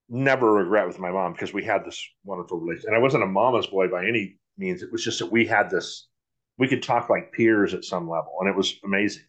never 0.09 0.53
regret 0.53 0.87
with 0.87 0.99
my 0.99 1.11
mom 1.11 1.33
because 1.33 1.53
we 1.53 1.65
had 1.65 1.85
this 1.85 2.05
wonderful 2.25 2.59
relationship. 2.59 2.89
And 2.89 2.97
I 2.97 3.01
wasn't 3.01 3.23
a 3.23 3.27
mama's 3.27 3.67
boy 3.67 3.89
by 3.89 4.07
any 4.07 4.39
means. 4.57 4.83
It 4.83 4.93
was 4.93 5.05
just 5.05 5.19
that 5.19 5.31
we 5.31 5.47
had 5.47 5.69
this, 5.69 6.09
we 6.59 6.69
could 6.69 6.83
talk 6.83 7.11
like 7.11 7.33
peers 7.33 7.75
at 7.75 7.85
some 7.85 8.09
level, 8.09 8.37
and 8.41 8.49
it 8.49 8.57
was 8.57 8.75
amazing. 8.85 9.25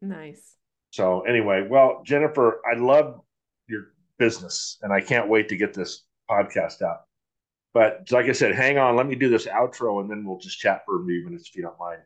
Nice. 0.00 0.56
So 0.90 1.20
anyway, 1.22 1.66
well, 1.68 2.02
Jennifer, 2.04 2.60
I 2.70 2.78
love 2.78 3.20
your 3.68 3.92
business, 4.18 4.78
and 4.82 4.92
I 4.92 5.00
can't 5.00 5.28
wait 5.28 5.48
to 5.50 5.56
get 5.56 5.74
this 5.74 6.04
podcast 6.30 6.82
out. 6.82 7.02
But 7.74 8.10
like 8.10 8.26
I 8.26 8.32
said, 8.32 8.54
hang 8.54 8.78
on, 8.78 8.96
let 8.96 9.06
me 9.06 9.14
do 9.14 9.28
this 9.28 9.46
outro, 9.46 10.00
and 10.00 10.10
then 10.10 10.24
we'll 10.24 10.38
just 10.38 10.58
chat 10.58 10.82
for 10.84 11.00
a 11.00 11.06
few 11.06 11.24
minutes 11.24 11.48
if 11.48 11.56
you 11.56 11.62
don't 11.62 11.78
mind. 11.78 12.00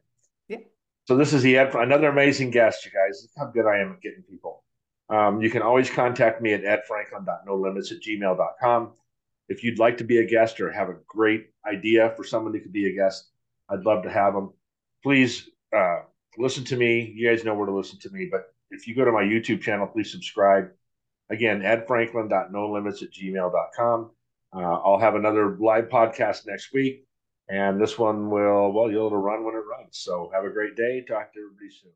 So 1.06 1.16
this 1.16 1.32
is 1.32 1.42
the 1.42 1.56
Ed, 1.56 1.72
another 1.74 2.08
amazing 2.08 2.50
guest, 2.50 2.84
you 2.84 2.90
guys. 2.90 3.22
Look 3.22 3.30
how 3.36 3.52
good 3.52 3.66
I 3.66 3.78
am 3.78 3.92
at 3.92 4.00
getting 4.00 4.24
people. 4.24 4.64
Um, 5.08 5.40
you 5.40 5.50
can 5.50 5.62
always 5.62 5.88
contact 5.88 6.42
me 6.42 6.52
at 6.52 6.64
edfranklin.nolimits 6.64 7.92
at 7.92 8.02
gmail.com. 8.02 8.92
If 9.48 9.62
you'd 9.62 9.78
like 9.78 9.98
to 9.98 10.04
be 10.04 10.18
a 10.18 10.26
guest 10.26 10.60
or 10.60 10.72
have 10.72 10.88
a 10.88 10.96
great 11.06 11.50
idea 11.64 12.12
for 12.16 12.24
someone 12.24 12.52
who 12.52 12.60
could 12.60 12.72
be 12.72 12.88
a 12.90 12.92
guest, 12.92 13.30
I'd 13.68 13.84
love 13.84 14.02
to 14.02 14.10
have 14.10 14.34
them. 14.34 14.52
Please 15.04 15.48
uh, 15.72 16.00
listen 16.38 16.64
to 16.64 16.76
me. 16.76 17.12
You 17.14 17.30
guys 17.30 17.44
know 17.44 17.54
where 17.54 17.66
to 17.66 17.76
listen 17.76 18.00
to 18.00 18.10
me, 18.10 18.28
but 18.28 18.52
if 18.72 18.88
you 18.88 18.96
go 18.96 19.04
to 19.04 19.12
my 19.12 19.22
YouTube 19.22 19.62
channel, 19.62 19.86
please 19.86 20.10
subscribe. 20.10 20.70
Again, 21.30 21.60
edfranklin.nolimits 21.60 23.04
at 23.04 23.12
gmail.com. 23.12 24.10
Uh, 24.52 24.58
I'll 24.58 24.98
have 24.98 25.14
another 25.14 25.56
live 25.60 25.88
podcast 25.88 26.48
next 26.48 26.72
week. 26.72 27.06
And 27.48 27.80
this 27.80 27.98
one 27.98 28.30
will, 28.30 28.72
well, 28.72 28.90
you'll 28.90 29.10
run 29.16 29.44
when 29.44 29.54
it 29.54 29.64
runs. 29.70 29.98
So 29.98 30.30
have 30.34 30.44
a 30.44 30.50
great 30.50 30.76
day. 30.76 31.02
Talk 31.06 31.32
to 31.34 31.40
everybody 31.40 31.70
soon. 31.70 31.92